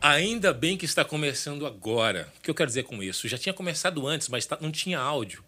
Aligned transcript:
Ainda 0.00 0.54
bem 0.54 0.78
que 0.78 0.86
está 0.86 1.04
começando 1.04 1.66
agora. 1.66 2.32
O 2.38 2.40
que 2.40 2.50
eu 2.50 2.54
quero 2.54 2.68
dizer 2.68 2.84
com 2.84 3.02
isso? 3.02 3.28
Já 3.28 3.36
tinha 3.36 3.52
começado 3.52 4.06
antes, 4.08 4.28
mas 4.28 4.46
tá, 4.46 4.56
não 4.58 4.72
tinha 4.72 4.98
áudio. 4.98 5.44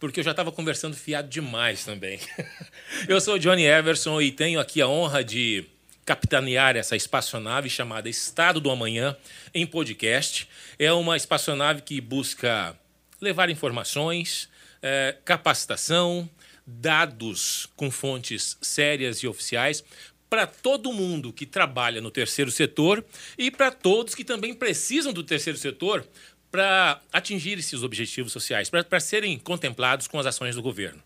Porque 0.00 0.18
eu 0.18 0.24
já 0.24 0.32
estava 0.32 0.50
conversando 0.50 0.96
fiado 0.96 1.28
demais 1.28 1.84
também. 1.84 2.18
eu 3.08 3.20
sou 3.20 3.34
o 3.34 3.38
Johnny 3.38 3.64
Everson 3.64 4.20
e 4.20 4.32
tenho 4.32 4.58
aqui 4.58 4.82
a 4.82 4.88
honra 4.88 5.22
de 5.22 5.64
capitanear 6.04 6.76
essa 6.76 6.96
espaçonave 6.96 7.70
chamada 7.70 8.08
Estado 8.08 8.60
do 8.60 8.68
Amanhã 8.68 9.16
em 9.54 9.64
podcast. 9.64 10.48
É 10.76 10.92
uma 10.92 11.16
espaçonave 11.16 11.82
que 11.82 12.00
busca 12.00 12.76
levar 13.20 13.48
informações, 13.48 14.48
é, 14.82 15.16
capacitação, 15.24 16.28
dados 16.66 17.68
com 17.76 17.92
fontes 17.92 18.58
sérias 18.60 19.18
e 19.18 19.28
oficiais 19.28 19.84
para 20.34 20.48
todo 20.48 20.92
mundo 20.92 21.32
que 21.32 21.46
trabalha 21.46 22.00
no 22.00 22.10
terceiro 22.10 22.50
setor 22.50 23.04
e 23.38 23.52
para 23.52 23.70
todos 23.70 24.16
que 24.16 24.24
também 24.24 24.52
precisam 24.52 25.12
do 25.12 25.22
terceiro 25.22 25.56
setor 25.56 26.04
para 26.50 27.00
atingir 27.12 27.56
esses 27.56 27.84
objetivos 27.84 28.32
sociais, 28.32 28.68
para 28.68 28.98
serem 28.98 29.38
contemplados 29.38 30.08
com 30.08 30.18
as 30.18 30.26
ações 30.26 30.56
do 30.56 30.62
governo. 30.62 31.00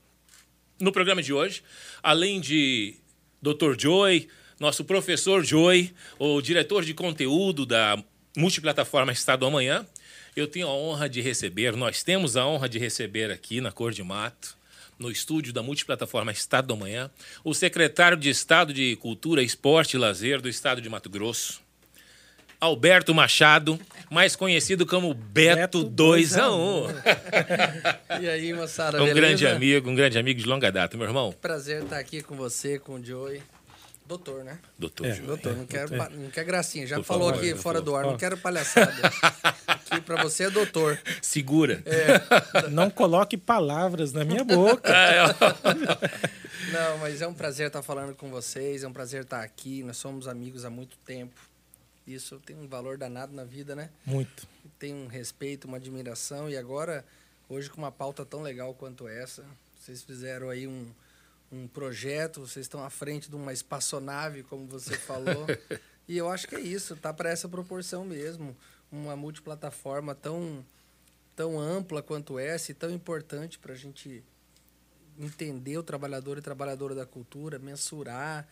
No 0.81 0.91
programa 0.91 1.23
de 1.23 1.31
hoje, 1.31 1.63
além 2.03 2.41
de 2.41 2.95
Dr. 3.43 3.79
Joy, 3.79 4.29
nosso 4.59 4.83
professor 4.83 5.45
Joy, 5.45 5.93
o 6.19 6.41
diretor 6.41 6.83
de 6.83 6.95
conteúdo 6.95 7.67
da 7.67 8.03
multiplataforma 8.35 9.13
Estado 9.13 9.45
Amanhã, 9.45 9.87
eu 10.35 10.47
tenho 10.47 10.69
a 10.69 10.73
honra 10.73 11.07
de 11.07 11.21
receber, 11.21 11.77
nós 11.77 12.03
temos 12.03 12.35
a 12.35 12.47
honra 12.47 12.67
de 12.67 12.79
receber 12.79 13.31
aqui 13.31 13.61
na 13.61 13.71
Cor 13.71 13.93
de 13.93 14.03
Mato, 14.03 14.57
no 14.99 15.11
estúdio 15.11 15.53
da 15.53 15.63
multiplataforma 15.63 16.33
Estado 16.33 16.69
da 16.69 16.77
Manhã, 16.77 17.11
o 17.45 17.55
secretário 17.55 18.17
de 18.17 18.29
Estado 18.31 18.73
de 18.73 18.97
Cultura, 18.97 19.43
Esporte 19.43 19.95
e 19.95 19.99
Lazer 19.99 20.41
do 20.41 20.49
Estado 20.49 20.81
de 20.81 20.89
Mato 20.89 21.09
Grosso, 21.09 21.61
Alberto 22.61 23.15
Machado, 23.15 23.79
mais 24.11 24.35
conhecido 24.35 24.85
como 24.85 25.15
Beto, 25.15 25.85
2 25.85 26.37
a 26.37 26.51
1. 26.53 26.87
e 28.21 28.29
aí, 28.29 28.53
moçada, 28.53 28.97
Um 28.99 29.07
beleza? 29.07 29.15
grande 29.21 29.47
amigo, 29.47 29.89
um 29.89 29.95
grande 29.95 30.19
amigo 30.19 30.41
de 30.41 30.47
longa 30.47 30.73
data, 30.73 30.97
meu 30.97 31.07
irmão. 31.07 31.33
Prazer 31.41 31.85
estar 31.85 31.99
aqui 31.99 32.21
com 32.21 32.35
você, 32.35 32.79
com 32.79 32.95
o 32.95 33.05
Joey. 33.05 33.41
Doutor, 34.05 34.43
né? 34.43 34.59
Doutor 34.79 35.07
É, 35.07 35.15
Joy. 35.15 35.27
Doutor, 35.27 35.55
não 35.55 35.67
quero, 35.67 35.91
pa- 35.95 36.09
não 36.09 36.31
quero 36.31 36.47
gracinha. 36.47 36.87
Já 36.87 36.97
Por 36.97 37.05
falou 37.05 37.29
favor, 37.29 37.45
aqui 37.45 37.55
por 37.55 37.61
fora 37.63 37.81
do 37.83 37.95
ar, 37.95 38.05
não 38.07 38.17
quero 38.17 38.39
palhaçada. 38.39 38.93
aqui 39.91 40.01
pra 40.01 40.23
você 40.23 40.45
é 40.45 40.51
doutor. 40.51 41.01
Segura. 41.21 41.83
Não 42.71 42.91
coloque 42.91 43.37
palavras 43.37 44.13
na 44.13 44.25
minha 44.25 44.45
boca. 44.45 44.93
Não, 46.73 46.99
mas 46.99 47.23
é 47.23 47.27
um 47.27 47.35
prazer 47.35 47.69
estar 47.69 47.83
falando 47.83 48.15
com 48.15 48.31
vocês, 48.31 48.83
é 48.83 48.89
um 48.89 48.93
prazer 48.93 49.23
estar 49.23 49.43
aqui. 49.43 49.83
Nós 49.83 49.97
somos 49.97 50.29
amigos 50.29 50.65
há 50.65 50.71
muito 50.71 50.97
tempo. 50.99 51.41
Isso 52.07 52.41
tem 52.45 52.57
um 52.57 52.67
valor 52.67 52.97
danado 52.97 53.35
na 53.35 53.45
vida, 53.45 53.75
né? 53.75 53.91
Muito. 54.05 54.47
Tem 54.79 54.95
um 54.95 55.07
respeito, 55.07 55.67
uma 55.67 55.77
admiração. 55.77 56.49
E 56.49 56.57
agora, 56.57 57.05
hoje, 57.49 57.71
com 57.71 57.79
uma 57.79 57.93
pauta 57.93 58.25
tão 58.25 58.43
legal 58.43 58.75
quanto 58.75 59.07
essa, 59.09 59.45
vocês 59.79 60.03
fizeram 60.03 60.51
aí 60.51 60.67
um, 60.67 60.87
um 61.53 61.67
projeto, 61.67 62.41
vocês 62.41 62.65
estão 62.65 62.83
à 62.83 62.91
frente 62.91 63.29
de 63.29 63.37
uma 63.37 63.53
espaçonave, 63.53 64.43
como 64.43 64.67
você 64.67 64.97
falou. 64.97 65.47
e 66.09 66.17
eu 66.17 66.31
acho 66.31 66.47
que 66.49 66.57
é 66.57 66.61
isso, 66.61 66.97
tá 66.97 67.13
para 67.13 67.31
essa 67.31 67.49
proporção 67.49 68.05
mesmo. 68.05 68.57
Uma 68.91 69.15
multiplataforma 69.17 70.15
tão, 70.15 70.65
tão 71.37 71.61
ampla 71.61 72.03
quanto 72.03 72.39
essa 72.39 72.71
e 72.71 72.75
tão 72.75 72.91
importante 72.91 73.59
para 73.59 73.73
a 73.75 73.77
gente 73.77 74.23
entender 75.19 75.77
o 75.77 75.83
trabalhador 75.83 76.39
e 76.39 76.41
trabalhadora 76.41 76.95
da 76.95 77.05
cultura, 77.05 77.59
mensurar, 77.59 78.47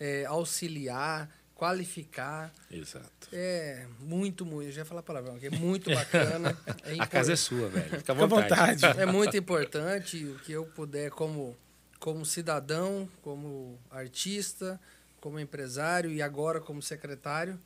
eh, 0.00 0.24
auxiliar, 0.26 1.30
qualificar. 1.54 2.52
Exato. 2.70 3.28
É 3.32 3.86
muito, 4.00 4.44
muito. 4.44 4.68
Eu 4.68 4.72
já 4.72 4.80
ia 4.82 4.84
falar 4.84 5.02
palavrão 5.02 5.36
aqui. 5.36 5.46
É 5.46 5.50
muito 5.50 5.90
bacana. 5.94 6.56
É 6.84 7.00
A 7.00 7.06
casa 7.06 7.32
é 7.32 7.36
sua, 7.36 7.68
velho. 7.68 7.84
Fica 7.84 7.96
à 7.96 8.00
Fica 8.00 8.12
à 8.12 8.26
vontade. 8.26 8.80
vontade. 8.82 9.00
é 9.00 9.06
muito 9.06 9.36
importante 9.36 10.24
o 10.24 10.38
que 10.40 10.52
eu 10.52 10.64
puder, 10.66 11.10
como, 11.10 11.56
como 11.98 12.24
cidadão, 12.24 13.08
como 13.22 13.78
artista, 13.90 14.80
como 15.20 15.38
empresário 15.38 16.10
e 16.12 16.22
agora 16.22 16.60
como 16.60 16.80
secretário, 16.80 17.58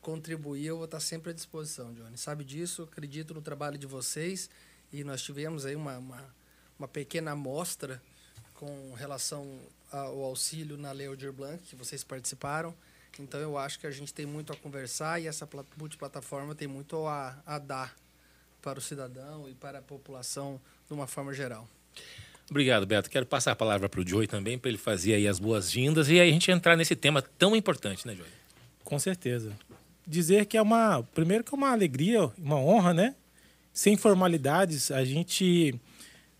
contribuir. 0.00 0.66
Eu 0.66 0.76
vou 0.76 0.84
estar 0.86 1.00
sempre 1.00 1.30
à 1.30 1.32
disposição, 1.32 1.92
Johnny. 1.94 2.16
Sabe 2.16 2.44
disso? 2.44 2.88
Acredito 2.90 3.34
no 3.34 3.42
trabalho 3.42 3.76
de 3.78 3.86
vocês 3.86 4.48
e 4.92 5.04
nós 5.04 5.22
tivemos 5.22 5.66
aí 5.66 5.76
uma, 5.76 5.98
uma, 5.98 6.24
uma 6.78 6.88
pequena 6.88 7.32
amostra 7.32 8.00
com 8.54 8.92
relação 8.94 9.58
ao 9.90 10.22
auxílio 10.22 10.76
na 10.76 10.92
Lei 10.92 11.06
Aldir 11.06 11.32
Blanc, 11.32 11.62
que 11.64 11.74
vocês 11.76 12.04
participaram. 12.04 12.74
Então 13.18 13.40
eu 13.40 13.58
acho 13.58 13.78
que 13.78 13.86
a 13.86 13.90
gente 13.90 14.14
tem 14.14 14.24
muito 14.26 14.52
a 14.52 14.56
conversar 14.56 15.20
e 15.20 15.26
essa 15.26 15.46
pla- 15.46 15.64
multiplataforma 15.76 16.54
tem 16.54 16.68
muito 16.68 17.06
a, 17.06 17.36
a 17.44 17.58
dar 17.58 17.94
para 18.62 18.78
o 18.78 18.82
cidadão 18.82 19.48
e 19.48 19.54
para 19.54 19.78
a 19.78 19.82
população 19.82 20.60
de 20.86 20.94
uma 20.94 21.06
forma 21.06 21.32
geral. 21.34 21.68
Obrigado, 22.48 22.84
Beto. 22.86 23.08
Quero 23.08 23.26
passar 23.26 23.52
a 23.52 23.56
palavra 23.56 23.88
para 23.88 24.00
o 24.00 24.06
Joey 24.06 24.26
também, 24.26 24.58
para 24.58 24.68
ele 24.68 24.78
fazer 24.78 25.14
aí 25.14 25.26
as 25.26 25.38
boas-vindas 25.38 26.08
e 26.08 26.20
aí 26.20 26.28
a 26.28 26.32
gente 26.32 26.50
entrar 26.50 26.76
nesse 26.76 26.94
tema 26.96 27.22
tão 27.22 27.54
importante, 27.56 28.06
né, 28.06 28.14
Joey? 28.14 28.30
Com 28.84 28.98
certeza. 28.98 29.56
Dizer 30.10 30.46
que 30.46 30.56
é 30.56 30.62
uma. 30.62 31.04
Primeiro 31.14 31.44
que 31.44 31.54
é 31.54 31.56
uma 31.56 31.70
alegria, 31.70 32.28
uma 32.36 32.56
honra, 32.56 32.92
né? 32.92 33.14
Sem 33.72 33.96
formalidades, 33.96 34.90
a 34.90 35.04
gente 35.04 35.72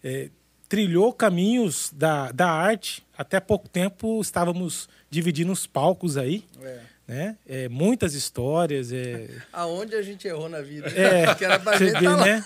é, 0.03 0.29
trilhou 0.69 1.13
caminhos 1.13 1.93
da, 1.95 2.33
da 2.33 2.51
arte. 2.51 3.05
Até 3.17 3.39
pouco 3.39 3.69
tempo 3.69 4.21
estávamos 4.21 4.89
dividindo 5.09 5.53
os 5.53 5.69
palcos 5.69 6.17
aí, 6.17 6.45
É. 6.61 6.79
né? 7.07 7.37
É, 7.49 7.69
muitas 7.69 8.13
histórias. 8.15 8.91
É, 8.93 9.29
Aonde 9.53 9.95
a 9.95 10.03
gente 10.03 10.27
errou 10.27 10.49
na 10.49 10.61
vida? 10.61 10.89
É, 10.89 11.33
que 11.39 11.45
era 11.45 11.61
pra 11.61 11.79
você 11.79 11.91
gente 11.91 12.01
vê, 12.01 12.07
tá 12.07 12.17
né? 12.17 12.45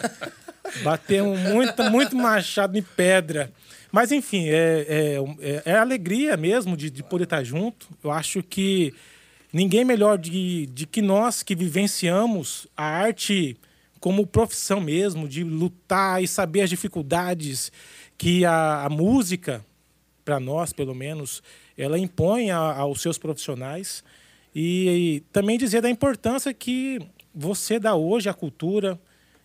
Batemos 0.82 1.38
muito, 1.40 1.82
muito 1.84 2.14
machado 2.16 2.76
em 2.76 2.82
pedra. 2.82 3.50
Mas, 3.90 4.12
enfim, 4.12 4.48
é, 4.48 4.84
é, 4.88 5.16
é, 5.40 5.62
é 5.66 5.74
alegria 5.76 6.36
mesmo 6.36 6.76
de, 6.76 6.90
de 6.90 7.02
poder 7.02 7.24
estar 7.24 7.42
junto. 7.44 7.88
Eu 8.02 8.10
acho 8.10 8.42
que 8.42 8.92
ninguém 9.54 9.84
melhor 9.84 10.18
de, 10.18 10.66
de 10.66 10.84
que 10.84 11.00
nós 11.00 11.42
que 11.42 11.54
vivenciamos 11.54 12.66
a 12.76 12.84
arte 12.84 13.56
como 14.00 14.26
profissão 14.26 14.80
mesmo, 14.80 15.28
de 15.28 15.44
lutar 15.44 16.22
e 16.22 16.26
saber 16.28 16.62
as 16.62 16.68
dificuldades 16.68 17.72
que 18.18 18.44
a, 18.44 18.84
a 18.84 18.90
música, 18.90 19.64
para 20.24 20.40
nós 20.40 20.72
pelo 20.72 20.94
menos, 20.94 21.40
ela 21.78 21.98
impõe 21.98 22.50
a- 22.50 22.58
aos 22.58 23.00
seus 23.00 23.16
profissionais. 23.16 24.02
E, 24.54 25.22
também 25.32 25.56
dizer 25.56 25.80
da 25.80 25.88
importância 25.88 26.52
que 26.52 26.98
você 27.34 27.78
dá 27.78 27.94
hoje 27.94 28.28
à 28.28 28.34
cultura, 28.34 29.00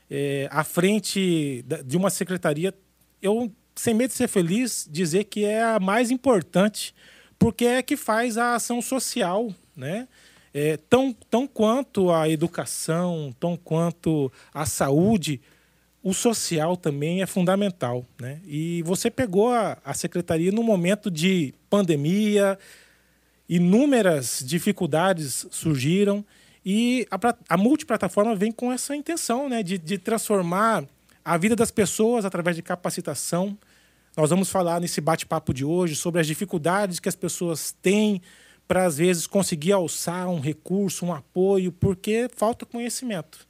é, 0.10 0.48
à 0.52 0.64
frente 0.64 1.64
de 1.86 1.96
uma 1.98 2.10
secretaria. 2.10 2.74
Eu, 3.22 3.52
sem 3.76 3.94
medo 3.94 4.10
de 4.10 4.18
ser 4.18 4.28
feliz, 4.28 4.88
dizer 4.92 5.26
que 5.26 5.46
é 5.46 5.64
a 5.64 5.80
mais 5.80 6.12
importante, 6.12 6.94
porque 7.38 7.66
é 7.66 7.82
que 7.82 7.96
faz 7.96 8.38
a 8.38 8.56
ação 8.56 8.82
social, 8.82 9.54
né? 9.80 10.08
É, 10.54 10.78
tão, 10.78 11.14
tão 11.30 11.48
quanto 11.48 12.12
a 12.12 12.28
educação, 12.28 13.34
tão 13.40 13.56
quanto 13.56 14.32
a 14.54 14.66
saúde, 14.66 15.40
o 16.04 16.14
social 16.14 16.76
também 16.76 17.22
é 17.22 17.26
fundamental. 17.26 18.06
Né? 18.20 18.42
E 18.46 18.82
você 18.84 19.10
pegou 19.10 19.52
a, 19.52 19.78
a 19.84 19.94
secretaria 19.94 20.52
num 20.52 20.64
momento 20.64 21.10
de 21.12 21.54
pandemia, 21.70 22.58
inúmeras 23.48 24.44
dificuldades 24.46 25.48
surgiram 25.52 26.26
e 26.66 27.08
a, 27.10 27.18
a 27.50 27.58
multiplataforma 27.58 28.36
vem 28.36 28.52
com 28.52 28.72
essa 28.72 28.96
intenção 28.96 29.50
né, 29.50 29.64
de, 29.64 29.78
de 29.78 29.98
transformar 29.98 30.86
a 31.24 31.38
vida 31.38 31.56
das 31.56 31.72
pessoas 31.72 32.26
através 32.26 32.56
de 32.56 32.62
capacitação. 32.62 33.58
Nós 34.16 34.30
vamos 34.30 34.50
falar 34.50 34.80
nesse 34.80 35.00
bate-papo 35.00 35.54
de 35.54 35.64
hoje 35.64 35.96
sobre 35.96 36.22
as 36.22 36.28
dificuldades 36.28 37.00
que 37.00 37.10
as 37.10 37.16
pessoas 37.16 37.76
têm 37.82 38.22
para, 38.70 38.86
às 38.86 38.98
vezes, 38.98 39.26
conseguir 39.26 39.72
alçar 39.72 40.30
um 40.30 40.40
recurso, 40.40 41.04
um 41.04 41.12
apoio, 41.12 41.72
porque 41.72 42.30
falta 42.36 42.68
conhecimento. 42.68 43.48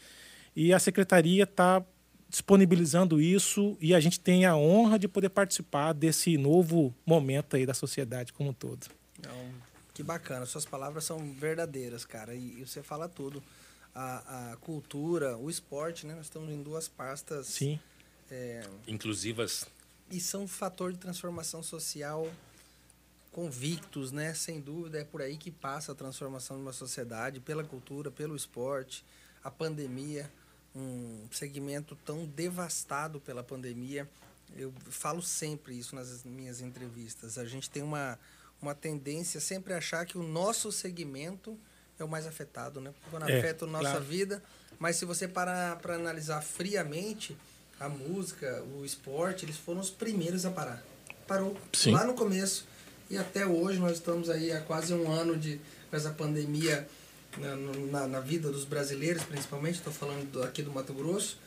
E 0.55 0.73
a 0.73 0.79
secretaria 0.79 1.43
está 1.43 1.85
disponibilizando 2.29 3.19
isso 3.19 3.77
e 3.81 3.93
a 3.93 3.99
gente 3.99 4.17
tem 4.17 4.45
a 4.45 4.55
honra 4.55 4.97
de 4.97 5.09
poder 5.09 5.27
participar 5.27 5.91
desse 5.91 6.37
novo 6.37 6.95
momento 7.05 7.57
aí 7.57 7.65
da 7.65 7.73
sociedade 7.73 8.31
como 8.31 8.51
um 8.51 8.53
todo. 8.53 8.87
Então, 9.19 9.51
que 9.93 10.01
bacana. 10.01 10.45
Suas 10.45 10.63
palavras 10.63 11.03
são 11.03 11.33
verdadeiras, 11.33 12.05
cara. 12.05 12.33
E, 12.33 12.61
e 12.61 12.65
você 12.65 12.81
fala 12.81 13.09
tudo. 13.09 13.43
A, 13.93 14.51
a 14.53 14.55
cultura, 14.55 15.37
o 15.37 15.49
esporte, 15.49 16.07
né? 16.07 16.15
Nós 16.15 16.27
estamos 16.27 16.49
em 16.49 16.63
duas 16.63 16.87
pastas. 16.87 17.47
Sim. 17.47 17.77
é, 18.31 18.63
Inclusivas. 18.87 19.65
e 20.09 20.21
são 20.21 20.43
um 20.43 20.47
fator 20.47 20.93
de 20.93 20.97
transformação 20.97 21.61
social 21.61 22.25
convictos, 23.31 24.11
né? 24.11 24.33
Sem 24.33 24.59
dúvida, 24.59 24.99
é 24.99 25.03
por 25.03 25.21
aí 25.21 25.37
que 25.37 25.51
passa 25.51 25.91
a 25.91 25.95
transformação 25.95 26.57
de 26.57 26.63
uma 26.63 26.73
sociedade, 26.73 27.39
pela 27.39 27.63
cultura, 27.63 28.09
pelo 28.09 28.35
esporte, 28.35 29.05
a 29.43 29.51
pandemia, 29.51 30.29
um 30.75 31.27
segmento 31.31 31.95
tão 32.05 32.25
devastado 32.25 33.19
pela 33.19 33.43
pandemia. 33.43 34.09
Eu 34.55 34.73
falo 34.89 35.21
sempre 35.21 35.77
isso 35.77 35.95
nas 35.95 36.23
minhas 36.23 36.59
entrevistas. 36.61 37.37
A 37.37 37.45
gente 37.45 37.69
tem 37.69 37.83
uma, 37.83 38.17
uma 38.61 38.73
tendência 38.73 39.39
sempre 39.39 39.73
a 39.73 39.77
achar 39.77 40.05
que 40.05 40.17
o 40.17 40.23
nosso 40.23 40.71
segmento 40.71 41.57
é 41.99 42.03
o 42.03 42.07
mais 42.07 42.25
afetado, 42.25 42.81
né? 42.81 42.93
Quando 43.11 43.29
É, 43.29 43.37
afeta 43.37 43.65
a 43.65 43.67
nossa 43.67 43.91
claro. 43.91 44.05
vida. 44.05 44.43
Mas 44.79 44.95
se 44.95 45.05
você 45.05 45.27
parar 45.27 45.77
para 45.79 45.95
analisar 45.95 46.41
friamente, 46.41 47.37
a 47.79 47.87
música, 47.87 48.61
o 48.75 48.83
esporte, 48.83 49.45
eles 49.45 49.57
foram 49.57 49.79
os 49.79 49.89
primeiros 49.89 50.45
a 50.45 50.51
parar. 50.51 50.83
Parou 51.27 51.55
Sim. 51.71 51.91
lá 51.91 52.03
no 52.03 52.13
começo. 52.13 52.67
E 53.09 53.17
até 53.17 53.45
hoje 53.45 53.79
nós 53.79 53.93
estamos 53.93 54.29
aí 54.29 54.51
há 54.51 54.61
quase 54.61 54.93
um 54.93 55.11
ano 55.11 55.35
de 55.37 55.59
com 55.89 55.95
essa 55.95 56.11
pandemia 56.11 56.87
na, 57.37 57.55
na, 57.55 58.07
na 58.07 58.19
vida 58.19 58.51
dos 58.51 58.65
brasileiros, 58.65 59.23
principalmente. 59.23 59.75
Estou 59.79 59.91
falando 59.93 60.29
do- 60.31 60.43
aqui 60.43 60.61
do 60.61 60.71
Mato 60.71 60.93
Grosso. 60.93 61.37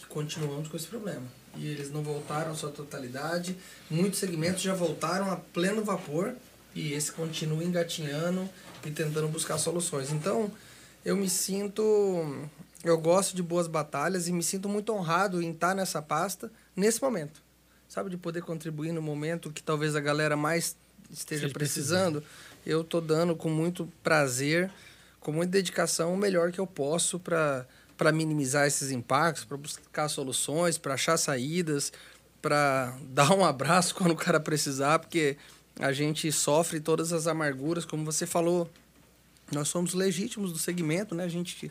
E 0.00 0.06
continuamos 0.06 0.68
com 0.68 0.76
esse 0.76 0.86
problema. 0.88 1.22
E 1.56 1.66
eles 1.68 1.90
não 1.92 2.02
voltaram 2.02 2.50
à 2.50 2.54
sua 2.54 2.70
totalidade. 2.70 3.56
Muitos 3.88 4.18
segmentos 4.18 4.62
já 4.62 4.74
voltaram 4.74 5.30
a 5.30 5.36
pleno 5.36 5.84
vapor. 5.84 6.34
E 6.74 6.92
esse 6.94 7.12
continua 7.12 7.62
engatinhando 7.62 8.48
e 8.84 8.90
tentando 8.90 9.28
buscar 9.28 9.58
soluções. 9.58 10.10
Então, 10.10 10.50
eu 11.04 11.14
me 11.16 11.28
sinto. 11.28 11.82
Eu 12.82 12.98
gosto 12.98 13.36
de 13.36 13.42
boas 13.42 13.68
batalhas 13.68 14.26
e 14.26 14.32
me 14.32 14.42
sinto 14.42 14.68
muito 14.68 14.92
honrado 14.92 15.40
em 15.40 15.52
estar 15.52 15.72
nessa 15.74 16.02
pasta 16.02 16.50
nesse 16.74 17.00
momento. 17.00 17.40
Sabe, 17.88 18.10
de 18.10 18.16
poder 18.16 18.40
contribuir 18.42 18.90
no 18.90 19.02
momento 19.02 19.52
que 19.52 19.62
talvez 19.62 19.94
a 19.94 20.00
galera 20.00 20.34
mais 20.36 20.74
esteja 21.10 21.48
precisando. 21.48 22.22
Eu 22.64 22.84
tô 22.84 23.00
dando 23.00 23.34
com 23.34 23.48
muito 23.48 23.90
prazer, 24.02 24.70
com 25.20 25.32
muita 25.32 25.52
dedicação, 25.52 26.14
o 26.14 26.16
melhor 26.16 26.52
que 26.52 26.58
eu 26.58 26.66
posso 26.66 27.18
para 27.18 27.66
para 27.96 28.10
minimizar 28.10 28.66
esses 28.66 28.90
impactos, 28.90 29.44
para 29.44 29.56
buscar 29.56 30.08
soluções, 30.08 30.76
para 30.76 30.94
achar 30.94 31.16
saídas, 31.16 31.92
para 32.40 32.98
dar 33.10 33.32
um 33.32 33.44
abraço 33.44 33.94
quando 33.94 34.10
o 34.10 34.16
cara 34.16 34.40
precisar, 34.40 34.98
porque 34.98 35.36
a 35.78 35.92
gente 35.92 36.32
sofre 36.32 36.80
todas 36.80 37.12
as 37.12 37.28
amarguras, 37.28 37.84
como 37.84 38.04
você 38.04 38.26
falou. 38.26 38.68
Nós 39.52 39.68
somos 39.68 39.94
legítimos 39.94 40.52
do 40.52 40.58
segmento, 40.58 41.14
né? 41.14 41.24
A 41.24 41.28
gente 41.28 41.70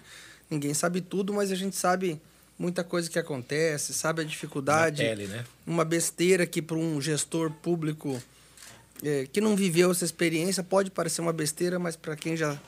ninguém 0.49 0.73
sabe 0.73 1.01
tudo, 1.01 1.33
mas 1.33 1.51
a 1.51 1.55
gente 1.55 1.75
sabe 1.75 2.21
muita 2.57 2.83
coisa 2.83 3.09
que 3.09 3.19
acontece, 3.19 3.93
sabe 3.93 4.21
a 4.21 4.25
dificuldade 4.25 5.03
pele, 5.03 5.27
né? 5.27 5.43
uma 5.65 5.83
besteira 5.83 6.45
que 6.45 6.61
para 6.61 6.77
um 6.77 7.01
gestor 7.01 7.51
público 7.51 8.21
é, 9.03 9.27
que 9.31 9.41
não 9.41 9.55
viveu 9.55 9.91
essa 9.91 10.05
experiência 10.05 10.63
pode 10.63 10.91
parecer 10.91 11.21
uma 11.21 11.33
besteira, 11.33 11.79
mas 11.79 11.95
para 11.95 12.15
quem 12.15 12.37
já 12.37 12.59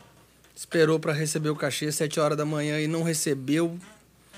esperou 0.56 1.00
para 1.00 1.14
receber 1.14 1.50
o 1.50 1.56
cachê 1.56 1.88
às 1.88 1.96
7 1.96 2.20
horas 2.20 2.38
da 2.38 2.46
manhã 2.46 2.80
e 2.80 2.88
não 2.88 3.04
recebeu, 3.04 3.78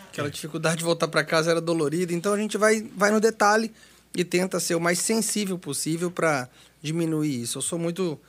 aquela 0.09 0.29
dificuldade 0.29 0.77
de 0.77 0.83
voltar 0.83 1.07
para 1.07 1.23
casa 1.23 1.51
era 1.51 1.61
dolorida. 1.61 2.13
Então 2.13 2.33
a 2.33 2.37
gente 2.37 2.57
vai, 2.57 2.81
vai 2.95 3.11
no 3.11 3.19
detalhe 3.19 3.71
e 4.15 4.23
tenta 4.23 4.59
ser 4.59 4.75
o 4.75 4.79
mais 4.79 4.99
sensível 4.99 5.57
possível 5.57 6.09
para 6.09 6.49
diminuir 6.81 7.41
isso. 7.41 7.57
Eu 7.57 7.61
sou 7.61 7.77
muito 7.77 8.19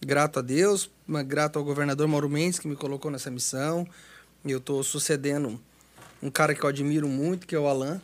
grato 0.00 0.38
a 0.38 0.42
Deus, 0.42 0.90
grato 1.26 1.58
ao 1.58 1.64
governador 1.64 2.06
Mauro 2.08 2.28
Mendes 2.28 2.58
que 2.58 2.68
me 2.68 2.76
colocou 2.76 3.10
nessa 3.10 3.30
missão. 3.30 3.86
Eu 4.44 4.58
estou 4.58 4.82
sucedendo 4.82 5.60
um 6.22 6.30
cara 6.30 6.54
que 6.54 6.62
eu 6.62 6.68
admiro 6.68 7.08
muito, 7.08 7.46
que 7.46 7.54
é 7.54 7.58
o 7.58 7.66
Alan. 7.66 8.00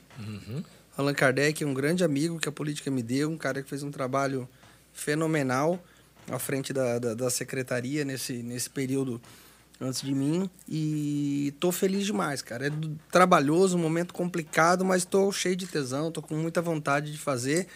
Allan 0.96 1.14
Kardec 1.14 1.62
é 1.62 1.66
um 1.66 1.72
grande 1.72 2.04
amigo 2.04 2.38
que 2.38 2.48
a 2.48 2.52
política 2.52 2.90
me 2.90 3.02
deu, 3.02 3.30
um 3.30 3.38
cara 3.38 3.62
que 3.62 3.68
fez 3.68 3.82
um 3.82 3.90
trabalho 3.90 4.48
fenomenal 4.92 5.82
à 6.30 6.38
frente 6.38 6.72
da, 6.72 6.98
da, 6.98 7.14
da 7.14 7.30
secretaria 7.30 8.04
nesse, 8.04 8.34
nesse 8.34 8.70
período 8.70 9.20
antes 9.80 10.02
de 10.02 10.14
mim. 10.14 10.48
E 10.68 11.54
tô 11.58 11.72
feliz 11.72 12.04
demais, 12.04 12.42
cara. 12.42 12.68
É 12.68 12.70
trabalhoso, 13.10 13.76
um 13.76 13.80
momento 13.80 14.12
complicado, 14.12 14.84
mas 14.84 15.04
tô 15.04 15.32
cheio 15.32 15.56
de 15.56 15.66
tesão, 15.66 16.12
tô 16.12 16.20
com 16.20 16.34
muita 16.34 16.60
vontade 16.60 17.10
de 17.10 17.18
fazer. 17.18 17.66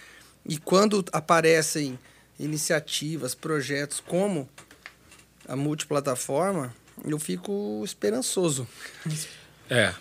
E 0.46 0.58
quando 0.58 1.04
aparecem 1.12 1.98
iniciativas, 2.38 3.34
projetos 3.34 4.00
como 4.00 4.48
a 5.48 5.56
multiplataforma, 5.56 6.74
eu 7.04 7.18
fico 7.18 7.82
esperançoso. 7.84 8.68
É. 9.68 9.94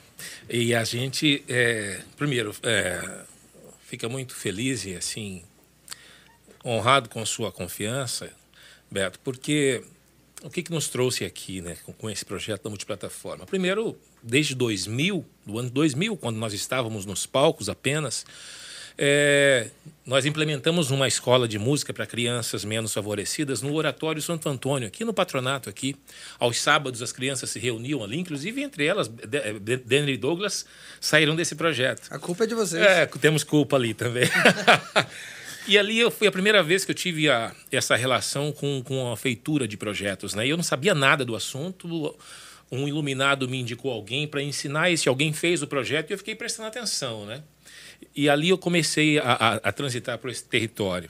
E 0.49 0.75
a 0.75 0.83
gente, 0.83 1.43
é, 1.47 2.01
primeiro, 2.17 2.53
é, 2.63 3.23
fica 3.87 4.09
muito 4.09 4.35
feliz 4.35 4.85
e 4.85 4.95
assim 4.95 5.43
honrado 6.63 7.09
com 7.09 7.25
sua 7.25 7.51
confiança, 7.51 8.31
Beto, 8.89 9.19
porque 9.23 9.83
o 10.43 10.49
que, 10.49 10.61
que 10.61 10.71
nos 10.71 10.87
trouxe 10.87 11.25
aqui, 11.25 11.61
né, 11.61 11.77
com, 11.85 11.93
com 11.93 12.09
esse 12.09 12.23
projeto 12.25 12.63
da 12.63 12.69
multiplataforma? 12.69 13.45
Primeiro, 13.45 13.97
desde 14.21 14.53
2000, 14.55 15.25
do 15.45 15.59
ano 15.59 15.69
2000, 15.69 16.15
quando 16.17 16.37
nós 16.37 16.53
estávamos 16.53 17.05
nos 17.05 17.25
palcos 17.25 17.69
apenas, 17.69 18.25
é, 18.97 19.69
nós 20.05 20.25
implementamos 20.25 20.91
uma 20.91 21.07
escola 21.07 21.47
de 21.47 21.57
música 21.57 21.91
para 21.93 22.05
crianças 22.05 22.63
menos 22.63 22.93
favorecidas 22.93 23.61
no 23.61 23.73
Oratório 23.73 24.21
Santo 24.21 24.47
Antônio, 24.47 24.87
aqui 24.87 25.03
no 25.03 25.13
patronato 25.13 25.69
aqui. 25.69 25.95
Aos 26.37 26.61
sábados 26.61 27.01
as 27.01 27.11
crianças 27.11 27.49
se 27.49 27.57
reuniam 27.57 28.03
ali, 28.03 28.19
inclusive 28.19 28.61
entre 28.61 28.85
elas, 28.85 29.07
De- 29.07 29.77
Denner 29.77 30.09
e 30.09 30.17
Douglas 30.17 30.65
saíram 31.01 31.35
desse 31.35 31.55
projeto. 31.55 32.07
A 32.11 32.19
culpa 32.19 32.43
é 32.43 32.47
de 32.47 32.53
vocês. 32.53 32.83
É, 32.83 33.05
temos 33.07 33.43
culpa 33.43 33.75
ali 33.77 33.93
também. 33.93 34.29
e 35.67 35.77
ali 35.77 35.99
eu, 35.99 36.11
foi 36.11 36.27
a 36.27 36.31
primeira 36.31 36.61
vez 36.61 36.83
que 36.83 36.91
eu 36.91 36.95
tive 36.95 37.29
a, 37.29 37.53
essa 37.71 37.95
relação 37.95 38.51
com, 38.51 38.81
com 38.83 39.11
a 39.11 39.17
feitura 39.17 39.67
de 39.67 39.77
projetos. 39.77 40.33
Né? 40.33 40.47
E 40.47 40.49
eu 40.49 40.57
não 40.57 40.63
sabia 40.63 40.93
nada 40.93 41.23
do 41.23 41.35
assunto. 41.35 42.17
Um 42.71 42.87
iluminado 42.87 43.47
me 43.47 43.59
indicou 43.59 43.91
alguém 43.91 44.27
para 44.27 44.41
ensinar. 44.41 44.91
Esse 44.91 45.07
alguém 45.07 45.31
fez 45.31 45.61
o 45.61 45.67
projeto 45.67 46.11
e 46.11 46.13
eu 46.13 46.17
fiquei 46.17 46.35
prestando 46.35 46.67
atenção. 46.67 47.25
Né? 47.25 47.41
E 48.15 48.29
ali 48.29 48.49
eu 48.49 48.57
comecei 48.57 49.19
a, 49.19 49.23
a, 49.23 49.53
a 49.55 49.71
transitar 49.71 50.17
por 50.17 50.29
esse 50.29 50.43
território. 50.43 51.09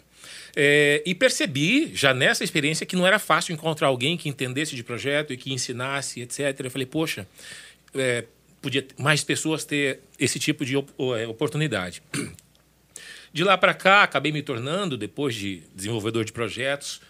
É, 0.55 1.01
e 1.05 1.15
percebi, 1.15 1.91
já 1.94 2.13
nessa 2.13 2.44
experiência, 2.44 2.85
que 2.85 2.95
não 2.95 3.07
era 3.07 3.17
fácil 3.17 3.53
encontrar 3.53 3.88
alguém 3.88 4.15
que 4.15 4.29
entendesse 4.29 4.75
de 4.75 4.83
projeto 4.83 5.33
e 5.33 5.38
que 5.38 5.51
ensinasse, 5.51 6.21
etc. 6.21 6.59
Eu 6.59 6.71
falei, 6.71 6.85
poxa, 6.85 7.27
é, 7.95 8.25
podia 8.61 8.85
mais 8.97 9.23
pessoas 9.23 9.65
ter 9.65 10.00
esse 10.19 10.39
tipo 10.39 10.63
de 10.63 10.75
é, 10.75 11.27
oportunidade. 11.27 12.03
De 13.33 13.44
lá 13.44 13.57
para 13.57 13.74
cá, 13.74 14.03
acabei 14.03 14.31
me 14.31 14.44
tornando, 14.44 14.95
depois 14.95 15.33
de 15.33 15.63
desenvolvedor 15.74 16.24
de 16.24 16.31
projetos, 16.31 17.01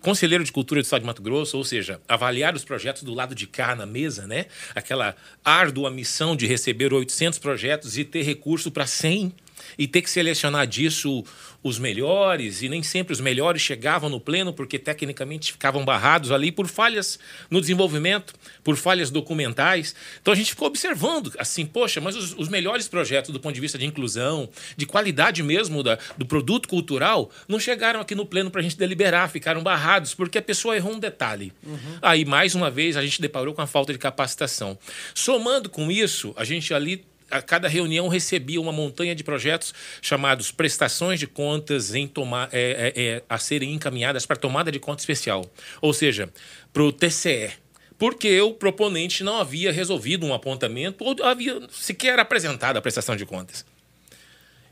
conselheiro 0.00 0.44
de 0.44 0.52
cultura 0.52 0.80
do 0.80 0.84
Estado 0.84 1.00
de 1.00 1.06
Mato 1.06 1.20
Grosso, 1.20 1.58
ou 1.58 1.64
seja, 1.64 2.00
avaliar 2.06 2.54
os 2.54 2.64
projetos 2.64 3.02
do 3.02 3.12
lado 3.12 3.34
de 3.34 3.44
cá 3.48 3.74
na 3.74 3.84
mesa, 3.84 4.24
né? 4.24 4.46
Aquela 4.72 5.16
árdua 5.44 5.90
missão 5.90 6.36
de 6.36 6.46
receber 6.46 6.94
800 6.94 7.40
projetos 7.40 7.98
e 7.98 8.04
ter 8.04 8.22
recurso 8.22 8.70
para 8.70 8.86
100 8.86 9.34
e 9.78 9.86
ter 9.86 10.02
que 10.02 10.10
selecionar 10.10 10.66
disso 10.66 11.24
os 11.62 11.78
melhores 11.78 12.62
e 12.62 12.68
nem 12.68 12.82
sempre 12.82 13.12
os 13.12 13.20
melhores 13.20 13.60
chegavam 13.60 14.08
no 14.08 14.20
pleno 14.20 14.52
porque 14.52 14.78
tecnicamente 14.78 15.52
ficavam 15.52 15.84
barrados 15.84 16.30
ali 16.30 16.52
por 16.52 16.68
falhas 16.68 17.18
no 17.50 17.60
desenvolvimento, 17.60 18.34
por 18.62 18.76
falhas 18.76 19.10
documentais. 19.10 19.94
Então 20.20 20.32
a 20.32 20.36
gente 20.36 20.50
ficou 20.50 20.68
observando 20.68 21.32
assim, 21.38 21.66
poxa, 21.66 22.00
mas 22.00 22.14
os, 22.14 22.34
os 22.38 22.48
melhores 22.48 22.86
projetos 22.86 23.32
do 23.32 23.40
ponto 23.40 23.54
de 23.54 23.60
vista 23.60 23.76
de 23.76 23.86
inclusão, 23.86 24.48
de 24.76 24.86
qualidade 24.86 25.42
mesmo 25.42 25.82
da, 25.82 25.98
do 26.16 26.24
produto 26.24 26.68
cultural, 26.68 27.30
não 27.48 27.58
chegaram 27.58 28.00
aqui 28.00 28.14
no 28.14 28.24
pleno 28.24 28.50
para 28.50 28.60
a 28.60 28.62
gente 28.62 28.76
deliberar, 28.76 29.28
ficaram 29.28 29.62
barrados 29.62 30.14
porque 30.14 30.38
a 30.38 30.42
pessoa 30.42 30.76
errou 30.76 30.94
um 30.94 30.98
detalhe. 30.98 31.52
Aí 32.00 32.24
mais 32.24 32.54
uma 32.54 32.70
vez 32.70 32.96
a 32.96 33.02
gente 33.02 33.20
deparou 33.20 33.52
com 33.52 33.62
a 33.62 33.66
falta 33.66 33.92
de 33.92 33.98
capacitação. 33.98 34.78
Somando 35.14 35.68
com 35.68 35.90
isso, 35.90 36.32
a 36.36 36.44
gente 36.44 36.72
ali 36.72 37.04
a 37.30 37.42
cada 37.42 37.68
reunião 37.68 38.08
recebia 38.08 38.60
uma 38.60 38.72
montanha 38.72 39.14
de 39.14 39.22
projetos 39.22 39.74
chamados 40.00 40.50
prestações 40.50 41.20
de 41.20 41.26
contas 41.26 41.94
em 41.94 42.06
toma, 42.06 42.48
é, 42.52 42.92
é, 42.96 43.02
é, 43.02 43.22
a 43.28 43.38
serem 43.38 43.74
encaminhadas 43.74 44.26
para 44.26 44.36
tomada 44.36 44.72
de 44.72 44.78
conta 44.78 45.00
especial, 45.00 45.44
ou 45.80 45.92
seja, 45.92 46.30
para 46.72 46.82
o 46.82 46.92
TCE. 46.92 47.50
Porque 47.98 48.40
o 48.40 48.54
proponente 48.54 49.24
não 49.24 49.38
havia 49.38 49.72
resolvido 49.72 50.24
um 50.24 50.32
apontamento 50.32 51.04
ou 51.04 51.16
havia 51.24 51.60
sequer 51.70 52.18
apresentado 52.18 52.76
a 52.76 52.82
prestação 52.82 53.16
de 53.16 53.26
contas. 53.26 53.66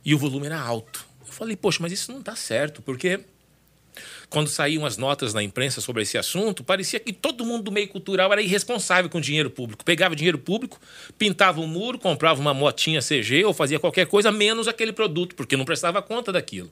E 0.04 0.14
o 0.14 0.18
volume 0.18 0.46
era 0.46 0.60
alto. 0.60 1.04
Eu 1.26 1.32
falei, 1.32 1.56
poxa, 1.56 1.78
mas 1.82 1.90
isso 1.90 2.12
não 2.12 2.20
está 2.20 2.36
certo, 2.36 2.80
porque 2.82 3.20
quando 4.28 4.48
saíam 4.48 4.84
as 4.84 4.96
notas 4.96 5.32
na 5.32 5.42
imprensa 5.42 5.80
sobre 5.80 6.02
esse 6.02 6.18
assunto, 6.18 6.64
parecia 6.64 6.98
que 6.98 7.12
todo 7.12 7.44
mundo 7.44 7.64
do 7.64 7.72
meio 7.72 7.88
cultural 7.88 8.32
era 8.32 8.42
irresponsável 8.42 9.08
com 9.08 9.20
dinheiro 9.20 9.48
público. 9.48 9.84
Pegava 9.84 10.16
dinheiro 10.16 10.38
público, 10.38 10.80
pintava 11.16 11.60
um 11.60 11.66
muro, 11.66 11.98
comprava 11.98 12.40
uma 12.40 12.52
motinha 12.52 13.00
CG 13.00 13.44
ou 13.44 13.54
fazia 13.54 13.78
qualquer 13.78 14.06
coisa, 14.06 14.32
menos 14.32 14.66
aquele 14.66 14.92
produto, 14.92 15.34
porque 15.34 15.56
não 15.56 15.64
prestava 15.64 16.02
conta 16.02 16.32
daquilo. 16.32 16.70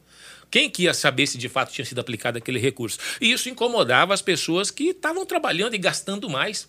Quem 0.50 0.68
que 0.68 0.84
ia 0.84 0.94
saber 0.94 1.26
se 1.26 1.38
de 1.38 1.48
fato 1.48 1.72
tinha 1.72 1.84
sido 1.84 2.00
aplicado 2.00 2.38
aquele 2.38 2.58
recurso? 2.58 2.98
E 3.20 3.32
isso 3.32 3.48
incomodava 3.48 4.12
as 4.12 4.22
pessoas 4.22 4.70
que 4.70 4.90
estavam 4.90 5.24
trabalhando 5.24 5.74
e 5.74 5.78
gastando 5.78 6.28
mais. 6.28 6.68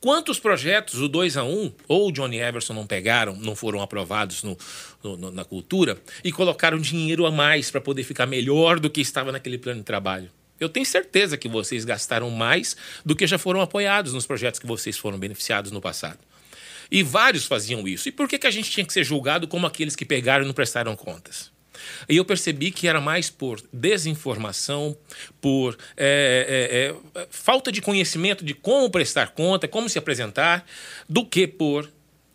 Quantos 0.00 0.38
projetos 0.40 1.00
o 1.00 1.08
2 1.08 1.36
a 1.36 1.44
1 1.44 1.72
ou 1.86 2.08
o 2.08 2.12
Johnny 2.12 2.38
Everson 2.38 2.72
não 2.74 2.86
pegaram, 2.86 3.36
não 3.36 3.54
foram 3.54 3.80
aprovados 3.80 4.42
no- 4.42 4.58
no- 5.02 5.30
na 5.30 5.44
cultura 5.44 5.96
e 6.24 6.32
colocaram 6.32 6.78
dinheiro 6.78 7.24
a 7.26 7.30
mais 7.30 7.70
para 7.70 7.80
poder 7.80 8.02
ficar 8.02 8.26
melhor 8.26 8.80
do 8.80 8.90
que 8.90 9.00
estava 9.00 9.30
naquele 9.30 9.58
plano 9.58 9.78
de 9.80 9.84
trabalho? 9.86 10.28
Eu 10.58 10.68
tenho 10.68 10.86
certeza 10.86 11.36
que 11.36 11.48
vocês 11.48 11.84
gastaram 11.84 12.30
mais 12.30 12.76
do 13.04 13.14
que 13.14 13.26
já 13.26 13.38
foram 13.38 13.60
apoiados 13.60 14.12
nos 14.12 14.26
projetos 14.26 14.58
que 14.58 14.66
vocês 14.66 14.96
foram 14.98 15.18
beneficiados 15.18 15.70
no 15.70 15.80
passado. 15.80 16.18
E 16.90 17.02
vários 17.02 17.46
faziam 17.46 17.86
isso. 17.88 18.08
E 18.08 18.12
por 18.12 18.28
que, 18.28 18.38
que 18.38 18.46
a 18.46 18.50
gente 18.50 18.70
tinha 18.70 18.84
que 18.84 18.92
ser 18.92 19.04
julgado 19.04 19.46
como 19.48 19.66
aqueles 19.66 19.94
que 19.96 20.04
pegaram 20.04 20.44
e 20.44 20.46
não 20.46 20.52
prestaram 20.54 20.94
contas? 20.96 21.51
E 22.08 22.16
eu 22.16 22.24
percebi 22.24 22.70
que 22.70 22.88
era 22.88 23.00
mais 23.00 23.30
por 23.30 23.62
desinformação, 23.72 24.96
por 25.40 25.76
é, 25.96 26.94
é, 27.14 27.20
é, 27.20 27.26
falta 27.30 27.70
de 27.70 27.80
conhecimento 27.80 28.44
de 28.44 28.54
como 28.54 28.90
prestar 28.90 29.30
conta, 29.30 29.68
como 29.68 29.88
se 29.88 29.98
apresentar, 29.98 30.64
do 31.08 31.24
que 31.24 31.46
por 31.46 31.90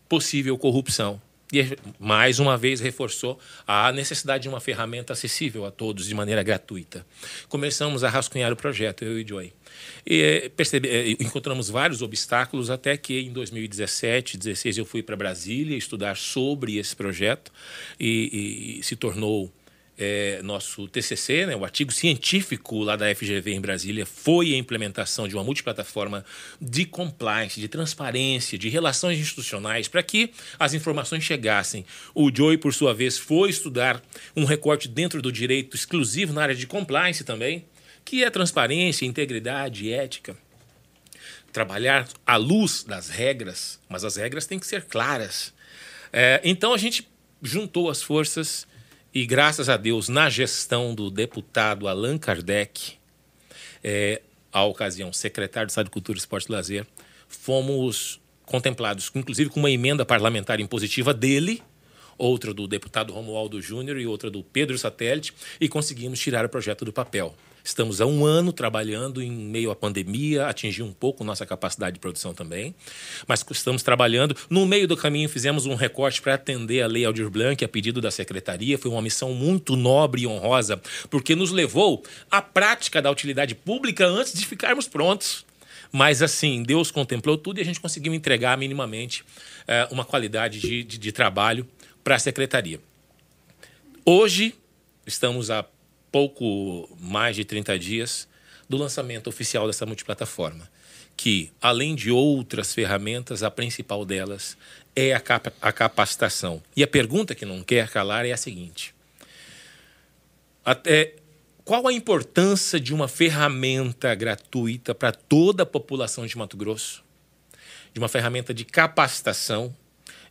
possível 0.08 0.58
corrupção. 0.58 1.22
E 1.52 1.78
mais 1.98 2.40
uma 2.40 2.58
vez 2.58 2.82
reforçou 2.82 3.40
a 3.66 3.92
necessidade 3.92 4.44
de 4.44 4.50
uma 4.50 4.60
ferramenta 4.60 5.14
acessível 5.14 5.66
a 5.66 5.72
todos 5.72 6.06
de 6.06 6.14
maneira 6.14 6.44
gratuita. 6.44 7.06
Começamos 7.48 8.04
a 8.04 8.10
rascunhar 8.10 8.52
o 8.52 8.56
projeto, 8.56 9.06
eu 9.06 9.20
e 9.20 9.26
Joy. 9.26 9.54
E 10.06 10.22
eh, 10.22 10.50
percebe, 10.50 10.90
eh, 10.90 11.12
encontramos 11.12 11.70
vários 11.70 12.02
obstáculos 12.02 12.70
até 12.70 12.98
que 12.98 13.20
em 13.20 13.32
2017, 13.32 14.38
2016 14.38 14.78
eu 14.78 14.86
fui 14.86 15.02
para 15.02 15.16
Brasília 15.16 15.78
estudar 15.78 16.18
sobre 16.18 16.78
esse 16.78 16.96
projeto 16.96 17.52
e, 18.00 18.80
e 18.80 18.84
se 18.84 18.96
tornou 18.96 19.52
é, 19.98 20.42
nosso 20.44 20.88
TCC, 20.88 21.48
né, 21.48 21.56
o 21.56 21.66
artigo 21.66 21.92
científico 21.92 22.84
lá 22.84 22.96
da 22.96 23.14
FGV 23.14 23.54
em 23.54 23.60
Brasília, 23.60 24.06
foi 24.06 24.54
a 24.54 24.58
implementação 24.58 25.28
de 25.28 25.36
uma 25.36 25.44
multiplataforma 25.44 26.24
de 26.62 26.86
compliance, 26.86 27.60
de 27.60 27.68
transparência, 27.68 28.58
de 28.58 28.70
relações 28.70 29.18
institucionais, 29.18 29.88
para 29.88 30.04
que 30.04 30.32
as 30.60 30.76
informações 30.76 31.24
chegassem. 31.24 31.84
O 32.14 32.30
Joey, 32.34 32.58
por 32.58 32.74
sua 32.74 32.94
vez, 32.94 33.18
foi 33.18 33.50
estudar 33.50 34.02
um 34.36 34.46
recorte 34.46 34.88
dentro 34.88 35.22
do 35.22 35.32
direito 35.32 35.76
exclusivo 35.76 36.32
na 36.32 36.44
área 36.44 36.56
de 36.56 36.68
compliance 36.68 37.24
também, 37.24 37.66
que 38.06 38.24
é 38.24 38.30
transparência, 38.30 39.06
integridade 39.06 39.92
ética. 39.92 40.38
Trabalhar 41.52 42.08
à 42.26 42.36
luz 42.36 42.84
das 42.84 43.10
regras, 43.10 43.80
mas 43.90 44.04
as 44.04 44.16
regras 44.16 44.46
têm 44.46 44.60
que 44.60 44.68
ser 44.68 44.84
claras. 44.84 45.52
É, 46.14 46.40
então 46.44 46.74
a 46.74 46.78
gente 46.78 47.08
juntou 47.42 47.90
as 47.90 48.02
forças 48.02 48.68
e 49.18 49.26
graças 49.26 49.68
a 49.68 49.78
Deus, 49.78 50.10
na 50.10 50.30
gestão 50.30 50.94
do 50.94 51.10
deputado 51.10 51.88
Allan 51.88 52.20
Kardec, 52.20 53.00
é, 53.84 54.22
à 54.54 54.64
ocasião, 54.64 55.12
secretário 55.12 55.66
de 55.66 55.72
Estado 55.72 55.86
de 55.86 55.92
Cultura, 55.92 56.20
Esporte 56.20 56.48
e 56.48 56.52
Lazer, 56.52 56.86
fomos 57.28 58.22
contemplados, 58.46 59.10
inclusive 59.16 59.50
com 59.50 59.60
uma 59.60 59.72
emenda 59.72 60.06
parlamentar 60.06 60.60
impositiva 60.60 61.16
dele, 61.16 61.64
outra 62.16 62.54
do 62.54 62.68
deputado 62.68 63.12
Romualdo 63.12 63.60
Júnior 63.60 63.98
e 63.98 64.06
outra 64.06 64.30
do 64.30 64.44
Pedro 64.44 64.78
Satélite, 64.78 65.34
e 65.60 65.68
conseguimos 65.68 66.20
tirar 66.20 66.46
o 66.46 66.50
projeto 66.50 66.86
do 66.86 66.94
papel. 66.94 67.36
Estamos 67.68 68.00
há 68.00 68.06
um 68.06 68.26
ano 68.26 68.54
trabalhando 68.54 69.22
em 69.22 69.30
meio 69.30 69.70
à 69.70 69.76
pandemia, 69.76 70.48
atingir 70.48 70.84
um 70.84 70.94
pouco 70.94 71.26
nossa 71.26 71.46
capacidade 71.46 71.96
de 71.96 72.00
produção 72.00 72.34
também, 72.34 72.74
mas 73.28 73.46
estamos 73.52 73.84
trabalhando. 73.84 74.34
No 74.50 74.66
meio 74.66 74.88
do 74.88 74.96
caminho, 74.96 75.28
fizemos 75.28 75.66
um 75.66 75.76
recorte 75.76 76.22
para 76.22 76.36
atender 76.36 76.82
a 76.82 76.88
Lei 76.88 77.04
Aldir 77.04 77.30
Blanc, 77.30 77.66
a 77.66 77.68
pedido 77.68 78.00
da 78.00 78.10
Secretaria. 78.10 78.78
Foi 78.78 78.90
uma 78.90 79.02
missão 79.02 79.34
muito 79.34 79.76
nobre 79.76 80.22
e 80.22 80.28
honrosa, 80.28 80.82
porque 81.10 81.36
nos 81.36 81.52
levou 81.52 82.02
à 82.32 82.42
prática 82.42 83.02
da 83.02 83.12
utilidade 83.12 83.54
pública 83.54 84.08
antes 84.08 84.32
de 84.32 84.46
ficarmos 84.46 84.88
prontos. 84.88 85.46
Mas 85.92 86.22
assim, 86.22 86.64
Deus 86.64 86.90
contemplou 86.90 87.38
tudo 87.38 87.58
e 87.58 87.62
a 87.62 87.66
gente 87.66 87.82
conseguiu 87.82 88.14
entregar 88.14 88.58
minimamente 88.58 89.26
é, 89.68 89.90
uma 89.92 90.06
qualidade 90.06 90.62
de, 90.62 90.86
de, 90.86 90.98
de 90.98 91.12
trabalho 91.12 91.68
para 92.02 92.16
a 92.16 92.20
Secretaria. 92.20 92.80
Hoje, 94.06 94.56
estamos 95.06 95.52
a 95.52 95.66
pouco 96.18 96.98
mais 97.00 97.36
de 97.36 97.46
30 97.46 97.78
dias 97.78 98.28
do 98.68 98.76
lançamento 98.76 99.28
oficial 99.28 99.68
dessa 99.68 99.86
multiplataforma, 99.86 100.68
que, 101.16 101.52
além 101.62 101.94
de 101.94 102.10
outras 102.10 102.74
ferramentas, 102.74 103.44
a 103.44 103.52
principal 103.52 104.04
delas 104.04 104.58
é 104.96 105.14
a, 105.14 105.20
capa 105.20 105.54
a 105.62 105.72
capacitação. 105.72 106.64
E 106.76 106.82
a 106.82 106.88
pergunta 106.88 107.36
que 107.36 107.46
não 107.46 107.62
quer 107.62 107.88
calar 107.90 108.26
é 108.26 108.32
a 108.32 108.38
seguinte: 108.38 108.96
até 110.66 111.14
qual 111.64 111.88
a 111.88 111.94
importância 111.94 112.80
de 112.80 112.96
uma 112.96 113.08
ferramenta 113.08 114.16
gratuita 114.16 114.96
para 114.96 115.12
toda 115.12 115.62
a 115.62 115.68
população 115.68 116.26
de 116.26 116.36
Mato 116.36 116.58
Grosso? 116.58 117.04
De 117.94 118.00
uma 118.00 118.08
ferramenta 118.08 118.56
de 118.56 118.66
capacitação 118.66 119.76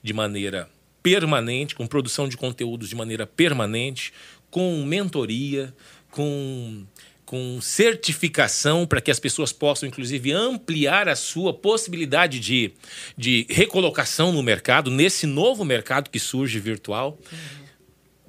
de 0.03 0.13
maneira 0.13 0.69
permanente, 1.07 1.77
com 1.77 1.87
produção 1.87 2.29
de 2.29 2.37
conteúdos 2.37 2.89
de 2.89 2.97
maneira 2.97 3.25
permanente, 3.29 4.13
com 4.57 4.83
mentoria, 4.87 5.71
com, 6.11 6.87
com 7.27 7.61
certificação 7.61 8.87
para 8.87 9.03
que 9.03 9.11
as 9.11 9.21
pessoas 9.21 9.53
possam, 9.53 9.87
inclusive, 9.87 10.33
ampliar 10.33 11.11
a 11.11 11.15
sua 11.15 11.53
possibilidade 11.53 12.41
de, 12.41 12.73
de 13.19 13.47
recolocação 13.51 14.33
no 14.33 14.43
mercado, 14.43 14.91
nesse 14.91 15.27
novo 15.27 15.63
mercado 15.63 16.09
que 16.09 16.19
surge 16.19 16.59
virtual. 16.59 17.19
Uhum. 17.31 17.67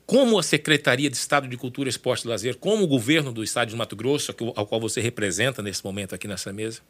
Como 0.05 0.37
a 0.37 0.43
Secretaria 0.43 1.09
de 1.09 1.15
Estado 1.15 1.47
de 1.47 1.55
Cultura, 1.55 1.87
Esporte 1.87 2.25
e 2.25 2.27
Lazer, 2.27 2.57
como 2.57 2.83
o 2.83 2.87
governo 2.87 3.31
do 3.31 3.41
Estado 3.41 3.69
de 3.69 3.75
Mato 3.77 3.95
Grosso, 3.95 4.35
ao 4.53 4.67
qual 4.67 4.81
você 4.81 4.99
representa 4.99 5.61
nesse 5.61 5.81
momento 5.81 6.13
aqui 6.13 6.27
nessa 6.27 6.51
mesa, 6.51 6.81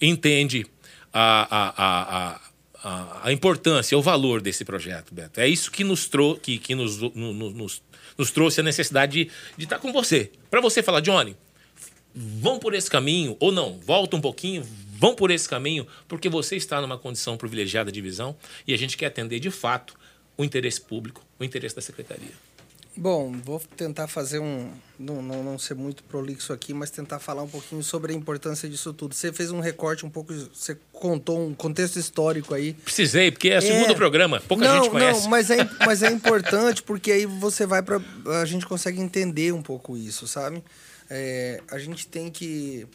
entende 0.00 0.66
a, 1.12 1.46
a, 1.56 1.84
a, 1.86 2.40
a, 2.82 3.28
a 3.28 3.32
importância, 3.32 3.96
o 3.96 4.02
valor 4.02 4.40
desse 4.40 4.64
projeto, 4.64 5.14
Beto. 5.14 5.40
É 5.40 5.48
isso 5.48 5.70
que 5.70 5.82
nos, 5.82 6.06
trou 6.08 6.36
que, 6.36 6.58
que 6.58 6.74
nos, 6.74 7.00
no, 7.00 7.32
nos 7.32 7.82
nos 8.16 8.30
trouxe 8.30 8.60
a 8.60 8.62
necessidade 8.62 9.30
de, 9.56 9.64
estar 9.64 9.78
com 9.78 9.92
você. 9.92 10.30
Para 10.50 10.60
você 10.60 10.82
falar, 10.82 11.00
Johnny, 11.00 11.36
vão 12.14 12.58
por 12.58 12.74
esse 12.74 12.90
caminho, 12.90 13.36
ou 13.38 13.52
não, 13.52 13.78
volta 13.78 14.16
um 14.16 14.20
pouquinho, 14.20 14.66
vão 14.98 15.14
por 15.14 15.30
esse 15.30 15.48
caminho, 15.48 15.86
porque 16.08 16.28
você 16.28 16.56
está 16.56 16.80
numa 16.80 16.98
condição 16.98 17.36
privilegiada 17.36 17.92
de 17.92 18.00
visão 18.00 18.36
e 18.66 18.72
a 18.72 18.78
gente 18.78 18.96
quer 18.96 19.06
atender 19.06 19.40
de 19.40 19.50
fato 19.50 19.94
o 20.36 20.44
interesse 20.44 20.80
público, 20.80 21.22
o 21.38 21.44
interesse 21.44 21.74
da 21.74 21.82
secretaria. 21.82 22.45
Bom, 22.96 23.32
vou 23.44 23.60
tentar 23.76 24.06
fazer 24.08 24.38
um. 24.38 24.70
Não, 24.98 25.20
não, 25.20 25.44
não, 25.44 25.58
ser 25.58 25.74
muito 25.74 26.02
prolixo 26.04 26.50
aqui, 26.50 26.72
mas 26.72 26.90
tentar 26.90 27.18
falar 27.18 27.42
um 27.42 27.48
pouquinho 27.48 27.82
sobre 27.82 28.14
a 28.14 28.16
importância 28.16 28.66
disso 28.66 28.94
tudo. 28.94 29.14
Você 29.14 29.30
fez 29.32 29.50
um 29.50 29.60
recorte 29.60 30.06
um 30.06 30.10
pouco. 30.10 30.32
Você 30.32 30.78
contou 30.92 31.46
um 31.46 31.54
contexto 31.54 31.98
histórico 31.98 32.54
aí. 32.54 32.72
Precisei, 32.72 33.30
porque 33.30 33.50
é 33.50 33.58
o 33.58 33.62
segundo 33.62 33.92
é... 33.92 33.94
programa. 33.94 34.40
Pouca 34.48 34.64
não, 34.64 34.82
gente 34.82 34.90
conhece. 34.90 35.22
Não, 35.24 35.28
mas 35.28 35.50
é, 35.50 35.68
mas 35.84 36.02
é 36.02 36.10
importante 36.10 36.82
porque 36.82 37.12
aí 37.12 37.26
você 37.26 37.66
vai 37.66 37.82
para. 37.82 38.00
A 38.40 38.46
gente 38.46 38.64
consegue 38.64 38.98
entender 38.98 39.52
um 39.52 39.62
pouco 39.62 39.94
isso, 39.94 40.26
sabe? 40.26 40.64
É, 41.10 41.60
a 41.70 41.78
gente 41.78 42.08
tem 42.08 42.30
que 42.30 42.86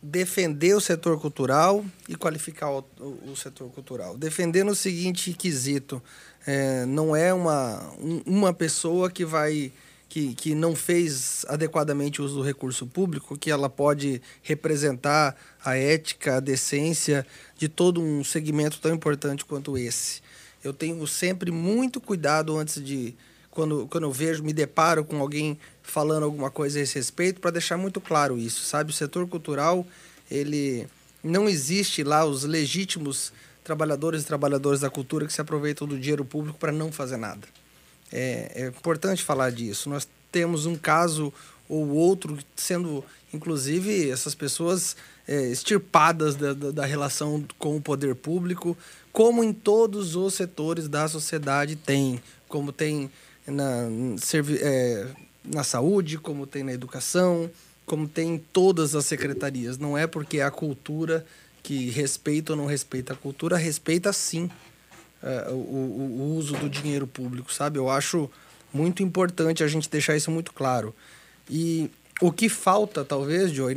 defender 0.00 0.74
o 0.74 0.80
setor 0.80 1.20
cultural 1.20 1.84
e 2.08 2.14
qualificar 2.14 2.70
o, 2.70 2.84
o, 3.00 3.32
o 3.32 3.36
setor 3.36 3.68
cultural. 3.70 4.16
Defender 4.16 4.64
no 4.64 4.74
seguinte 4.74 5.32
quesito 5.32 6.00
é, 6.50 6.86
não 6.86 7.14
é 7.14 7.34
uma, 7.34 7.92
um, 8.00 8.22
uma 8.24 8.54
pessoa 8.54 9.10
que 9.10 9.22
vai 9.22 9.70
que, 10.08 10.34
que 10.34 10.54
não 10.54 10.74
fez 10.74 11.44
adequadamente 11.46 12.22
uso 12.22 12.36
do 12.36 12.42
recurso 12.42 12.86
público, 12.86 13.36
que 13.36 13.50
ela 13.50 13.68
pode 13.68 14.22
representar 14.42 15.36
a 15.62 15.76
ética, 15.76 16.36
a 16.36 16.40
decência 16.40 17.26
de 17.58 17.68
todo 17.68 18.00
um 18.00 18.24
segmento 18.24 18.80
tão 18.80 18.94
importante 18.94 19.44
quanto 19.44 19.76
esse. 19.76 20.22
Eu 20.64 20.72
tenho 20.72 21.06
sempre 21.06 21.50
muito 21.50 22.00
cuidado 22.00 22.56
antes 22.56 22.82
de, 22.82 23.14
quando, 23.50 23.86
quando 23.86 24.04
eu 24.04 24.12
vejo, 24.12 24.42
me 24.42 24.54
deparo 24.54 25.04
com 25.04 25.20
alguém 25.20 25.58
falando 25.82 26.22
alguma 26.22 26.50
coisa 26.50 26.78
a 26.78 26.82
esse 26.82 26.94
respeito, 26.94 27.42
para 27.42 27.50
deixar 27.50 27.76
muito 27.76 28.00
claro 28.00 28.38
isso, 28.38 28.64
sabe? 28.64 28.90
O 28.90 28.94
setor 28.94 29.28
cultural, 29.28 29.86
ele 30.30 30.86
não 31.22 31.46
existe 31.46 32.02
lá 32.02 32.24
os 32.24 32.44
legítimos 32.44 33.34
trabalhadores 33.68 34.22
e 34.22 34.24
trabalhadoras 34.24 34.80
da 34.80 34.88
cultura 34.88 35.26
que 35.26 35.32
se 35.32 35.42
aproveitam 35.42 35.86
do 35.86 35.98
dinheiro 35.98 36.24
público 36.24 36.58
para 36.58 36.72
não 36.72 36.90
fazer 36.90 37.18
nada. 37.18 37.46
É, 38.10 38.52
é, 38.54 38.66
importante 38.68 39.22
falar 39.22 39.50
disso. 39.52 39.90
Nós 39.90 40.08
temos 40.32 40.64
um 40.64 40.74
caso 40.74 41.30
ou 41.68 41.86
outro 41.90 42.38
sendo, 42.56 43.04
inclusive, 43.32 44.08
essas 44.08 44.34
pessoas 44.34 44.96
é, 45.26 45.48
extirpadas 45.48 46.34
da, 46.34 46.54
da, 46.54 46.70
da, 46.70 46.86
relação 46.86 47.44
com 47.58 47.76
o 47.76 47.80
poder 47.80 48.14
público, 48.14 48.74
como 49.12 49.44
em 49.44 49.52
todos 49.52 50.16
os 50.16 50.32
setores 50.32 50.88
da 50.88 51.06
sociedade 51.06 51.76
tem, 51.76 52.22
como 52.48 52.72
tem 52.72 53.10
na, 53.46 53.86
é, 54.62 55.06
na 55.44 55.62
saúde, 55.62 56.16
como 56.16 56.46
tem 56.46 56.62
na 56.62 56.72
educação, 56.72 57.50
como 57.84 58.08
tem 58.08 58.36
em 58.36 58.38
todas 58.38 58.94
as 58.94 59.04
secretarias. 59.04 59.76
Não 59.76 59.98
é 59.98 60.06
porque 60.06 60.40
a 60.40 60.50
cultura 60.50 61.26
que 61.68 61.90
respeita 61.90 62.54
ou 62.54 62.56
não 62.56 62.64
respeita 62.64 63.12
a 63.12 63.16
cultura, 63.16 63.54
respeita 63.58 64.10
sim 64.10 64.50
é, 65.22 65.50
o, 65.50 65.52
o, 65.52 66.34
uso 66.34 66.54
do 66.54 66.66
dinheiro 66.66 67.06
público, 67.06 67.52
sabe? 67.52 67.78
Eu 67.78 67.90
acho 67.90 68.30
muito 68.72 69.02
importante 69.02 69.62
a 69.62 69.68
gente 69.68 69.86
deixar 69.90 70.16
isso 70.16 70.30
muito 70.30 70.54
claro. 70.54 70.94
E 71.46 71.90
o 72.22 72.32
que 72.32 72.48
falta, 72.48 73.04
talvez, 73.04 73.50
Joey, 73.50 73.74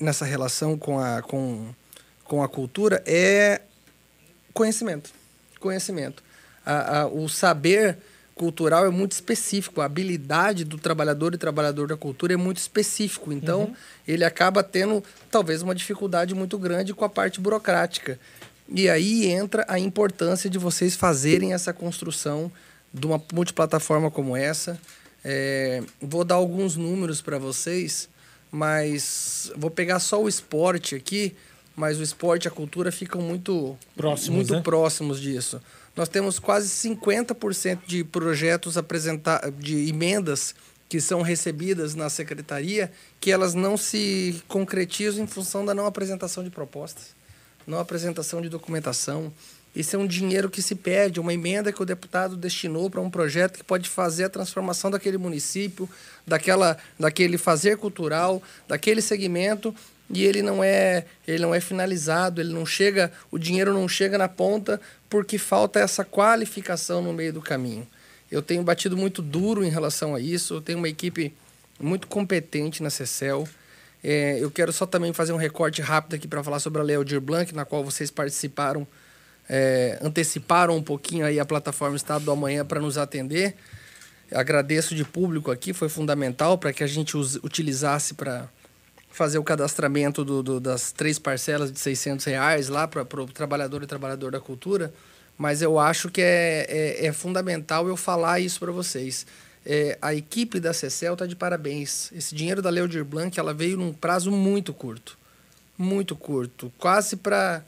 nessa 0.00 0.24
relação 0.24 0.78
com 0.78 1.00
a, 1.00 1.22
com, 1.22 1.74
com 2.22 2.40
a 2.40 2.48
cultura 2.48 3.02
é 3.04 3.62
conhecimento. 4.52 5.10
Conhecimento. 5.58 6.22
A, 6.64 7.00
a, 7.00 7.06
o 7.08 7.28
saber 7.28 7.98
cultural 8.34 8.84
é 8.84 8.90
muito 8.90 9.12
específico. 9.12 9.80
A 9.80 9.84
habilidade 9.84 10.64
do 10.64 10.76
trabalhador 10.78 11.34
e 11.34 11.38
trabalhador 11.38 11.88
da 11.88 11.96
cultura 11.96 12.34
é 12.34 12.36
muito 12.36 12.58
específico. 12.58 13.32
Então, 13.32 13.60
uhum. 13.62 13.74
ele 14.06 14.24
acaba 14.24 14.62
tendo 14.62 15.02
talvez 15.30 15.62
uma 15.62 15.74
dificuldade 15.74 16.34
muito 16.34 16.58
grande 16.58 16.92
com 16.92 17.04
a 17.04 17.08
parte 17.08 17.40
burocrática. 17.40 18.18
E 18.68 18.88
aí 18.88 19.26
entra 19.26 19.64
a 19.68 19.78
importância 19.78 20.48
de 20.48 20.58
vocês 20.58 20.96
fazerem 20.96 21.52
essa 21.52 21.72
construção 21.72 22.50
de 22.92 23.06
uma 23.06 23.22
multiplataforma 23.32 24.10
como 24.10 24.36
essa. 24.36 24.80
É, 25.24 25.82
vou 26.00 26.24
dar 26.24 26.36
alguns 26.36 26.76
números 26.76 27.20
para 27.20 27.38
vocês, 27.38 28.08
mas 28.50 29.52
vou 29.56 29.70
pegar 29.70 29.98
só 29.98 30.22
o 30.22 30.28
esporte 30.28 30.94
aqui, 30.94 31.34
mas 31.76 31.98
o 31.98 32.02
esporte 32.02 32.44
e 32.44 32.48
a 32.48 32.50
cultura 32.50 32.92
ficam 32.92 33.20
muito 33.20 33.76
Próximos, 33.96 34.36
muito 34.36 34.54
né? 34.54 34.60
próximos 34.60 35.20
disso. 35.20 35.60
Nós 35.96 36.08
temos 36.08 36.38
quase 36.38 36.68
50% 36.68 37.80
de 37.86 38.02
projetos 38.02 38.76
apresentar 38.76 39.50
de 39.52 39.88
emendas 39.88 40.54
que 40.88 41.00
são 41.00 41.22
recebidas 41.22 41.94
na 41.94 42.10
secretaria 42.10 42.90
que 43.20 43.30
elas 43.30 43.54
não 43.54 43.76
se 43.76 44.42
concretizam 44.48 45.24
em 45.24 45.26
função 45.26 45.64
da 45.64 45.74
não 45.74 45.86
apresentação 45.86 46.42
de 46.42 46.50
propostas, 46.50 47.14
não 47.66 47.78
apresentação 47.78 48.42
de 48.42 48.48
documentação. 48.48 49.32
Isso 49.74 49.96
é 49.96 49.98
um 49.98 50.06
dinheiro 50.06 50.48
que 50.48 50.62
se 50.62 50.74
perde, 50.74 51.18
uma 51.18 51.34
emenda 51.34 51.72
que 51.72 51.82
o 51.82 51.86
deputado 51.86 52.36
destinou 52.36 52.88
para 52.88 53.00
um 53.00 53.10
projeto 53.10 53.58
que 53.58 53.64
pode 53.64 53.88
fazer 53.88 54.24
a 54.24 54.28
transformação 54.28 54.90
daquele 54.90 55.18
município, 55.18 55.88
daquela, 56.26 56.76
daquele 56.98 57.36
fazer 57.36 57.76
cultural, 57.76 58.40
daquele 58.68 59.02
segmento, 59.02 59.74
e 60.10 60.24
ele 60.24 60.42
não 60.42 60.62
é, 60.62 61.06
ele 61.26 61.42
não 61.42 61.54
é 61.54 61.60
finalizado, 61.60 62.40
ele 62.40 62.52
não 62.52 62.66
chega, 62.66 63.10
o 63.30 63.38
dinheiro 63.38 63.72
não 63.72 63.88
chega 63.88 64.18
na 64.18 64.28
ponta 64.28 64.80
porque 65.08 65.38
falta 65.38 65.80
essa 65.80 66.04
qualificação 66.04 67.00
no 67.02 67.12
meio 67.12 67.32
do 67.32 67.40
caminho. 67.40 67.86
Eu 68.30 68.42
tenho 68.42 68.62
batido 68.62 68.96
muito 68.96 69.22
duro 69.22 69.64
em 69.64 69.70
relação 69.70 70.14
a 70.14 70.20
isso, 70.20 70.54
eu 70.54 70.60
tenho 70.60 70.78
uma 70.78 70.88
equipe 70.88 71.32
muito 71.80 72.06
competente 72.06 72.82
na 72.82 72.90
CECEL. 72.90 73.48
É, 74.02 74.38
eu 74.38 74.50
quero 74.50 74.72
só 74.72 74.84
também 74.84 75.12
fazer 75.12 75.32
um 75.32 75.38
recorte 75.38 75.80
rápido 75.80 76.14
aqui 76.14 76.28
para 76.28 76.44
falar 76.44 76.58
sobre 76.58 76.80
a 76.80 76.84
Lei 76.84 76.96
Aldir 76.96 77.20
Blanc, 77.20 77.54
na 77.54 77.64
qual 77.64 77.82
vocês 77.82 78.10
participaram 78.10 78.86
é, 79.48 79.98
anteciparam 80.02 80.76
um 80.76 80.82
pouquinho 80.82 81.26
aí 81.26 81.38
a 81.38 81.44
plataforma 81.44 81.96
Estado 81.96 82.24
do 82.24 82.30
Amanhã 82.30 82.64
para 82.64 82.80
nos 82.80 82.96
atender. 82.96 83.54
Agradeço 84.32 84.94
de 84.94 85.04
público 85.04 85.50
aqui, 85.50 85.72
foi 85.72 85.88
fundamental 85.88 86.56
para 86.56 86.72
que 86.72 86.82
a 86.82 86.86
gente 86.86 87.16
utilizasse 87.16 88.14
para 88.14 88.48
fazer 89.14 89.38
o 89.38 89.44
cadastramento 89.44 90.24
do, 90.24 90.42
do, 90.42 90.60
das 90.60 90.90
três 90.90 91.20
parcelas 91.20 91.70
de 91.70 91.78
600 91.78 92.24
reais 92.26 92.68
lá 92.68 92.88
para 92.88 93.22
o 93.22 93.26
trabalhador 93.26 93.80
e 93.84 93.86
trabalhador 93.86 94.32
da 94.32 94.40
cultura. 94.40 94.92
Mas 95.38 95.62
eu 95.62 95.78
acho 95.78 96.10
que 96.10 96.20
é, 96.20 96.66
é, 96.68 97.06
é 97.06 97.12
fundamental 97.12 97.86
eu 97.86 97.96
falar 97.96 98.40
isso 98.40 98.58
para 98.58 98.72
vocês. 98.72 99.24
É, 99.64 99.96
a 100.02 100.12
equipe 100.12 100.58
da 100.58 100.72
CECEL 100.72 101.12
está 101.12 101.26
de 101.26 101.36
parabéns. 101.36 102.10
Esse 102.12 102.34
dinheiro 102.34 102.60
da 102.60 102.68
Lei 102.70 102.82
Aldir 102.82 103.04
Blanc 103.04 103.38
ela 103.38 103.54
veio 103.54 103.76
num 103.76 103.92
prazo 103.92 104.32
muito 104.32 104.74
curto. 104.74 105.16
Muito 105.78 106.16
curto. 106.16 106.72
Quase 106.76 107.14
para 107.14 107.62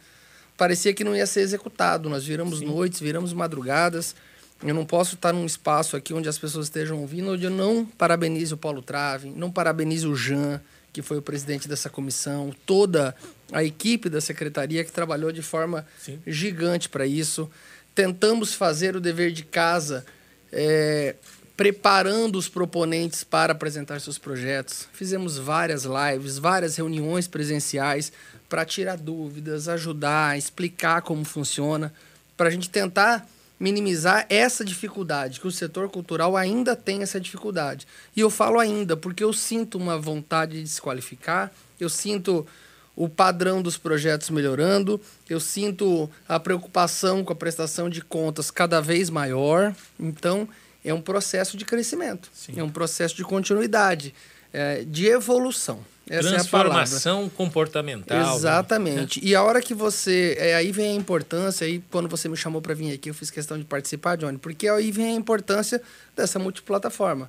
parecia 0.56 0.92
que 0.92 1.04
não 1.04 1.14
ia 1.14 1.26
ser 1.26 1.42
executado. 1.42 2.08
Nós 2.08 2.24
viramos 2.24 2.58
Sim. 2.58 2.66
noites, 2.66 2.98
viramos 2.98 3.32
madrugadas. 3.32 4.16
Eu 4.64 4.74
não 4.74 4.84
posso 4.84 5.14
estar 5.14 5.32
num 5.32 5.46
espaço 5.46 5.96
aqui 5.96 6.12
onde 6.12 6.28
as 6.28 6.38
pessoas 6.38 6.66
estejam 6.66 6.98
ouvindo, 6.98 7.32
onde 7.32 7.44
eu 7.44 7.50
não 7.50 7.84
parabenize 7.84 8.52
o 8.52 8.56
Paulo 8.56 8.82
Trave, 8.82 9.30
não 9.30 9.50
parabenize 9.50 10.06
o 10.06 10.16
Jean, 10.16 10.60
que 10.96 11.02
foi 11.02 11.18
o 11.18 11.22
presidente 11.22 11.68
dessa 11.68 11.90
comissão, 11.90 12.54
toda 12.64 13.14
a 13.52 13.62
equipe 13.62 14.08
da 14.08 14.18
secretaria 14.18 14.82
que 14.82 14.90
trabalhou 14.90 15.30
de 15.30 15.42
forma 15.42 15.86
Sim. 16.02 16.18
gigante 16.26 16.88
para 16.88 17.06
isso. 17.06 17.50
Tentamos 17.94 18.54
fazer 18.54 18.96
o 18.96 19.00
dever 19.00 19.30
de 19.30 19.44
casa, 19.44 20.06
é, 20.50 21.16
preparando 21.54 22.38
os 22.38 22.48
proponentes 22.48 23.22
para 23.22 23.52
apresentar 23.52 24.00
seus 24.00 24.16
projetos. 24.16 24.88
Fizemos 24.94 25.36
várias 25.36 25.84
lives, 25.84 26.38
várias 26.38 26.76
reuniões 26.76 27.28
presenciais 27.28 28.10
para 28.48 28.64
tirar 28.64 28.96
dúvidas, 28.96 29.68
ajudar, 29.68 30.38
explicar 30.38 31.02
como 31.02 31.26
funciona, 31.26 31.92
para 32.38 32.48
a 32.48 32.50
gente 32.50 32.70
tentar 32.70 33.28
minimizar 33.58 34.26
essa 34.28 34.64
dificuldade, 34.64 35.40
que 35.40 35.46
o 35.46 35.52
setor 35.52 35.88
cultural 35.88 36.36
ainda 36.36 36.76
tem 36.76 37.02
essa 37.02 37.20
dificuldade. 37.20 37.86
E 38.14 38.20
eu 38.20 38.30
falo 38.30 38.58
ainda 38.58 38.96
porque 38.96 39.24
eu 39.24 39.32
sinto 39.32 39.78
uma 39.78 39.98
vontade 39.98 40.62
de 40.62 40.68
se 40.68 40.80
qualificar, 40.80 41.52
eu 41.80 41.88
sinto 41.88 42.46
o 42.94 43.08
padrão 43.08 43.60
dos 43.60 43.76
projetos 43.76 44.30
melhorando, 44.30 45.00
eu 45.28 45.38
sinto 45.38 46.10
a 46.26 46.40
preocupação 46.40 47.22
com 47.22 47.32
a 47.32 47.36
prestação 47.36 47.90
de 47.90 48.00
contas 48.00 48.50
cada 48.50 48.80
vez 48.80 49.10
maior. 49.10 49.74
Então, 50.00 50.48
é 50.82 50.94
um 50.94 51.00
processo 51.00 51.56
de 51.56 51.64
crescimento, 51.64 52.30
Sim. 52.32 52.54
é 52.56 52.62
um 52.62 52.70
processo 52.70 53.14
de 53.16 53.24
continuidade, 53.24 54.14
é, 54.52 54.84
de 54.84 55.06
evolução. 55.06 55.80
Essa 56.08 56.28
Transformação 56.28 57.26
é 57.26 57.30
comportamental. 57.36 58.16
Né? 58.16 58.34
Exatamente. 58.36 59.20
Né? 59.20 59.28
E 59.28 59.34
a 59.34 59.42
hora 59.42 59.60
que 59.60 59.74
você. 59.74 60.36
É, 60.38 60.54
aí 60.54 60.70
vem 60.70 60.92
a 60.92 60.94
importância, 60.94 61.66
aí 61.66 61.82
quando 61.90 62.08
você 62.08 62.28
me 62.28 62.36
chamou 62.36 62.62
para 62.62 62.74
vir 62.74 62.92
aqui, 62.92 63.10
eu 63.10 63.14
fiz 63.14 63.28
questão 63.28 63.58
de 63.58 63.64
participar, 63.64 64.16
Johnny, 64.16 64.38
porque 64.38 64.68
aí 64.68 64.92
vem 64.92 65.06
a 65.06 65.14
importância 65.14 65.82
dessa 66.14 66.38
multiplataforma. 66.38 67.28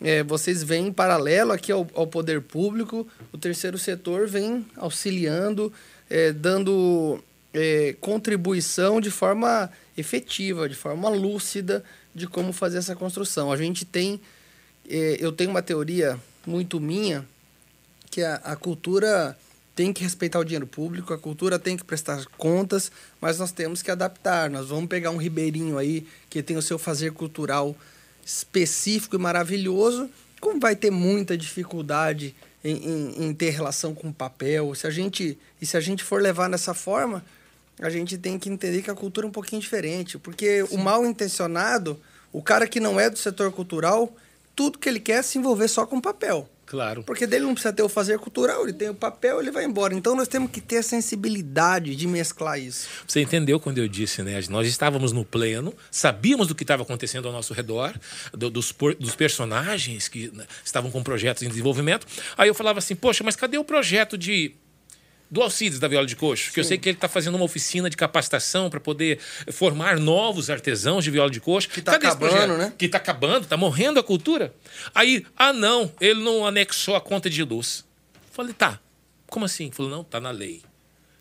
É, 0.00 0.22
vocês 0.24 0.62
vêm 0.62 0.88
em 0.88 0.92
paralelo 0.92 1.52
aqui 1.52 1.70
ao, 1.70 1.86
ao, 1.94 2.06
poder 2.06 2.40
público, 2.40 3.06
o 3.32 3.38
terceiro 3.38 3.76
setor 3.76 4.28
vem 4.28 4.64
auxiliando, 4.76 5.72
é, 6.08 6.32
dando 6.32 7.22
é, 7.52 7.96
contribuição 8.00 9.00
de 9.00 9.10
forma 9.10 9.70
efetiva, 9.96 10.68
de 10.68 10.76
forma 10.76 11.08
lúcida 11.08 11.84
de 12.14 12.26
como 12.26 12.52
fazer 12.52 12.78
essa 12.78 12.96
construção. 12.96 13.52
A 13.52 13.56
gente 13.56 13.84
tem. 13.84 14.20
É, 14.88 15.18
eu 15.20 15.30
tenho 15.30 15.50
uma 15.50 15.62
teoria 15.62 16.18
muito 16.48 16.80
minha 16.80 17.24
que 18.10 18.22
a, 18.22 18.36
a 18.36 18.56
cultura 18.56 19.36
tem 19.78 19.92
que 19.92 20.02
respeitar 20.02 20.40
o 20.40 20.44
dinheiro 20.44 20.66
público, 20.66 21.14
a 21.14 21.18
cultura 21.18 21.56
tem 21.56 21.76
que 21.76 21.84
prestar 21.84 22.24
contas, 22.36 22.90
mas 23.20 23.38
nós 23.38 23.52
temos 23.52 23.80
que 23.80 23.92
adaptar. 23.92 24.50
Nós 24.50 24.70
vamos 24.70 24.88
pegar 24.88 25.12
um 25.12 25.16
ribeirinho 25.16 25.78
aí 25.78 26.04
que 26.28 26.42
tem 26.42 26.56
o 26.56 26.62
seu 26.62 26.80
fazer 26.80 27.12
cultural 27.12 27.76
específico 28.26 29.14
e 29.14 29.18
maravilhoso, 29.18 30.10
como 30.40 30.58
vai 30.58 30.74
ter 30.74 30.90
muita 30.90 31.38
dificuldade 31.38 32.34
em, 32.64 32.76
em, 32.76 33.24
em, 33.24 33.34
ter 33.34 33.50
relação 33.50 33.94
com 33.94 34.12
papel. 34.12 34.74
Se 34.74 34.86
a 34.86 34.90
gente, 34.90 35.38
e 35.62 35.66
se 35.66 35.76
a 35.76 35.80
gente 35.80 36.02
for 36.02 36.20
levar 36.20 36.50
dessa 36.50 36.74
forma, 36.74 37.24
a 37.80 37.88
gente 37.88 38.18
tem 38.18 38.38
que 38.38 38.48
entender 38.48 38.82
que 38.82 38.90
a 38.90 38.94
cultura 38.94 39.26
é 39.26 39.30
um 39.30 39.32
pouquinho 39.32 39.62
diferente, 39.62 40.18
porque 40.18 40.66
Sim. 40.66 40.74
o 40.74 40.78
mal 40.78 41.06
intencionado, 41.06 42.00
o 42.32 42.42
cara 42.42 42.66
que 42.66 42.80
não 42.80 42.98
é 42.98 43.08
do 43.08 43.16
setor 43.16 43.52
cultural, 43.52 44.12
tudo 44.58 44.76
que 44.76 44.88
ele 44.88 44.98
quer 44.98 45.20
é 45.20 45.22
se 45.22 45.38
envolver 45.38 45.68
só 45.68 45.86
com 45.86 46.00
papel. 46.00 46.50
Claro. 46.66 47.04
Porque 47.04 47.28
dele 47.28 47.44
não 47.44 47.54
precisa 47.54 47.72
ter 47.72 47.84
o 47.84 47.88
fazer 47.88 48.18
cultural, 48.18 48.64
ele 48.64 48.72
tem 48.72 48.90
o 48.90 48.94
papel, 48.94 49.40
ele 49.40 49.52
vai 49.52 49.64
embora. 49.64 49.94
Então 49.94 50.16
nós 50.16 50.26
temos 50.26 50.50
que 50.50 50.60
ter 50.60 50.78
a 50.78 50.82
sensibilidade 50.82 51.94
de 51.94 52.08
mesclar 52.08 52.58
isso. 52.58 52.88
Você 53.06 53.20
entendeu 53.20 53.60
quando 53.60 53.78
eu 53.78 53.86
disse, 53.86 54.20
né? 54.20 54.40
Nós 54.50 54.66
estávamos 54.66 55.12
no 55.12 55.24
pleno, 55.24 55.72
sabíamos 55.92 56.48
do 56.48 56.56
que 56.56 56.64
estava 56.64 56.82
acontecendo 56.82 57.28
ao 57.28 57.32
nosso 57.32 57.54
redor, 57.54 57.94
do, 58.32 58.50
dos, 58.50 58.74
dos 58.98 59.14
personagens 59.14 60.08
que 60.08 60.28
né, 60.34 60.44
estavam 60.64 60.90
com 60.90 61.04
projetos 61.04 61.44
em 61.44 61.48
desenvolvimento. 61.48 62.04
Aí 62.36 62.48
eu 62.48 62.54
falava 62.54 62.80
assim, 62.80 62.96
poxa, 62.96 63.22
mas 63.22 63.36
cadê 63.36 63.58
o 63.58 63.64
projeto 63.64 64.18
de 64.18 64.56
do 65.30 65.42
Alcides 65.42 65.78
da 65.78 65.88
Viola 65.88 66.06
de 66.06 66.16
Coxo, 66.16 66.48
que 66.48 66.54
Sim. 66.54 66.60
eu 66.60 66.64
sei 66.64 66.78
que 66.78 66.88
ele 66.88 66.96
está 66.96 67.08
fazendo 67.08 67.34
uma 67.34 67.44
oficina 67.44 67.90
de 67.90 67.96
capacitação 67.96 68.70
para 68.70 68.80
poder 68.80 69.18
formar 69.52 69.98
novos 69.98 70.48
artesãos 70.48 71.04
de 71.04 71.10
viola 71.10 71.30
de 71.30 71.40
coxo. 71.40 71.68
Que 71.68 71.80
está 71.80 71.96
acabando, 71.96 72.56
né? 72.56 72.72
Que 72.76 72.86
está 72.86 72.98
acabando, 72.98 73.42
está 73.42 73.56
morrendo 73.56 74.00
a 74.00 74.02
cultura. 74.02 74.54
Aí, 74.94 75.24
ah 75.36 75.52
não, 75.52 75.92
ele 76.00 76.22
não 76.22 76.46
anexou 76.46 76.96
a 76.96 77.00
conta 77.00 77.28
de 77.28 77.42
luz. 77.44 77.84
Falei, 78.30 78.54
tá, 78.54 78.80
como 79.26 79.44
assim? 79.44 79.70
Falou, 79.70 79.90
não, 79.90 80.04
tá 80.04 80.20
na 80.20 80.30
lei. 80.30 80.62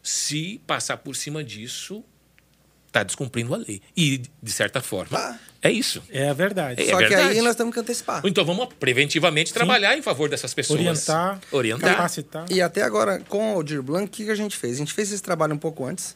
Se 0.02 0.62
passar 0.66 0.98
por 0.98 1.16
cima 1.16 1.44
disso, 1.44 2.04
está 2.88 3.04
descumprindo 3.04 3.54
a 3.54 3.58
lei. 3.58 3.82
E, 3.96 4.22
de 4.42 4.52
certa 4.52 4.82
forma, 4.82 5.18
ah. 5.18 5.38
é 5.62 5.72
isso. 5.72 6.02
É 6.10 6.30
a 6.30 6.34
verdade. 6.34 6.82
É, 6.82 6.92
Só 6.92 7.02
é 7.02 7.08
que 7.08 7.14
aí 7.14 7.42
nós 7.42 7.56
temos 7.56 7.74
que 7.74 7.80
antecipar. 7.80 8.22
Então 8.26 8.44
vamos 8.44 8.68
preventivamente 8.80 9.50
Sim. 9.50 9.56
trabalhar 9.56 9.98
em 9.98 10.02
favor 10.02 10.30
dessas 10.30 10.54
pessoas. 10.54 10.80
Orientar, 10.80 11.40
orientar. 11.52 11.96
capacitar. 11.96 12.46
E 12.50 12.62
até 12.62 12.82
agora, 12.82 13.20
com 13.28 13.54
o 13.54 13.56
Aldir 13.56 13.82
Blanc, 13.82 14.06
o 14.06 14.10
que 14.10 14.30
a 14.32 14.36
gente 14.36 14.58
fez? 14.58 14.76
A 14.76 14.78
gente 14.78 14.94
fez 14.94 15.12
esse 15.12 15.22
trabalho 15.22 15.54
um 15.54 15.60
pouco 15.60 15.86
antes. 15.86 16.16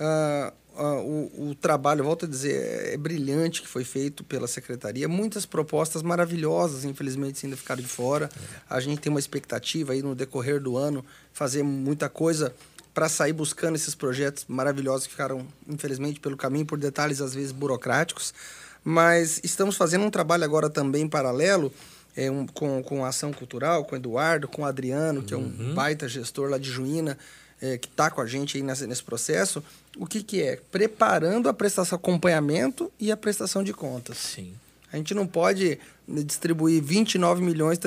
Uh, 0.00 0.52
uh, 0.76 0.82
o, 0.82 1.50
o, 1.50 1.54
trabalho, 1.54 2.02
volto 2.02 2.24
a 2.24 2.28
dizer, 2.28 2.92
é 2.92 2.96
brilhante 2.96 3.62
que 3.62 3.68
foi 3.68 3.84
feito 3.84 4.24
pela 4.24 4.46
secretaria. 4.46 5.08
Muitas 5.08 5.46
propostas 5.46 6.02
maravilhosas, 6.02 6.84
infelizmente, 6.84 7.44
ainda 7.44 7.56
ficaram 7.56 7.82
de 7.82 7.88
fora. 7.88 8.28
É. 8.34 8.74
A 8.74 8.80
gente 8.80 9.00
tem 9.00 9.10
uma 9.10 9.20
expectativa 9.20 9.92
aí 9.92 10.02
no 10.02 10.14
decorrer 10.14 10.60
do 10.60 10.76
ano 10.76 11.04
fazer 11.32 11.62
muita 11.62 12.08
coisa 12.08 12.54
para 12.94 13.08
sair 13.08 13.32
buscando 13.32 13.74
esses 13.74 13.94
projetos 13.94 14.44
maravilhosos 14.46 15.06
que 15.06 15.10
ficaram, 15.10 15.46
infelizmente, 15.68 16.20
pelo 16.20 16.36
caminho, 16.36 16.64
por 16.64 16.78
detalhes 16.78 17.20
às 17.20 17.34
vezes 17.34 17.50
burocráticos. 17.50 18.32
Mas 18.84 19.40
estamos 19.42 19.76
fazendo 19.76 20.04
um 20.04 20.10
trabalho 20.10 20.44
agora 20.44 20.70
também 20.70 21.08
paralelo 21.08 21.72
é, 22.16 22.30
um, 22.30 22.46
com, 22.46 22.82
com 22.82 23.04
a 23.04 23.08
ação 23.08 23.32
cultural, 23.32 23.84
com 23.84 23.94
o 23.94 23.98
Eduardo, 23.98 24.46
com 24.46 24.62
o 24.62 24.64
Adriano, 24.64 25.22
que 25.22 25.34
uhum. 25.34 25.40
é 25.40 25.44
um 25.44 25.68
uhum. 25.68 25.74
baita 25.74 26.08
gestor 26.08 26.48
lá 26.48 26.58
de 26.58 26.70
Juína, 26.70 27.18
é, 27.60 27.76
que 27.76 27.88
está 27.88 28.10
com 28.10 28.20
a 28.20 28.26
gente 28.26 28.56
aí 28.56 28.62
nesse, 28.62 28.86
nesse 28.86 29.02
processo. 29.02 29.62
O 29.96 30.06
que, 30.06 30.22
que 30.22 30.42
é? 30.42 30.60
Preparando 30.70 31.48
a 31.48 31.54
prestação 31.54 31.96
acompanhamento 31.96 32.92
e 33.00 33.10
a 33.10 33.16
prestação 33.16 33.64
de 33.64 33.72
contas. 33.72 34.18
Sim. 34.18 34.54
A 34.92 34.96
gente 34.96 35.12
não 35.12 35.26
pode 35.26 35.78
distribuir 36.06 36.80
29 36.80 37.42
milhões 37.42 37.78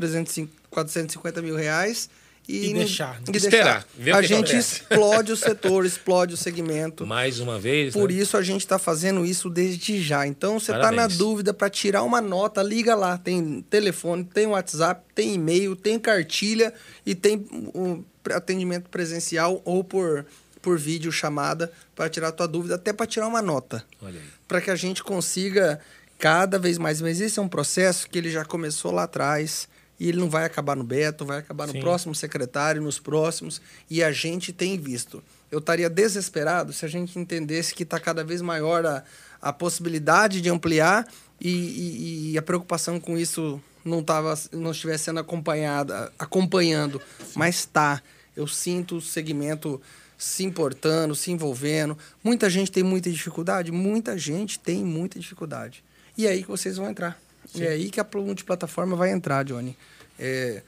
450 0.70 1.42
mil 1.42 1.56
reais 1.56 2.10
E 2.50 2.68
não- 2.70 2.80
deixar, 2.80 3.16
né? 3.16 3.26
e 3.34 3.38
Esperar, 3.38 3.86
ver 3.98 4.14
o 4.14 4.16
A 4.16 4.22
que 4.22 4.28
gente 4.28 4.46
acontece. 4.52 4.82
explode 4.82 5.32
o 5.34 5.36
setor, 5.36 5.86
explode 5.86 6.34
o 6.34 6.38
segmento. 6.38 7.06
Mais 7.06 7.42
uma 7.42 7.60
vez. 7.60 7.94
Por 7.94 8.10
né? 8.10 8.16
isso 8.16 8.38
a 8.38 8.42
gente 8.42 8.62
está 8.62 8.80
fazendo 8.80 9.26
isso 9.26 9.50
desde 9.50 10.02
já. 10.02 10.26
Então 10.26 10.58
você 10.58 10.72
está 10.72 10.90
na 10.92 11.08
dúvida 11.08 11.54
para 11.54 11.70
tirar 11.70 12.04
uma 12.04 12.22
nota, 12.22 12.64
liga 12.64 12.96
lá. 12.96 13.18
Tem 13.18 13.62
telefone, 13.70 14.24
tem 14.24 14.48
WhatsApp, 14.48 15.02
tem 15.14 15.34
e-mail, 15.34 15.76
tem 15.76 16.00
cartilha 16.00 16.74
e 17.06 17.14
tem 17.14 17.46
um 17.76 18.02
atendimento 18.34 18.90
presencial 18.90 19.62
ou 19.66 19.84
por, 19.84 20.26
por 20.62 20.78
vídeo 20.80 21.12
chamada 21.12 21.70
para 21.96 22.10
tirar 22.10 22.30
a 22.30 22.32
tua 22.32 22.48
dúvida, 22.48 22.76
até 22.76 22.94
para 22.94 23.06
tirar 23.06 23.28
uma 23.28 23.42
nota. 23.42 23.84
Olha 24.02 24.20
aí. 24.20 24.26
Para 24.48 24.62
que 24.62 24.72
a 24.72 24.76
gente 24.76 25.04
consiga 25.04 25.82
cada 26.18 26.58
vez 26.58 26.78
mais. 26.78 27.02
Mas 27.02 27.20
esse 27.20 27.40
é 27.40 27.42
um 27.42 27.50
processo 27.50 28.10
que 28.10 28.18
ele 28.18 28.32
já 28.32 28.46
começou 28.46 28.92
lá 28.92 29.04
atrás. 29.04 29.68
E 30.00 30.08
ele 30.10 30.18
não 30.20 30.30
vai 30.30 30.46
acabar 30.46 30.76
no 30.76 30.84
Beto, 30.84 31.26
vai 31.26 31.40
acabar 31.40 31.66
no 31.68 31.74
Sim. 31.74 31.80
próximo 31.80 32.14
secretário, 32.14 32.82
nos 32.82 33.00
próximos. 33.00 33.60
E 33.90 34.04
a 34.04 34.12
gente 34.12 34.54
tem 34.54 34.78
visto. 34.78 35.24
Eu 35.52 35.60
estaria 35.60 35.90
desesperado 35.90 36.72
se 36.74 36.86
a 36.86 36.88
gente 36.88 37.18
entendesse 37.18 37.74
que 37.74 37.84
está 37.84 38.00
cada 38.00 38.24
vez 38.24 38.42
maior 38.42 38.86
a, 38.86 39.04
a 39.42 39.52
possibilidade 39.52 40.40
de 40.42 40.50
ampliar 40.50 41.08
e, 41.42 41.50
e- 41.50 42.32
e 42.34 42.38
a 42.38 42.42
preocupação 42.42 43.00
com 43.00 43.18
isso 43.18 43.60
não, 43.84 44.04
tava, 44.04 44.38
não 44.52 44.72
estivesse 44.72 45.06
sendo 45.06 45.20
acompanhada, 45.20 46.12
acompanhando. 46.20 47.02
Mas 47.36 47.56
está. 47.60 48.02
Eu 48.36 48.46
sinto 48.46 48.98
o 48.98 49.02
segmento 49.02 49.82
se 50.18 50.44
importando, 50.44 51.16
se 51.16 51.32
envolvendo. 51.32 51.98
Muita 52.24 52.50
gente 52.50 52.72
tem 52.72 52.84
muita 52.84 53.10
dificuldade? 53.10 53.72
Muita 53.72 54.18
gente 54.18 54.60
tem 54.60 54.84
muita 54.84 55.20
dificuldade. 55.20 55.84
E 56.18 56.28
é 56.28 56.32
aí 56.32 56.44
que 56.44 56.50
vocês 56.50 56.78
vão 56.78 56.90
entrar. 56.90 57.20
E 57.56 57.64
é 57.64 57.70
aí 57.70 57.90
que 57.90 58.00
a 58.00 58.06
multiplataforma 58.16 58.96
vai 58.96 59.12
entrar, 59.12 59.44
Johnny. 59.44 59.76
É, 60.20 60.62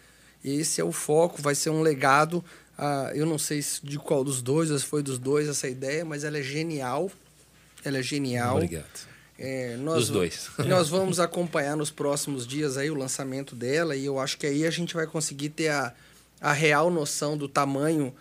esse 0.43 0.79
é 0.79 0.83
o 0.83 0.91
foco, 0.91 1.41
vai 1.41 1.55
ser 1.55 1.69
um 1.69 1.81
legado. 1.81 2.43
ah, 2.77 3.11
eu 3.13 3.25
não 3.25 3.37
sei 3.37 3.61
se 3.61 3.85
de 3.85 3.97
qual 3.99 4.23
dos 4.23 4.41
dois, 4.41 4.69
se 4.69 4.85
foi 4.85 5.03
dos 5.03 5.19
dois 5.19 5.47
essa 5.49 5.67
ideia, 5.67 6.05
mas 6.05 6.23
ela 6.23 6.37
é 6.37 6.41
genial. 6.41 7.11
Ela 7.83 7.97
é 7.99 8.03
genial. 8.03 8.55
Obrigado. 8.55 9.07
É, 9.37 9.75
nós, 9.77 9.95
Dos 9.99 10.09
dois. 10.09 10.49
nós 10.67 10.89
vamos 10.89 11.19
acompanhar 11.19 11.75
nos 11.77 11.89
próximos 11.91 12.45
dias 12.45 12.77
aí 12.77 12.89
o 12.89 12.95
lançamento 12.95 13.55
dela 13.55 13.95
e 13.95 14.05
eu 14.05 14.19
acho 14.19 14.37
que 14.37 14.45
aí 14.45 14.65
a 14.65 14.69
gente 14.71 14.93
vai 14.93 15.07
conseguir 15.07 15.49
ter 15.49 15.69
a, 15.69 15.93
a 16.41 16.51
real 16.51 16.89
noção 16.89 17.37
do 17.37 17.47
tamanho 17.47 18.13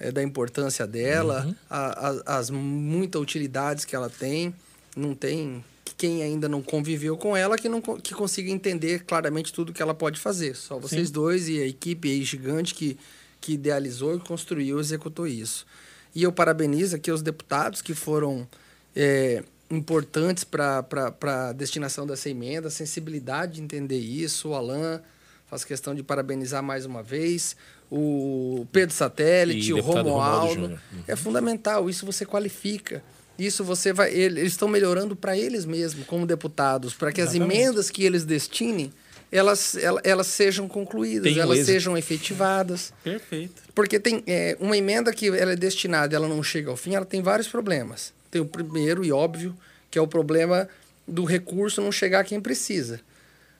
é, 0.00 0.12
da 0.12 0.22
importância 0.22 0.86
dela, 0.86 1.44
Uhum. 1.46 1.54
a- 1.70 2.08
a- 2.26 2.38
as 2.38 2.50
muitas 2.50 3.20
utilidades 3.20 3.84
que 3.84 3.96
ela 3.96 4.08
tem. 4.10 4.54
Não 4.96 5.14
tem 5.14 5.64
quem 5.96 6.22
ainda 6.22 6.48
não 6.48 6.62
conviveu 6.62 7.16
com 7.16 7.36
ela 7.36 7.56
que 7.56 7.68
não 7.68 7.80
que 7.80 8.14
consiga 8.14 8.50
entender 8.50 9.04
claramente 9.04 9.52
tudo 9.52 9.72
que 9.72 9.82
ela 9.82 9.94
pode 9.94 10.20
fazer. 10.20 10.54
Só 10.56 10.78
vocês 10.78 11.08
Sim. 11.08 11.12
dois 11.12 11.48
e 11.48 11.60
a 11.60 11.66
equipe 11.66 12.10
aí 12.10 12.22
gigante 12.22 12.74
que, 12.74 12.98
que 13.40 13.52
idealizou, 13.52 14.18
construiu, 14.20 14.78
e 14.78 14.80
executou 14.80 15.26
isso. 15.26 15.66
E 16.14 16.22
eu 16.22 16.32
parabenizo 16.32 16.96
aqui 16.96 17.10
os 17.10 17.22
deputados 17.22 17.82
que 17.82 17.94
foram 17.94 18.46
é, 18.94 19.42
importantes 19.70 20.44
para 20.44 20.84
a 21.22 21.52
destinação 21.52 22.06
dessa 22.06 22.28
emenda, 22.30 22.68
a 22.68 22.70
sensibilidade 22.70 23.54
de 23.54 23.62
entender 23.62 23.98
isso. 23.98 24.48
O 24.48 24.54
Alan 24.54 25.00
faz 25.46 25.64
questão 25.64 25.94
de 25.94 26.02
parabenizar 26.02 26.62
mais 26.62 26.86
uma 26.86 27.02
vez. 27.02 27.56
O 27.90 28.66
Pedro 28.70 28.94
Satélite, 28.94 29.70
E 29.70 29.72
o 29.72 29.80
Romualdo 29.80 30.10
Romualdo. 30.10 30.54
Júnior. 30.54 30.80
É 31.06 31.16
fundamental, 31.16 31.88
isso 31.88 32.04
você 32.04 32.26
qualifica. 32.26 33.02
Isso 33.38 33.62
você 33.64 33.92
vai. 33.92 34.12
ele- 34.12 34.40
Eles 34.40 34.52
estão 34.52 34.66
melhorando 34.68 35.14
para 35.14 35.36
eles 35.36 35.64
mesmos, 35.64 36.06
como 36.06 36.26
deputados, 36.26 36.92
para 36.94 37.12
que 37.12 37.20
as 37.20 37.30
Exatamente. 37.34 37.58
emendas 37.60 37.90
que 37.90 38.04
eles 38.04 38.24
destinem 38.24 38.92
elas, 39.30 39.76
elas, 39.76 40.00
elas 40.04 40.26
sejam 40.26 40.66
concluídas, 40.66 41.24
Tenham 41.30 41.42
elas 41.42 41.58
êxito. 41.58 41.72
sejam 41.72 41.98
efetivadas. 41.98 42.94
Perfeito. 43.04 43.62
Porque 43.74 44.00
tem 44.00 44.22
é, 44.26 44.56
uma 44.58 44.74
emenda 44.74 45.12
que 45.12 45.26
ela 45.28 45.52
é 45.52 45.56
destinada, 45.56 46.16
ela 46.16 46.26
não 46.26 46.42
chega 46.42 46.70
ao 46.70 46.76
fim, 46.78 46.94
ela 46.94 47.04
tem 47.04 47.20
vários 47.20 47.46
problemas. 47.46 48.12
Tem 48.30 48.40
o 48.40 48.46
primeiro 48.46 49.04
e 49.04 49.12
óbvio, 49.12 49.54
que 49.90 49.98
é 49.98 50.02
o 50.02 50.06
problema 50.08 50.66
do 51.06 51.24
recurso 51.24 51.82
não 51.82 51.92
chegar 51.92 52.20
a 52.20 52.24
quem 52.24 52.40
precisa. 52.40 53.00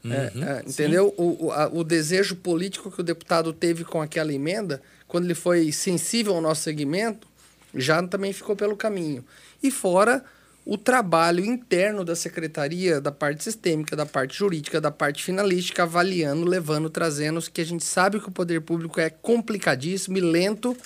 É, 0.04 0.08
Uhum, 0.34 0.44
é, 0.44 0.62
entendeu? 0.66 1.12
O, 1.18 1.46
o, 1.46 1.52
a- 1.52 1.68
o 1.70 1.84
desejo 1.84 2.36
político 2.36 2.90
que 2.90 3.00
o 3.00 3.04
deputado 3.04 3.52
teve 3.52 3.84
com 3.84 4.00
aquela 4.00 4.32
emenda, 4.32 4.80
quando 5.06 5.24
ele 5.24 5.34
foi 5.34 5.70
sensível 5.70 6.34
ao 6.34 6.40
nosso 6.40 6.62
segmento, 6.62 7.26
já 7.74 8.02
também 8.02 8.32
ficou 8.32 8.56
pelo 8.56 8.74
caminho. 8.76 9.22
E 9.62 9.70
fora 9.70 10.24
o 10.64 10.76
trabalho 10.76 11.42
interno 11.42 12.04
da 12.04 12.14
secretaria, 12.14 13.00
da 13.00 13.10
parte 13.10 13.42
sistêmica, 13.42 13.96
da 13.96 14.04
parte 14.04 14.36
jurídica, 14.36 14.80
da 14.80 14.90
parte 14.90 15.24
finalística, 15.24 15.82
avaliando, 15.82 16.44
levando, 16.44 16.90
trazendo, 16.90 17.40
que 17.50 17.62
a 17.62 17.64
gente 17.64 17.84
sabe 17.84 18.20
que 18.20 18.28
o 18.28 18.30
poder 18.30 18.60
público 18.60 19.00
é 19.00 19.08
complicadíssimo 19.08 20.18
e 20.18 20.20
lento, 20.20 20.76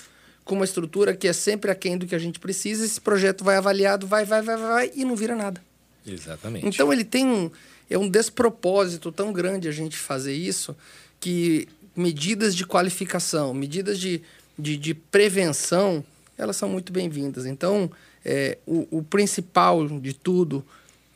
com 0.44 0.54
uma 0.54 0.64
estrutura 0.64 1.16
que 1.16 1.26
é 1.26 1.32
sempre 1.32 1.70
aquém 1.70 1.98
do 1.98 2.06
que 2.06 2.14
a 2.14 2.18
gente 2.18 2.38
precisa. 2.38 2.85
Esse 2.85 3.00
projeto 3.00 3.42
vai 3.42 3.56
avaliado, 3.56 4.06
vai, 4.06 4.24
vai, 4.24 4.40
vai, 4.40 4.56
vai, 4.56 4.68
vai 4.68 4.92
e 4.94 5.04
não 5.04 5.16
vira 5.16 5.35
nada. 5.35 5.61
Exatamente. 6.06 6.64
Então 6.64 6.92
ele 6.92 7.04
tem 7.04 7.26
um, 7.26 7.50
é 7.90 7.98
um 7.98 8.08
despropósito 8.08 9.11
tão 9.11 9.32
grande 9.32 9.68
a 9.68 9.72
gente 9.72 9.96
fazer 9.96 10.35
isso 10.35 10.76
que 11.18 11.68
medidas 11.94 12.54
de 12.54 12.64
qualificação, 12.64 13.52
medidas 13.52 13.98
de, 13.98 14.22
de, 14.58 14.76
de 14.76 14.94
prevenção, 14.94 16.04
elas 16.38 16.56
são 16.56 16.68
muito 16.68 16.92
bem-vindas. 16.92 17.46
Então, 17.46 17.90
é, 18.24 18.58
o, 18.66 18.98
o 18.98 19.02
principal 19.02 19.87
de 20.00 20.12
tudo, 20.12 20.64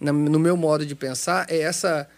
na- 0.00 0.12
no 0.12 0.38
meu 0.38 0.56
modo 0.56 0.84
de 0.84 0.94
pensar, 0.94 1.46
é 1.48 1.58
essa. 1.60 2.08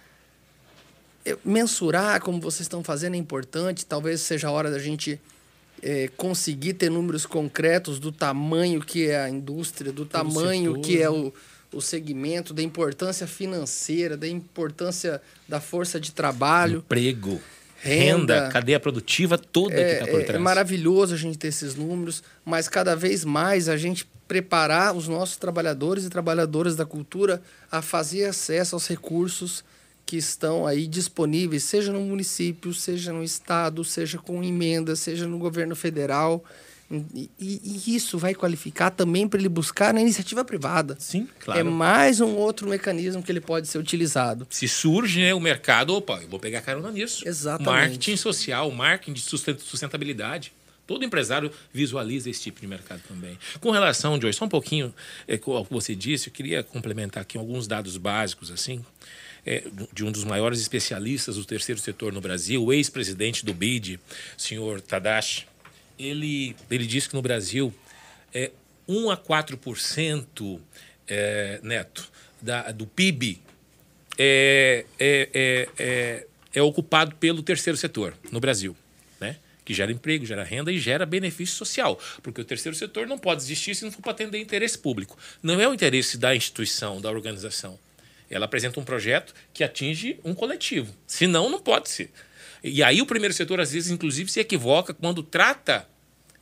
é, 1.24 1.36
mensurar 1.44 2.20
como 2.20 2.40
vocês 2.40 2.62
estão 2.62 2.82
fazendo 2.82 3.14
é 3.14 3.18
importante. 3.18 3.84
Talvez 3.86 4.20
seja 4.20 4.48
a 4.48 4.50
hora 4.50 4.70
da 4.70 4.78
gente 4.78 5.20
é, 5.82 6.08
conseguir 6.16 6.74
ter 6.74 6.90
números 6.90 7.26
concretos 7.26 7.98
do 7.98 8.10
tamanho 8.10 8.80
que 8.80 9.08
é 9.08 9.20
a 9.20 9.28
indústria, 9.28 9.92
do 9.92 10.04
tamanho 10.06 10.72
setor, 10.72 10.82
que 10.84 10.96
é 11.02 11.08
né? 11.10 11.10
o, 11.10 11.32
o 11.72 11.80
segmento, 11.80 12.54
da 12.54 12.62
importância 12.62 13.26
financeira, 13.26 14.16
da 14.16 14.26
importância 14.26 15.20
da 15.46 15.60
força 15.60 16.00
de 16.00 16.12
trabalho. 16.12 16.78
Emprego, 16.78 17.40
Renda. 17.80 18.34
renda, 18.34 18.48
cadeia 18.50 18.80
produtiva 18.80 19.38
toda 19.38 19.74
que 19.74 19.80
está 19.80 20.06
por 20.06 20.18
É, 20.20 20.22
é, 20.22 20.24
trás. 20.24 20.40
é 20.40 20.42
maravilhoso 20.42 21.14
a 21.14 21.16
gente 21.16 21.38
ter 21.38 21.48
esses 21.48 21.74
números, 21.74 22.22
mas 22.44 22.68
cada 22.68 22.94
vez 22.96 23.24
mais 23.24 23.68
a 23.68 23.76
gente 23.76 24.08
preparar 24.26 24.94
os 24.94 25.08
nossos 25.08 25.36
trabalhadores 25.36 26.04
e 26.04 26.10
trabalhadoras 26.10 26.76
da 26.76 26.84
cultura 26.84 27.40
a 27.70 27.80
fazer 27.80 28.24
acesso 28.24 28.74
aos 28.74 28.86
recursos 28.86 29.64
que 30.04 30.16
estão 30.16 30.66
aí 30.66 30.86
disponíveis, 30.86 31.64
seja 31.64 31.92
no 31.92 32.00
município, 32.00 32.72
seja 32.74 33.12
no 33.12 33.22
estado, 33.22 33.84
seja 33.84 34.18
com 34.18 34.42
emenda, 34.42 34.96
seja 34.96 35.26
no 35.26 35.38
governo 35.38 35.76
federal. 35.76 36.44
E, 36.90 37.30
e- 37.38 37.94
isso 37.94 38.16
vai 38.18 38.34
qualificar 38.34 38.90
também 38.90 39.28
para 39.28 39.38
ele 39.38 39.48
buscar 39.48 39.92
na 39.92 40.00
iniciativa 40.00 40.42
privada. 40.44 40.96
Sim. 40.98 41.28
Claro. 41.40 41.60
É 41.60 41.62
mais 41.62 42.20
um 42.20 42.34
outro 42.34 42.66
mecanismo 42.68 43.22
que 43.22 43.30
ele 43.30 43.40
pode 43.42 43.68
ser 43.68 43.76
utilizado. 43.78 44.46
Se 44.48 44.66
surge 44.66 45.20
né, 45.20 45.34
o 45.34 45.40
mercado, 45.40 45.94
opa, 45.94 46.18
eu 46.22 46.28
vou 46.28 46.40
pegar 46.40 46.62
carona 46.62 46.90
nisso. 46.90 47.28
Exatamente. 47.28 47.66
Marketing 47.70 48.16
social, 48.16 48.70
marketing 48.70 49.12
de 49.12 49.20
susten- 49.20 49.58
sustentabilidade. 49.58 50.52
Todo 50.86 51.04
empresário 51.04 51.52
visualiza 51.70 52.30
esse 52.30 52.40
tipo 52.40 52.62
de 52.62 52.66
mercado 52.66 53.02
também. 53.06 53.38
Com 53.60 53.70
relação, 53.70 54.18
Joyce, 54.18 54.38
só 54.38 54.46
um 54.46 54.48
pouquinho 54.48 54.94
é, 55.26 55.36
com 55.36 55.50
o 55.54 55.64
que 55.66 55.70
você 55.70 55.94
disse, 55.94 56.28
eu 56.28 56.32
queria 56.32 56.62
complementar 56.62 57.20
aqui 57.20 57.36
alguns 57.36 57.66
dados 57.66 57.98
básicos, 57.98 58.50
assim, 58.50 58.82
é, 59.44 59.64
de 59.92 60.02
um 60.02 60.10
dos 60.10 60.24
maiores 60.24 60.58
especialistas 60.62 61.36
do 61.36 61.44
terceiro 61.44 61.78
setor 61.78 62.10
no 62.14 62.22
Brasil, 62.22 62.64
o 62.64 62.72
ex-presidente 62.72 63.44
do 63.44 63.52
BID, 63.52 64.00
senhor 64.38 64.80
Tadashi. 64.80 65.44
Ele, 65.98 66.54
ele 66.70 66.86
disse 66.86 67.08
que 67.08 67.14
no 67.14 67.22
Brasil 67.22 67.74
é 68.32 68.50
1 68.86 69.10
a 69.10 69.16
4% 69.16 70.60
é, 71.06 71.60
neto 71.62 72.10
da, 72.40 72.70
do 72.70 72.86
PIB 72.86 73.40
é, 74.18 74.84
é, 74.98 75.28
é, 75.32 75.68
é, 75.78 76.26
é 76.54 76.62
ocupado 76.62 77.14
pelo 77.16 77.42
terceiro 77.42 77.76
setor 77.76 78.14
no 78.30 78.40
Brasil, 78.40 78.76
né? 79.20 79.36
que 79.64 79.74
gera 79.74 79.92
emprego, 79.92 80.24
gera 80.24 80.42
renda 80.42 80.72
e 80.72 80.78
gera 80.78 81.04
benefício 81.04 81.54
social. 81.54 82.00
Porque 82.22 82.40
o 82.40 82.44
terceiro 82.44 82.76
setor 82.76 83.06
não 83.06 83.18
pode 83.18 83.42
existir 83.42 83.74
se 83.74 83.84
não 83.84 83.92
for 83.92 84.02
para 84.02 84.12
atender 84.12 84.38
interesse 84.38 84.78
público. 84.78 85.16
Não 85.42 85.60
é 85.60 85.68
o 85.68 85.74
interesse 85.74 86.16
da 86.16 86.34
instituição, 86.34 87.00
da 87.00 87.10
organização. 87.10 87.78
Ela 88.30 88.44
apresenta 88.44 88.80
um 88.80 88.84
projeto 88.84 89.34
que 89.52 89.64
atinge 89.64 90.18
um 90.24 90.34
coletivo. 90.34 90.94
Senão, 91.06 91.48
não 91.48 91.60
pode 91.60 91.88
ser. 91.88 92.10
E 92.62 92.82
aí 92.82 93.00
o 93.00 93.06
primeiro 93.06 93.34
setor, 93.34 93.60
às 93.60 93.72
vezes, 93.72 93.90
inclusive, 93.90 94.30
se 94.30 94.40
equivoca 94.40 94.92
quando 94.92 95.22
trata 95.22 95.88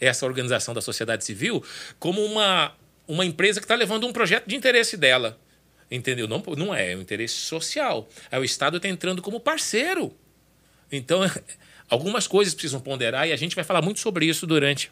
essa 0.00 0.26
organização 0.26 0.74
da 0.74 0.81
sociedade 0.81 1.24
civil 1.24 1.64
como 1.98 2.22
uma, 2.24 2.74
uma 3.07 3.24
empresa 3.24 3.61
que 3.61 3.64
está 3.64 3.74
levando 3.74 4.07
um 4.07 4.12
projeto 4.12 4.46
de 4.46 4.57
interesse 4.57 4.96
dela. 4.96 5.38
Entendeu? 5.90 6.26
Não, 6.26 6.42
não 6.57 6.74
é, 6.74 6.92
é 6.92 6.96
um 6.96 7.00
interesse 7.00 7.35
social. 7.35 8.09
Aí 8.31 8.40
o 8.40 8.44
Estado 8.44 8.76
está 8.79 8.88
entrando 8.88 9.22
como 9.22 9.38
parceiro. 9.38 10.12
Então, 10.90 11.20
algumas 11.88 12.26
coisas 12.26 12.55
precisam 12.55 12.81
ponderar 12.81 13.29
e 13.29 13.33
a 13.33 13.37
gente 13.37 13.55
vai 13.55 13.64
falar 13.64 13.83
muito 13.83 14.00
sobre 14.00 14.26
isso 14.26 14.46
durante 14.46 14.90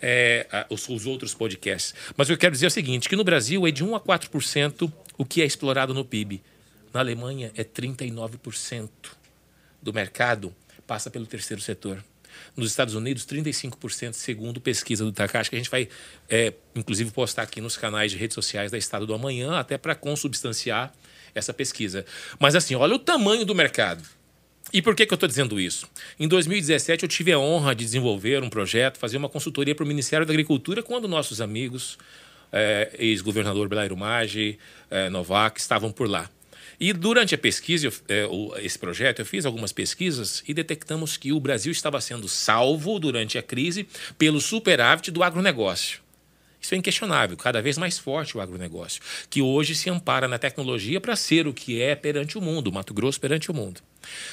é, 0.00 0.46
os, 0.70 0.88
os 0.88 1.06
outros 1.06 1.34
podcasts. 1.34 1.94
Mas 2.16 2.30
eu 2.30 2.38
quero 2.38 2.52
dizer 2.52 2.66
é 2.66 2.68
o 2.68 2.70
seguinte, 2.70 3.08
que 3.08 3.16
no 3.16 3.24
Brasil 3.24 3.66
é 3.66 3.70
de 3.70 3.84
1 3.84 3.94
a 3.94 4.00
4% 4.00 4.90
o 5.18 5.24
que 5.24 5.42
é 5.42 5.44
explorado 5.44 5.92
no 5.92 6.04
PIB. 6.04 6.42
Na 6.92 7.00
Alemanha 7.00 7.52
é 7.54 7.62
39% 7.62 8.88
do 9.82 9.92
mercado 9.92 10.54
passa 10.86 11.10
pelo 11.10 11.26
terceiro 11.26 11.62
setor. 11.62 12.02
Nos 12.56 12.70
Estados 12.70 12.94
Unidos, 12.94 13.24
35%, 13.26 14.12
segundo 14.12 14.60
pesquisa 14.60 15.04
do 15.04 15.12
Takashi, 15.12 15.50
que 15.50 15.56
a 15.56 15.58
gente 15.58 15.70
vai, 15.70 15.88
é, 16.28 16.52
inclusive, 16.74 17.10
postar 17.10 17.42
aqui 17.42 17.60
nos 17.60 17.76
canais 17.76 18.10
de 18.10 18.18
redes 18.18 18.34
sociais 18.34 18.70
da 18.70 18.78
Estado 18.78 19.06
do 19.06 19.14
Amanhã, 19.14 19.58
até 19.58 19.78
para 19.78 19.94
consubstanciar 19.94 20.92
essa 21.34 21.52
pesquisa. 21.52 22.04
Mas, 22.38 22.54
assim, 22.54 22.74
olha 22.74 22.94
o 22.94 22.98
tamanho 22.98 23.44
do 23.44 23.54
mercado. 23.54 24.02
E 24.72 24.80
por 24.80 24.94
que, 24.94 25.06
que 25.06 25.12
eu 25.12 25.16
estou 25.16 25.28
dizendo 25.28 25.58
isso? 25.58 25.88
Em 26.18 26.28
2017, 26.28 27.02
eu 27.02 27.08
tive 27.08 27.32
a 27.32 27.38
honra 27.38 27.74
de 27.74 27.84
desenvolver 27.84 28.42
um 28.42 28.50
projeto, 28.50 28.98
fazer 28.98 29.16
uma 29.16 29.28
consultoria 29.28 29.74
para 29.74 29.84
o 29.84 29.86
Ministério 29.86 30.26
da 30.26 30.32
Agricultura, 30.32 30.82
quando 30.82 31.08
nossos 31.08 31.40
amigos, 31.40 31.98
é, 32.52 32.90
ex-governador 32.98 33.68
Belairo 33.68 33.96
Maggi, 33.96 34.58
é, 34.90 35.08
Novak, 35.08 35.60
estavam 35.60 35.90
por 35.90 36.08
lá. 36.08 36.30
E 36.80 36.94
durante 36.94 37.34
a 37.34 37.38
pesquisa, 37.38 37.92
eu, 38.08 38.54
é, 38.56 38.64
esse 38.64 38.78
projeto, 38.78 39.18
eu 39.18 39.26
fiz 39.26 39.44
algumas 39.44 39.70
pesquisas 39.70 40.42
e 40.48 40.54
detectamos 40.54 41.18
que 41.18 41.30
o 41.30 41.38
Brasil 41.38 41.70
estava 41.70 42.00
sendo 42.00 42.26
salvo 42.26 42.98
durante 42.98 43.36
a 43.36 43.42
crise 43.42 43.86
pelo 44.16 44.40
superávit 44.40 45.10
do 45.10 45.22
agronegócio. 45.22 46.00
Isso 46.58 46.74
é 46.74 46.78
inquestionável, 46.78 47.36
cada 47.36 47.60
vez 47.60 47.76
mais 47.76 47.98
forte 47.98 48.36
o 48.36 48.40
agronegócio, 48.40 49.02
que 49.28 49.42
hoje 49.42 49.74
se 49.74 49.90
ampara 49.90 50.26
na 50.26 50.38
tecnologia 50.38 51.00
para 51.00 51.16
ser 51.16 51.46
o 51.46 51.52
que 51.52 51.82
é 51.82 51.94
perante 51.94 52.38
o 52.38 52.40
mundo, 52.40 52.68
o 52.68 52.72
Mato 52.72 52.94
Grosso 52.94 53.20
perante 53.20 53.50
o 53.50 53.54
mundo. 53.54 53.82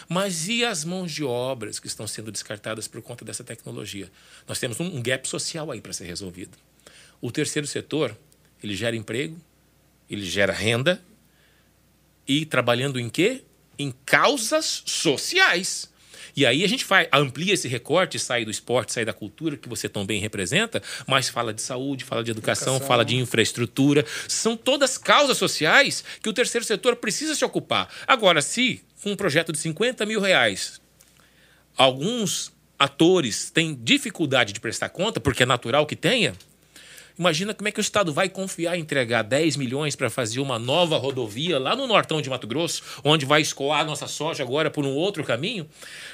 Mas 0.07 0.47
e 0.47 0.63
as 0.63 0.85
mãos 0.85 1.11
de 1.11 1.25
obras 1.25 1.79
que 1.79 1.87
estão 1.87 2.07
sendo 2.07 2.31
descartadas 2.31 2.87
por 2.87 3.01
conta 3.01 3.25
dessa 3.25 3.43
tecnologia? 3.43 4.09
Nós 4.47 4.59
temos 4.59 4.79
um 4.79 5.01
gap 5.01 5.27
social 5.27 5.69
aí 5.69 5.81
para 5.81 5.93
ser 5.93 6.05
resolvido. 6.05 6.57
O 7.21 7.29
terceiro 7.29 7.67
setor, 7.67 8.17
ele 8.63 8.75
gera 8.75 8.95
emprego, 8.95 9.37
ele 10.09 10.25
gera 10.25 10.53
renda 10.53 11.01
e 12.27 12.45
trabalhando 12.45 12.99
em 12.99 13.09
quê? 13.09 13.43
Em 13.79 13.93
causas 14.05 14.83
sociais. 14.85 15.89
E 16.35 16.45
aí 16.45 16.63
a 16.63 16.67
gente 16.67 16.85
faz, 16.85 17.07
amplia 17.11 17.55
esse 17.55 17.67
recorte, 17.67 18.19
sai 18.19 18.45
do 18.45 18.51
esporte, 18.51 18.93
sai 18.93 19.03
da 19.03 19.11
cultura, 19.11 19.57
que 19.57 19.67
você 19.67 19.89
tão 19.89 20.05
bem 20.05 20.21
representa, 20.21 20.83
mas 21.07 21.27
fala 21.29 21.51
de 21.51 21.63
saúde, 21.63 22.03
fala 22.03 22.23
de 22.23 22.29
educação, 22.29 22.75
educação. 22.75 22.87
fala 22.87 23.03
de 23.03 23.15
infraestrutura. 23.15 24.05
São 24.27 24.55
todas 24.55 24.99
causas 24.99 25.35
sociais 25.35 26.03
que 26.21 26.29
o 26.29 26.33
terceiro 26.33 26.63
setor 26.63 26.95
precisa 26.97 27.33
se 27.33 27.43
ocupar. 27.43 27.89
Agora, 28.05 28.39
se 28.43 28.83
com 29.01 29.13
um 29.13 29.15
projeto 29.15 29.51
de 29.51 29.57
50 29.57 30.05
mil 30.05 30.21
reais, 30.21 30.79
alguns 31.75 32.53
atores 32.77 33.49
têm 33.49 33.73
dificuldade 33.73 34.53
de 34.53 34.59
prestar 34.59 34.89
conta, 34.89 35.19
porque 35.19 35.41
é 35.41 35.45
natural 35.45 35.87
que 35.87 35.95
tenha, 35.95 36.35
Imagina 37.17 37.53
como 37.53 37.67
é 37.67 37.71
que 37.71 37.79
o 37.79 37.81
Estado 37.81 38.13
vai 38.13 38.29
confiar 38.29 38.77
em 38.77 38.81
entregar 38.81 39.23
10 39.23 39.55
milhões 39.55 39.95
para 39.95 40.09
fazer 40.09 40.39
uma 40.39 40.59
nova 40.59 40.97
rodovia 40.97 41.57
lá 41.57 41.75
no 41.75 41.87
nortão 41.87 42.21
de 42.21 42.29
Mato 42.29 42.45
Grosso, 42.45 42.83
onde 43.03 43.25
vai 43.25 43.41
escoar 43.41 43.85
nossa 43.85 44.07
soja 44.07 44.43
agora 44.43 44.69
por 44.69 44.85
um 44.85 44.93
outro 44.93 45.23
caminho, 45.23 45.67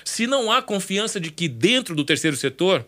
se 0.06 0.26
não 0.26 0.52
há 0.52 0.62
confiança 0.62 1.20
de 1.20 1.30
que 1.30 1.50
dentro 1.50 1.94
do 1.94 2.06
terceiro 2.06 2.38
setor 2.38 2.86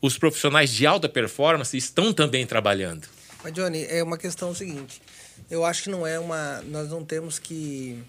os 0.00 0.16
profissionais 0.16 0.70
de 0.70 0.86
alta 0.86 1.08
performance 1.08 1.76
estão 1.76 2.12
também 2.12 2.46
trabalhando. 2.46 3.06
Mas, 3.44 3.52
Johnny, 3.52 3.84
é 3.88 4.02
uma 4.02 4.16
questão 4.16 4.54
seguinte. 4.54 5.00
Eu 5.50 5.64
acho 5.64 5.82
que 5.84 5.90
não 5.90 6.06
é 6.06 6.18
uma. 6.18 6.62
Nós 6.62 6.88
não 6.88 7.04
temos 7.04 7.38
que, 7.38 8.02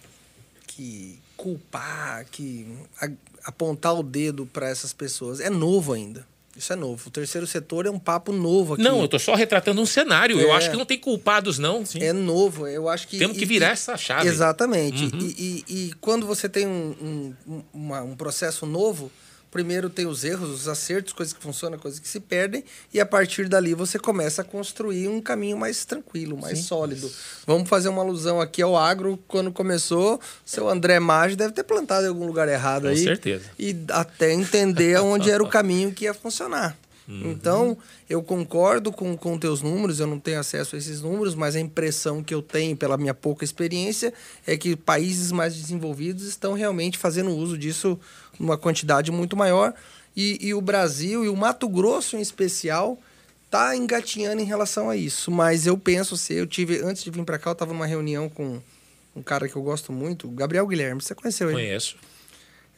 que 0.68 1.20
culpar, 1.36 2.26
que 2.26 2.68
apontar 3.44 3.94
o 3.94 4.04
dedo 4.04 4.46
para 4.46 4.70
essas 4.70 4.94
pessoas. 4.94 5.40
É 5.40 5.50
novo 5.50 5.94
ainda. 5.94 6.26
Isso 6.56 6.74
é 6.74 6.76
novo. 6.76 7.08
O 7.08 7.12
terceiro 7.12 7.48
setor 7.48 7.86
é 7.86 7.90
um 7.90 8.00
papo 8.00 8.34
novo 8.34 8.74
aqui. 8.74 8.84
Não, 8.84 9.00
eu 9.00 9.06
estou 9.06 9.20
só 9.20 9.36
retratando 9.36 9.82
um 9.82 9.86
cenário. 9.86 10.40
É, 10.40 10.44
eu 10.44 10.52
acho 10.52 10.70
que 10.70 10.76
não 10.76 10.86
tem 10.86 11.00
culpados, 11.00 11.58
não. 11.58 11.86
Sim. 11.86 12.04
É 12.04 12.12
novo. 12.12 12.68
Eu 12.68 12.90
acho 12.90 13.08
que. 13.08 13.18
Temos 13.18 13.38
que 13.38 13.46
virar 13.46 13.70
e, 13.70 13.72
essa 13.72 13.96
chave. 13.96 14.28
Exatamente. 14.28 15.06
Uhum. 15.06 15.20
E, 15.22 15.64
e, 15.68 15.76
e, 15.88 15.94
quando 16.02 16.26
você 16.26 16.50
tem 16.50 16.68
um, 16.68 17.34
um, 17.48 17.64
uma, 17.74 18.02
um 18.02 18.16
processo 18.16 18.66
novo, 18.66 19.10
primeiro 19.52 19.90
tem 19.90 20.08
os 20.08 20.24
erros, 20.24 20.50
os 20.50 20.68
acertos, 20.68 21.14
coisas 21.14 21.34
que 21.34 21.44
funcionam, 21.44 21.78
coisas 21.78 22.00
que 22.00 22.08
se 22.08 22.20
perdem, 22.20 22.64
e 22.94 23.00
a 23.00 23.06
partir 23.06 23.50
dali 23.50 23.76
você 23.76 24.00
começa 24.00 24.42
a 24.42 24.46
construir 24.46 25.10
um 25.10 25.22
caminho 25.22 25.58
mais 25.58 25.84
tranquilo, 25.84 26.38
mais 26.38 26.60
Sim. 26.60 26.64
sólido. 26.64 27.12
Vamos 27.46 27.68
fazer 27.68 27.90
uma 27.90 28.02
alusão 28.02 28.40
aqui 28.40 28.62
ao 28.62 28.78
agro, 28.78 29.20
quando 29.28 29.52
começou, 29.52 30.20
seu 30.46 30.70
André 30.70 31.00
Maggi 31.00 31.36
deve 31.36 31.54
ter 31.54 31.64
plantado 31.64 32.06
em 32.06 32.10
algum 32.10 32.26
lugar 32.26 32.48
errado 32.48 32.84
Com 32.84 32.88
aí. 32.88 32.98
Com 32.98 33.04
certeza. 33.04 33.46
E 33.60 33.76
até 33.90 34.32
entender 34.32 34.98
onde 35.02 35.30
era 35.30 35.44
o 35.44 35.50
caminho 35.50 35.92
que 35.92 36.06
ia 36.06 36.14
funcionar. 36.14 36.78
Uhum. 37.08 37.32
Então, 37.32 37.78
eu 38.10 38.24
concordo 38.24 38.92
com, 38.92 39.18
com 39.18 39.38
teus 39.38 39.62
números, 39.62 40.00
eu 40.00 40.08
não 40.08 40.18
tenho 40.18 40.40
acesso 40.40 40.76
a 40.76 40.80
esses 40.80 41.02
números, 41.02 41.36
mas 41.36 41.56
a 41.56 41.60
impressão 41.60 42.24
que 42.24 42.34
eu 42.34 42.42
tenho 42.42 42.76
pela 42.78 42.98
minha 42.98 43.14
pouca 43.14 43.44
experiência 43.44 44.14
é 44.48 44.56
que 44.56 44.78
países 44.78 45.32
mais 45.32 45.54
desenvolvidos 45.54 46.26
estão 46.26 46.54
realmente 46.54 46.98
fazendo 46.98 47.32
uso 47.32 47.58
disso 47.58 48.00
numa 48.42 48.58
quantidade 48.58 49.12
muito 49.12 49.38
maior. 49.38 49.74
E, 50.16 50.38
e 50.42 50.54
o 50.54 50.62
Brasil 50.62 51.24
e 51.24 51.30
o 51.30 51.36
Mato 51.36 51.70
Grosso 51.70 52.18
em 52.18 52.22
especial 52.22 53.00
tá 53.50 53.76
engatinhando 53.76 54.42
em 54.42 54.46
relação 54.46 54.90
a 54.90 54.96
isso. 54.98 55.32
Mas 55.32 55.68
eu 55.68 55.78
penso 55.78 56.18
se 56.18 56.34
eu 56.34 56.48
tive 56.48 56.82
antes 56.84 57.04
de 57.04 57.12
vir 57.12 57.24
para 57.24 57.38
cá, 57.38 57.52
eu 57.52 57.54
estava 57.54 57.74
numa 57.74 57.86
reunião 57.86 58.30
com 58.30 58.62
um 59.16 59.22
cara 59.22 59.48
que 59.48 59.56
eu 59.56 59.62
gosto 59.62 59.92
muito, 59.92 60.28
Gabriel 60.30 60.68
Guilherme. 60.68 61.02
Você 61.02 61.14
conheceu 61.14 61.50
ele? 61.50 61.58
Conheço. 61.58 61.96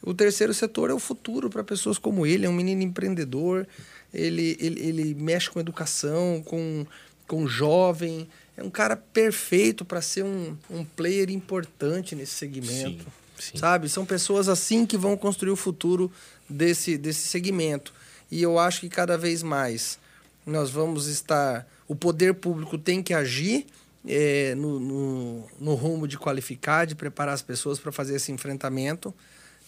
O 0.02 0.12
terceiro 0.12 0.52
setor 0.52 0.90
é 0.90 0.94
o 0.94 0.98
futuro 0.98 1.48
para 1.48 1.64
pessoas 1.64 1.96
como 1.96 2.26
ele, 2.26 2.44
é 2.44 2.48
um 2.48 2.52
menino 2.52 2.82
empreendedor 2.82 3.66
ele, 4.14 4.56
ele, 4.60 4.80
ele 4.80 5.14
mexe 5.14 5.50
com 5.50 5.58
educação, 5.58 6.40
com, 6.44 6.86
com 7.26 7.46
jovem. 7.48 8.28
É 8.56 8.62
um 8.62 8.70
cara 8.70 8.96
perfeito 8.96 9.84
para 9.84 10.00
ser 10.00 10.24
um, 10.24 10.56
um 10.70 10.84
player 10.84 11.28
importante 11.30 12.14
nesse 12.14 12.32
segmento. 12.32 13.02
Sim, 13.02 13.12
sim. 13.38 13.56
Sabe? 13.58 13.88
São 13.88 14.04
pessoas 14.04 14.48
assim 14.48 14.86
que 14.86 14.96
vão 14.96 15.16
construir 15.16 15.50
o 15.50 15.56
futuro 15.56 16.10
desse, 16.48 16.96
desse 16.96 17.28
segmento. 17.28 17.92
E 18.30 18.42
eu 18.42 18.58
acho 18.58 18.80
que 18.80 18.88
cada 18.88 19.16
vez 19.16 19.42
mais 19.42 19.98
nós 20.46 20.70
vamos 20.70 21.06
estar. 21.06 21.66
O 21.86 21.94
poder 21.94 22.34
público 22.34 22.78
tem 22.78 23.02
que 23.02 23.12
agir 23.12 23.66
é, 24.06 24.54
no, 24.54 24.80
no, 24.80 25.44
no 25.60 25.74
rumo 25.74 26.06
de 26.06 26.18
qualificar, 26.18 26.86
de 26.86 26.94
preparar 26.94 27.34
as 27.34 27.42
pessoas 27.42 27.78
para 27.78 27.92
fazer 27.92 28.16
esse 28.16 28.32
enfrentamento. 28.32 29.14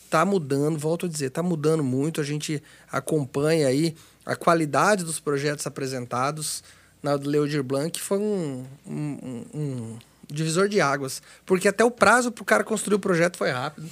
Está 0.04 0.24
mudando, 0.24 0.78
volto 0.78 1.06
a 1.06 1.08
dizer, 1.08 1.26
está 1.26 1.42
mudando 1.42 1.82
muito. 1.82 2.20
A 2.20 2.24
gente 2.24 2.62
acompanha 2.90 3.66
aí 3.66 3.94
a 4.24 4.36
qualidade 4.36 5.04
dos 5.04 5.20
projetos 5.20 5.66
apresentados 5.66 6.62
na 7.02 7.14
Leodir 7.14 7.62
Blanc 7.62 8.00
foi 8.00 8.18
um, 8.18 8.64
um, 8.86 9.44
um, 9.54 9.98
divisor 10.28 10.68
de 10.68 10.80
águas. 10.80 11.22
Porque 11.44 11.68
até 11.68 11.84
o 11.84 11.90
prazo 11.90 12.30
para 12.30 12.42
o 12.42 12.44
cara 12.44 12.64
construir 12.64 12.96
o 12.96 13.00
projeto 13.00 13.36
foi 13.36 13.50
rápido. 13.50 13.88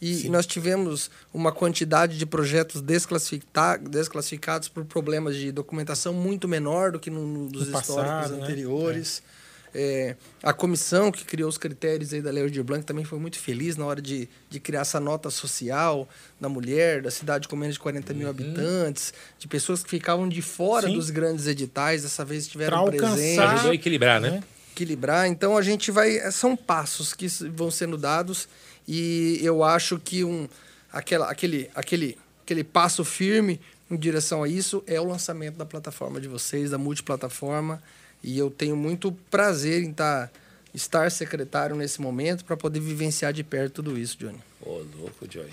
E 0.00 0.30
nós 0.30 0.46
tivemos 0.46 1.10
uma 1.32 1.52
quantidade 1.52 2.16
de 2.16 2.24
projetos 2.24 2.82
desclassificados 2.82 4.66
por 4.66 4.84
problemas 4.86 5.36
de 5.36 5.52
documentação 5.52 6.14
muito 6.14 6.48
menor 6.48 6.92
do 6.92 6.98
que 6.98 7.10
no, 7.10 7.26
nos 7.26 7.52
no 7.52 7.62
históricos 7.62 7.94
passado, 7.94 8.36
né? 8.36 8.42
anteriores. 8.42 9.22
Né? 9.26 9.36
É. 9.36 9.40
É, 9.72 10.16
a 10.42 10.52
comissão 10.52 11.12
que 11.12 11.24
criou 11.24 11.48
os 11.48 11.56
critérios 11.56 12.12
aí 12.12 12.20
da 12.20 12.30
Lei 12.30 12.50
de 12.50 12.62
Blanc 12.62 12.84
também 12.84 13.04
foi 13.04 13.20
muito 13.20 13.38
feliz 13.38 13.76
na 13.76 13.86
hora 13.86 14.02
de, 14.02 14.28
de 14.48 14.58
criar 14.58 14.80
essa 14.80 14.98
nota 14.98 15.30
social 15.30 16.08
da 16.40 16.48
mulher, 16.48 17.02
da 17.02 17.10
cidade 17.10 17.46
com 17.46 17.54
menos 17.54 17.74
de 17.74 17.80
40 17.80 18.12
mil 18.12 18.24
uhum. 18.24 18.30
habitantes, 18.30 19.14
de 19.38 19.46
pessoas 19.46 19.84
que 19.84 19.90
ficavam 19.90 20.28
de 20.28 20.42
fora 20.42 20.88
Sim. 20.88 20.94
dos 20.94 21.10
grandes 21.10 21.46
editais, 21.46 22.02
dessa 22.02 22.24
vez 22.24 22.44
estiveram 22.44 22.84
presentes. 22.86 23.38
Ajudou 23.38 23.70
a 23.70 23.74
equilibrar, 23.74 24.20
né? 24.20 24.42
Equilibrar. 24.72 25.26
Então 25.26 25.56
a 25.56 25.62
gente 25.62 25.90
vai. 25.90 26.30
São 26.32 26.56
passos 26.56 27.12
que 27.12 27.26
vão 27.48 27.70
sendo 27.70 27.96
dados 27.96 28.48
e 28.86 29.38
eu 29.42 29.62
acho 29.62 29.98
que 29.98 30.24
um, 30.24 30.48
aquela, 30.92 31.30
aquele, 31.30 31.70
aquele, 31.74 32.18
aquele 32.42 32.64
passo 32.64 33.04
firme 33.04 33.60
em 33.90 33.96
direção 33.96 34.42
a 34.42 34.48
isso 34.48 34.82
é 34.86 35.00
o 35.00 35.04
lançamento 35.04 35.56
da 35.56 35.66
plataforma 35.66 36.20
de 36.20 36.28
vocês, 36.28 36.70
da 36.70 36.78
multiplataforma. 36.78 37.82
E 38.22 38.38
eu 38.38 38.50
tenho 38.50 38.76
muito 38.76 39.12
prazer 39.30 39.82
em 39.82 39.92
tá, 39.92 40.30
estar 40.74 41.10
secretário 41.10 41.74
nesse 41.74 42.00
momento 42.00 42.44
para 42.44 42.56
poder 42.56 42.80
vivenciar 42.80 43.32
de 43.32 43.42
perto 43.42 43.74
tudo 43.74 43.98
isso, 43.98 44.18
Johnny. 44.18 44.38
Ô, 44.60 44.70
oh, 44.70 44.98
louco, 45.00 45.26
Johnny. 45.26 45.52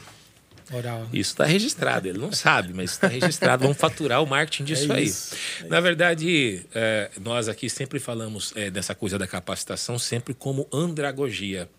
Oral. 0.72 1.08
Isso 1.14 1.32
está 1.32 1.46
registrado, 1.46 2.08
ele 2.08 2.18
não 2.18 2.32
sabe, 2.32 2.74
mas 2.74 2.92
está 2.92 3.08
registrado. 3.08 3.64
Vamos 3.64 3.78
faturar 3.78 4.22
o 4.22 4.26
marketing 4.26 4.64
disso 4.66 4.92
é 4.92 4.96
aí. 4.96 5.14
É 5.64 5.68
Na 5.68 5.80
verdade, 5.80 6.66
é, 6.74 7.10
nós 7.22 7.48
aqui 7.48 7.70
sempre 7.70 8.00
falamos 8.00 8.54
é, 8.56 8.70
dessa 8.70 8.94
coisa 8.94 9.18
da 9.18 9.28
capacitação 9.28 9.98
sempre 9.98 10.34
como 10.34 10.68
andragogia. 10.72 11.70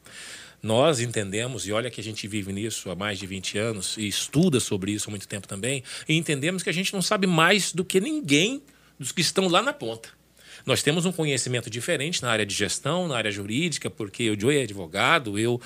Nós 0.62 1.00
entendemos, 1.00 1.66
e 1.66 1.72
olha 1.72 1.90
que 1.90 2.00
a 2.00 2.04
gente 2.04 2.26
vive 2.26 2.52
nisso 2.52 2.90
há 2.90 2.94
mais 2.94 3.18
de 3.18 3.26
20 3.26 3.58
anos 3.58 3.96
e 3.96 4.08
estuda 4.08 4.58
sobre 4.58 4.90
isso 4.90 5.08
há 5.08 5.10
muito 5.10 5.28
tempo 5.28 5.46
também, 5.46 5.84
e 6.08 6.14
entendemos 6.16 6.62
que 6.62 6.70
a 6.70 6.72
gente 6.72 6.92
não 6.92 7.02
sabe 7.02 7.26
mais 7.26 7.72
do 7.72 7.84
que 7.84 8.00
ninguém 8.00 8.62
dos 8.98 9.12
que 9.12 9.20
estão 9.20 9.46
lá 9.46 9.62
na 9.62 9.72
ponta. 9.72 10.17
Nós 10.68 10.82
temos 10.82 11.06
um 11.06 11.12
conhecimento 11.12 11.70
diferente 11.70 12.20
na 12.20 12.30
área 12.30 12.44
de 12.44 12.54
gestão, 12.54 13.08
na 13.08 13.16
área 13.16 13.30
jurídica, 13.30 13.88
porque 13.88 14.30
o 14.30 14.38
Joey 14.38 14.58
é 14.58 14.62
advogado, 14.64 15.38
eu 15.38 15.58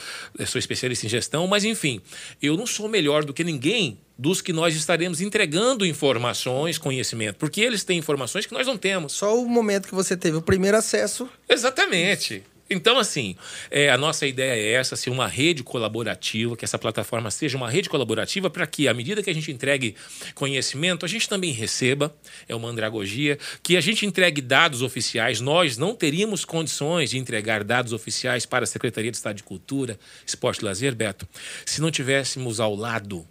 sou 0.46 0.60
especialista 0.60 1.06
em 1.06 1.08
gestão, 1.08 1.48
mas 1.48 1.64
enfim, 1.64 2.00
eu 2.40 2.56
não 2.56 2.68
sou 2.68 2.88
melhor 2.88 3.24
do 3.24 3.34
que 3.34 3.42
ninguém 3.42 3.98
dos 4.16 4.40
que 4.40 4.52
nós 4.52 4.76
estaremos 4.76 5.20
entregando 5.20 5.84
informações, 5.84 6.78
conhecimento, 6.78 7.34
porque 7.34 7.60
eles 7.60 7.82
têm 7.82 7.98
informações 7.98 8.46
que 8.46 8.54
nós 8.54 8.64
não 8.64 8.78
temos. 8.78 9.12
Só 9.12 9.36
o 9.36 9.48
momento 9.48 9.88
que 9.88 9.94
você 9.94 10.16
teve 10.16 10.36
o 10.36 10.42
primeiro 10.42 10.76
acesso. 10.76 11.28
Exatamente. 11.48 12.44
Então, 12.72 12.98
assim, 12.98 13.36
é, 13.70 13.90
a 13.90 13.98
nossa 13.98 14.26
ideia 14.26 14.60
é 14.60 14.72
essa, 14.72 14.96
ser 14.96 15.10
uma 15.10 15.28
rede 15.28 15.62
colaborativa, 15.62 16.56
que 16.56 16.64
essa 16.64 16.78
plataforma 16.78 17.30
seja 17.30 17.56
uma 17.56 17.70
rede 17.70 17.88
colaborativa 17.88 18.48
para 18.48 18.66
que, 18.66 18.88
à 18.88 18.94
medida 18.94 19.22
que 19.22 19.30
a 19.30 19.34
gente 19.34 19.50
entregue 19.50 19.94
conhecimento, 20.34 21.04
a 21.04 21.08
gente 21.08 21.28
também 21.28 21.52
receba, 21.52 22.14
é 22.48 22.54
uma 22.54 22.68
andragogia, 22.68 23.38
que 23.62 23.76
a 23.76 23.80
gente 23.80 24.06
entregue 24.06 24.40
dados 24.40 24.82
oficiais. 24.82 25.40
Nós 25.40 25.76
não 25.76 25.94
teríamos 25.94 26.44
condições 26.44 27.10
de 27.10 27.18
entregar 27.18 27.64
dados 27.64 27.92
oficiais 27.92 28.46
para 28.46 28.64
a 28.64 28.66
Secretaria 28.66 29.10
de 29.10 29.16
Estado 29.16 29.36
de 29.36 29.42
Cultura, 29.42 29.98
Esporte 30.26 30.60
e 30.60 30.64
Lazer, 30.64 30.94
Beto, 30.94 31.28
se 31.66 31.80
não 31.80 31.90
tivéssemos 31.90 32.60
ao 32.60 32.74
lado 32.74 33.26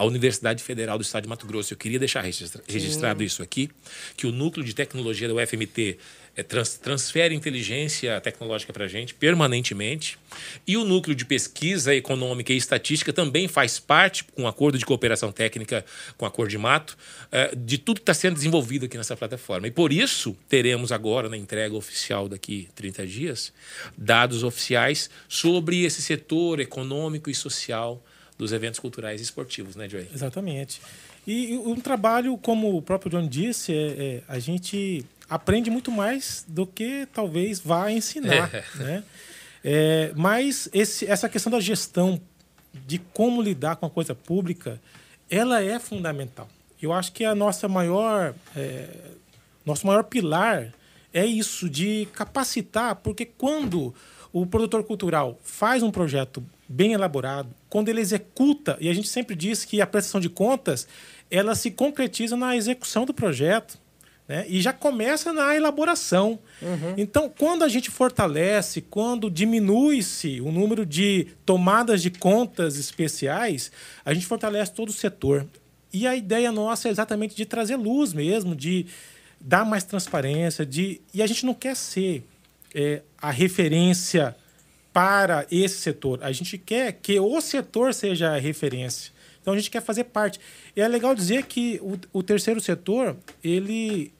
a 0.00 0.04
Universidade 0.04 0.62
Federal 0.62 0.96
do 0.96 1.02
Estado 1.02 1.24
de 1.24 1.28
Mato 1.28 1.46
Grosso. 1.46 1.74
Eu 1.74 1.76
queria 1.76 1.98
deixar 1.98 2.22
registra 2.22 2.62
registrado 2.66 3.22
isso 3.22 3.42
aqui, 3.42 3.68
que 4.16 4.26
o 4.26 4.32
núcleo 4.32 4.64
de 4.64 4.74
tecnologia 4.74 5.28
da 5.28 5.34
UFMT 5.34 5.98
é, 6.40 6.42
trans, 6.42 6.78
transfere 6.78 7.34
inteligência 7.34 8.20
tecnológica 8.20 8.72
para 8.72 8.86
a 8.86 8.88
gente 8.88 9.14
permanentemente. 9.14 10.18
E 10.66 10.76
o 10.76 10.84
núcleo 10.84 11.14
de 11.14 11.24
pesquisa 11.24 11.94
econômica 11.94 12.52
e 12.52 12.56
estatística 12.56 13.12
também 13.12 13.46
faz 13.46 13.78
parte, 13.78 14.24
com 14.24 14.42
um 14.42 14.48
acordo 14.48 14.78
de 14.78 14.86
cooperação 14.86 15.30
técnica 15.30 15.84
com 16.16 16.24
a 16.24 16.30
Cor 16.30 16.48
de 16.48 16.56
Mato, 16.56 16.96
é, 17.30 17.54
de 17.54 17.78
tudo 17.78 17.96
que 17.96 18.02
está 18.02 18.14
sendo 18.14 18.34
desenvolvido 18.34 18.86
aqui 18.86 18.96
nessa 18.96 19.16
plataforma. 19.16 19.66
E 19.66 19.70
por 19.70 19.92
isso 19.92 20.36
teremos 20.48 20.92
agora, 20.92 21.28
na 21.28 21.36
entrega 21.36 21.74
oficial 21.74 22.28
daqui 22.28 22.68
30 22.74 23.06
dias, 23.06 23.52
dados 23.96 24.42
oficiais 24.42 25.10
sobre 25.28 25.84
esse 25.84 26.00
setor 26.00 26.60
econômico 26.60 27.28
e 27.28 27.34
social 27.34 28.02
dos 28.38 28.52
eventos 28.52 28.80
culturais 28.80 29.20
e 29.20 29.24
esportivos, 29.24 29.76
né, 29.76 29.88
Joey? 29.88 30.08
Exatamente. 30.14 30.80
E 31.26 31.52
um 31.58 31.76
trabalho, 31.76 32.38
como 32.38 32.74
o 32.74 32.80
próprio 32.80 33.10
John 33.10 33.28
disse, 33.28 33.72
é, 33.74 33.76
é, 33.76 34.22
a 34.26 34.38
gente 34.38 35.04
aprende 35.30 35.70
muito 35.70 35.92
mais 35.92 36.44
do 36.46 36.66
que 36.66 37.06
talvez 37.14 37.60
vá 37.60 37.90
ensinar, 37.90 38.52
é. 38.52 38.64
né? 38.82 39.04
É, 39.62 40.12
mas 40.16 40.68
esse, 40.72 41.06
essa 41.06 41.28
questão 41.28 41.52
da 41.52 41.60
gestão, 41.60 42.20
de 42.86 42.98
como 42.98 43.40
lidar 43.40 43.76
com 43.76 43.86
a 43.86 43.90
coisa 43.90 44.14
pública, 44.14 44.80
ela 45.30 45.62
é 45.62 45.78
fundamental. 45.78 46.48
Eu 46.82 46.92
acho 46.92 47.12
que 47.12 47.24
a 47.24 47.34
nossa 47.34 47.68
maior, 47.68 48.34
é, 48.56 48.88
nosso 49.64 49.86
maior 49.86 50.02
pilar 50.04 50.72
é 51.12 51.24
isso 51.24 51.68
de 51.68 52.08
capacitar, 52.12 52.96
porque 52.96 53.24
quando 53.24 53.94
o 54.32 54.46
produtor 54.46 54.82
cultural 54.84 55.38
faz 55.44 55.82
um 55.82 55.90
projeto 55.90 56.42
bem 56.68 56.92
elaborado, 56.92 57.48
quando 57.68 57.88
ele 57.88 58.00
executa, 58.00 58.76
e 58.80 58.88
a 58.88 58.94
gente 58.94 59.08
sempre 59.08 59.34
diz 59.34 59.64
que 59.64 59.80
a 59.80 59.86
prestação 59.86 60.20
de 60.20 60.28
contas, 60.28 60.86
ela 61.30 61.54
se 61.54 61.70
concretiza 61.70 62.36
na 62.36 62.56
execução 62.56 63.04
do 63.04 63.12
projeto. 63.12 63.78
Né? 64.30 64.46
E 64.48 64.60
já 64.60 64.72
começa 64.72 65.32
na 65.32 65.56
elaboração. 65.56 66.38
Uhum. 66.62 66.94
Então, 66.96 67.28
quando 67.28 67.64
a 67.64 67.68
gente 67.68 67.90
fortalece, 67.90 68.80
quando 68.80 69.28
diminui-se 69.28 70.40
o 70.40 70.52
número 70.52 70.86
de 70.86 71.26
tomadas 71.44 72.00
de 72.00 72.12
contas 72.12 72.76
especiais, 72.76 73.72
a 74.04 74.14
gente 74.14 74.24
fortalece 74.26 74.72
todo 74.72 74.90
o 74.90 74.92
setor. 74.92 75.48
E 75.92 76.06
a 76.06 76.14
ideia 76.14 76.52
nossa 76.52 76.86
é 76.86 76.92
exatamente 76.92 77.34
de 77.34 77.44
trazer 77.44 77.74
luz 77.74 78.12
mesmo, 78.12 78.54
de 78.54 78.86
dar 79.40 79.66
mais 79.66 79.82
transparência, 79.82 80.64
de 80.64 81.00
e 81.12 81.24
a 81.24 81.26
gente 81.26 81.44
não 81.44 81.52
quer 81.52 81.74
ser 81.74 82.24
é, 82.72 83.02
a 83.20 83.32
referência 83.32 84.36
para 84.92 85.44
esse 85.50 85.78
setor. 85.78 86.22
A 86.22 86.30
gente 86.30 86.56
quer 86.56 86.92
que 86.92 87.18
o 87.18 87.40
setor 87.40 87.92
seja 87.92 88.30
a 88.30 88.38
referência. 88.38 89.12
Então 89.42 89.54
a 89.54 89.56
gente 89.56 89.70
quer 89.70 89.82
fazer 89.82 90.04
parte. 90.04 90.38
E 90.76 90.80
é 90.80 90.86
legal 90.86 91.16
dizer 91.16 91.46
que 91.46 91.80
o, 91.82 91.98
o 92.12 92.22
terceiro 92.22 92.60
setor, 92.60 93.16
ele, 93.42 94.12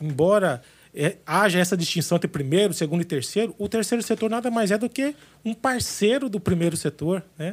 embora 0.00 0.62
é, 0.94 1.16
haja 1.26 1.58
essa 1.58 1.76
distinção 1.76 2.16
entre 2.16 2.28
primeiro, 2.28 2.72
segundo 2.74 3.02
e 3.02 3.04
terceiro, 3.04 3.54
o 3.58 3.68
terceiro 3.68 4.02
setor 4.02 4.30
nada 4.30 4.50
mais 4.50 4.70
é 4.70 4.78
do 4.78 4.88
que 4.88 5.14
um 5.44 5.54
parceiro 5.54 6.28
do 6.28 6.40
primeiro 6.40 6.76
setor. 6.76 7.22
Né? 7.38 7.52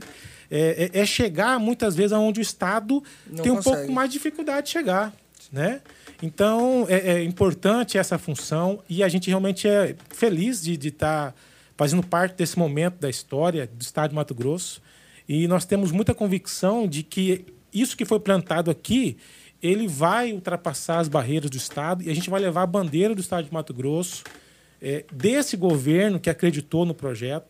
É, 0.49 0.89
é, 0.93 1.01
é 1.01 1.05
chegar 1.05 1.60
muitas 1.60 1.95
vezes 1.95 2.12
aonde 2.12 2.39
o 2.39 2.43
Estado 2.43 3.03
Não 3.27 3.43
tem 3.43 3.51
um 3.51 3.55
consegue. 3.55 3.77
pouco 3.77 3.91
mais 3.91 4.10
de 4.10 4.13
dificuldade 4.13 4.67
de 4.67 4.73
chegar. 4.73 5.13
Né? 5.51 5.81
Então 6.21 6.86
é, 6.89 7.13
é, 7.13 7.23
importante 7.23 7.97
essa 7.97 8.17
função 8.17 8.81
e 8.89 9.03
a 9.03 9.08
gente 9.08 9.29
realmente 9.29 9.67
é 9.67 9.95
feliz 10.10 10.62
de 10.62 10.73
estar. 10.88 11.31
Tá 11.31 11.34
fazendo 11.77 12.05
parte 12.05 12.36
desse 12.36 12.58
momento 12.58 12.99
da 12.99 13.10
história 13.10 13.67
do 13.67 13.81
Estado 13.81 14.10
de 14.10 14.15
Mato 14.15 14.34
Grosso. 14.34 14.81
E 15.27 15.47
nós 15.47 15.65
temos 15.65 15.91
muita 15.91 16.13
convicção 16.13 16.88
de 16.88 17.03
que 17.03 17.45
isso 17.73 17.97
que 17.97 18.05
foi 18.05 18.19
plantado 18.19 18.71
aqui, 18.71 19.17
ele 19.62 19.88
vai 19.88 20.32
ultrapassar 20.34 21.00
as 21.00 21.08
barreiras 21.08 21.50
do 21.50 21.58
Estado 21.58 22.04
e 22.04 22.10
a 22.10 22.13
gente 22.13 22.30
vai 22.30 22.39
levar 22.39 22.63
a 22.63 22.68
bandeira 22.68 23.15
do 23.15 23.22
Estado 23.22 23.46
de 23.46 23.54
Mato 23.54 23.74
Grosso, 23.74 24.24
é, 24.82 25.04
desse 25.12 25.58
governo 25.58 26.20
que 26.20 26.30
acreditou 26.30 26.86
no 26.86 26.94
projeto, 26.94 27.46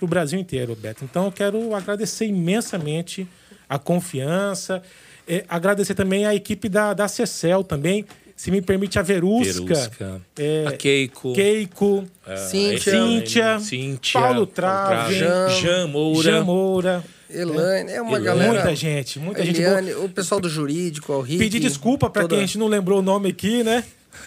para 0.00 0.06
o 0.06 0.08
Brasil 0.08 0.40
inteiro, 0.40 0.74
Beto. 0.74 1.04
Então, 1.04 1.26
eu 1.26 1.32
quero 1.32 1.74
agradecer 1.74 2.24
imensamente 2.24 3.28
a 3.68 3.78
confiança, 3.78 4.82
é, 5.28 5.44
agradecer 5.46 5.94
também 5.94 6.24
a 6.24 6.34
equipe 6.34 6.68
da, 6.68 6.94
da 6.94 7.06
CECEL 7.06 7.62
também, 7.62 8.06
se 8.34 8.50
me 8.50 8.62
permite, 8.62 8.98
a 8.98 9.02
Verusca. 9.02 9.52
Verusca. 9.52 10.22
É, 10.38 10.64
a 10.66 10.72
Keiko. 10.72 11.34
Keiko. 11.34 12.06
É, 12.26 12.36
Cíntia. 12.38 12.92
Cíntia. 12.92 13.60
Cíntia. 13.60 14.18
Paulo 14.18 14.46
Trave. 14.46 15.14
Jean 15.60 15.86
Moura. 15.88 16.22
Jean 16.22 16.44
Moura. 16.44 17.04
Elaine, 17.32 17.90
é 17.90 18.00
uma 18.00 18.18
Elaine. 18.18 18.24
galera. 18.24 18.52
Muita 18.52 18.74
gente, 18.74 19.18
muita 19.18 19.40
Eliane, 19.40 19.88
gente. 19.88 19.98
O 19.98 20.08
pessoal 20.08 20.40
do 20.40 20.48
jurídico, 20.48 21.12
o 21.12 21.20
Rick. 21.20 21.38
Pedir 21.38 21.60
desculpa 21.60 22.10
para 22.10 22.22
toda... 22.22 22.34
quem 22.34 22.44
a 22.44 22.46
gente 22.46 22.58
não 22.58 22.68
lembrou 22.68 22.98
o 22.98 23.02
nome 23.02 23.30
aqui, 23.30 23.62
né? 23.62 23.84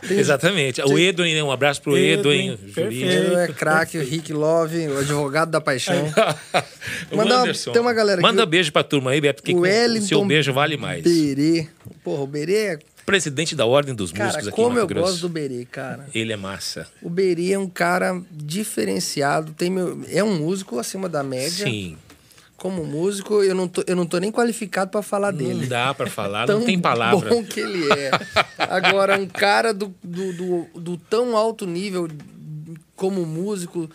Tem... 0.07 0.17
Exatamente. 0.17 0.81
O 0.81 0.97
Edwin, 0.97 1.33
né? 1.33 1.43
um 1.43 1.51
abraço 1.51 1.81
pro 1.81 1.97
Edwin. 1.97 2.51
Edwin 2.51 2.71
jurídico. 2.71 3.37
é 3.37 3.47
craque, 3.47 3.97
o 3.97 4.03
Rick 4.03 4.33
Love, 4.33 4.87
o 4.87 4.99
advogado 4.99 5.51
da 5.51 5.61
paixão. 5.61 6.11
Manda 7.13 7.41
Anderson, 7.41 7.71
tem 7.71 7.81
uma 7.81 7.93
galera 7.93 8.19
aqui. 8.19 8.27
Manda 8.29 8.45
beijo 8.45 8.71
pra 8.71 8.83
turma 8.83 9.11
aí, 9.11 9.21
Beto, 9.21 9.43
porque 9.43 9.53
o, 9.53 9.61
o 9.61 10.01
seu 10.01 10.23
beijo 10.25 10.53
vale 10.53 10.77
mais. 10.77 11.03
Berê. 11.03 11.67
Porra, 12.03 12.23
o 12.23 12.27
Berê 12.27 12.55
é 12.55 12.79
presidente 13.05 13.55
da 13.55 13.65
Ordem 13.65 13.93
dos 13.93 14.11
cara, 14.11 14.25
Músicos 14.25 14.47
aqui 14.47 14.55
como 14.55 14.77
em 14.77 14.81
Mato 14.81 14.93
eu 14.93 15.01
gosto 15.01 15.19
do 15.19 15.29
Berê, 15.29 15.65
cara. 15.69 16.07
Ele 16.13 16.33
é 16.33 16.37
massa. 16.37 16.87
O 17.01 17.09
Berê 17.09 17.51
é 17.51 17.59
um 17.59 17.67
cara 17.67 18.21
diferenciado, 18.31 19.53
tem 19.53 19.69
meu, 19.69 20.01
é 20.09 20.23
um 20.23 20.37
músico 20.37 20.79
acima 20.79 21.09
da 21.09 21.23
média. 21.23 21.65
Sim. 21.65 21.97
Como 22.63 22.86
músico, 22.86 23.43
eu 23.43 23.54
não 23.54 23.67
tô, 23.67 23.84
eu 23.86 23.93
não 23.93 24.06
tô 24.06 24.17
nem 24.19 24.32
qualificado 24.32 24.89
para 24.89 25.02
falar 25.02 25.32
dele. 25.32 25.63
Não 25.63 25.67
dá 25.67 25.93
para 25.93 26.10
falar, 26.10 26.47
não 26.47 26.62
tem 26.62 26.80
palavra. 26.80 27.30
bom 27.30 27.43
que 27.43 27.60
ele 27.60 27.91
é. 27.91 28.10
Agora, 28.58 29.19
um 29.19 29.28
cara 29.28 29.73
do, 29.73 29.93
do, 30.02 30.32
do, 30.32 30.80
do 30.80 30.97
tão 30.97 31.36
alto 31.36 31.67
nível 31.67 32.08
como 32.95 33.26
músico, 33.26 33.89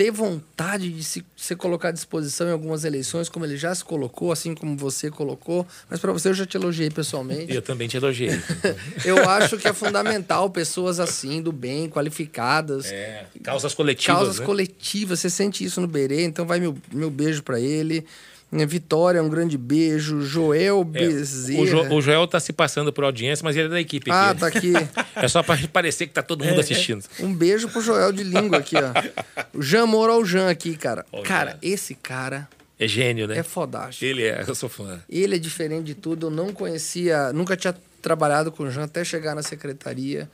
ter 0.00 0.10
vontade 0.10 0.88
de 0.88 1.04
se, 1.04 1.22
se 1.36 1.54
colocar 1.54 1.90
à 1.90 1.92
disposição 1.92 2.48
em 2.48 2.52
algumas 2.52 2.86
eleições, 2.86 3.28
como 3.28 3.44
ele 3.44 3.58
já 3.58 3.74
se 3.74 3.84
colocou, 3.84 4.32
assim 4.32 4.54
como 4.54 4.74
você 4.74 5.10
colocou. 5.10 5.66
Mas 5.90 6.00
para 6.00 6.10
você 6.10 6.30
eu 6.30 6.32
já 6.32 6.46
te 6.46 6.56
elogiei 6.56 6.88
pessoalmente. 6.88 7.54
Eu 7.54 7.60
também 7.60 7.86
te 7.86 7.98
elogiei. 7.98 8.30
eu 9.04 9.28
acho 9.28 9.58
que 9.58 9.68
é 9.68 9.74
fundamental 9.74 10.48
pessoas 10.48 10.98
assim, 10.98 11.42
do 11.42 11.52
bem, 11.52 11.86
qualificadas. 11.86 12.90
É, 12.90 13.26
causas 13.42 13.74
coletivas. 13.74 14.16
Causas 14.16 14.38
né? 14.38 14.46
coletivas. 14.46 15.20
Você 15.20 15.28
sente 15.28 15.62
isso 15.62 15.82
no 15.82 15.86
Berê, 15.86 16.24
então 16.24 16.46
vai 16.46 16.58
meu, 16.58 16.74
meu 16.90 17.10
beijo 17.10 17.42
para 17.42 17.60
ele. 17.60 18.06
Vitória, 18.52 19.22
um 19.22 19.28
grande 19.28 19.56
beijo. 19.56 20.22
Joel 20.22 20.82
Bezerra. 20.82 21.58
É, 21.58 21.62
o, 21.62 21.66
jo, 21.66 21.94
o, 21.94 22.02
Joel 22.02 22.26
tá 22.26 22.40
se 22.40 22.52
passando 22.52 22.92
por 22.92 23.04
audiência, 23.04 23.44
mas 23.44 23.56
ele 23.56 23.66
é 23.66 23.70
da 23.70 23.80
equipe 23.80 24.10
ah, 24.10 24.30
aqui. 24.30 24.36
Ah, 24.36 24.40
tá 24.40 24.46
aqui. 24.46 24.72
É 25.22 25.28
só 25.28 25.42
para 25.42 25.58
parecer 25.68 26.06
que 26.06 26.14
tá 26.14 26.22
todo 26.22 26.44
mundo 26.44 26.56
é, 26.56 26.60
assistindo. 26.60 27.04
Um 27.20 27.32
beijo 27.34 27.68
pro 27.68 27.80
Joel 27.80 28.10
de 28.10 28.24
língua 28.24 28.58
aqui, 28.58 28.76
ó. 28.76 29.58
O 29.58 29.62
Jean 29.62 29.86
Moro 29.86 30.12
ao 30.12 30.24
Jean 30.24 30.48
aqui, 30.48 30.76
cara. 30.76 31.04
cara, 31.24 31.58
esse 31.60 31.94
cara. 31.94 32.48
É 32.78 32.88
gênio, 32.88 33.28
né? 33.28 33.38
É 33.38 33.42
fodástico. 33.42 34.04
Ele 34.04 34.24
é, 34.24 34.42
eu 34.46 34.54
sou 34.54 34.68
fã. 34.68 35.00
Ele 35.08 35.36
é 35.36 35.38
diferente 35.38 35.84
de 35.84 35.94
tudo. 35.94 36.26
Eu 36.26 36.30
não 36.30 36.52
conhecia, 36.52 37.32
nunca 37.32 37.56
tinha 37.56 37.74
trabalhado 38.00 38.50
com 38.50 38.62
o 38.62 38.70
Jean 38.70 38.84
até 38.84 39.04
chegar 39.04 39.34
na 39.34 39.42
secretaria. 39.42 40.28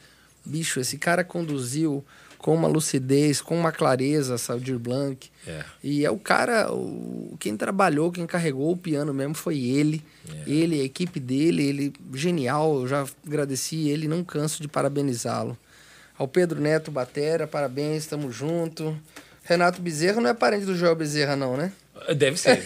Bicho, 0.45 0.79
esse 0.79 0.97
cara 0.97 1.25
conduziu 1.25 2.05
com 2.39 2.55
uma 2.55 2.69
lucidez, 2.69 3.41
com 3.41 3.59
uma 3.59 3.73
clareza, 3.73 4.39
Saldir 4.39 4.79
Blanc. 4.79 5.31
É. 5.47 5.65
E 5.83 6.05
é 6.05 6.11
o 6.11 6.19
cara, 6.19 6.73
o, 6.73 7.37
quem 7.39 7.57
trabalhou, 7.57 8.13
quem 8.13 8.27
carregou 8.27 8.73
o 8.73 8.77
piano 8.77 9.13
mesmo 9.13 9.35
foi 9.35 9.59
ele. 9.59 10.05
É. 10.29 10.51
Ele, 10.51 10.81
a 10.81 10.85
equipe 10.85 11.19
dele, 11.21 11.67
ele 11.67 11.93
genial. 12.15 12.81
Eu 12.81 12.89
já 12.89 13.07
agradeci 13.27 13.89
ele, 13.89 14.09
não 14.09 14.23
canso 14.25 14.63
de 14.63 14.69
parabenizá-lo. 14.69 15.57
Ao 16.19 16.27
Pedro 16.27 16.61
Neto 16.61 16.91
Batera, 16.91 17.47
parabéns, 17.47 18.05
estamos 18.05 18.35
junto. 18.35 18.97
Renato 19.43 19.81
Bezerra 19.81 20.21
não 20.21 20.31
é 20.31 20.35
parente 20.35 20.65
do 20.65 20.75
Joel 20.75 20.97
Bezerra, 20.97 21.37
não, 21.37 21.57
né? 21.57 21.73
Deve 22.15 22.37
ser. 22.37 22.63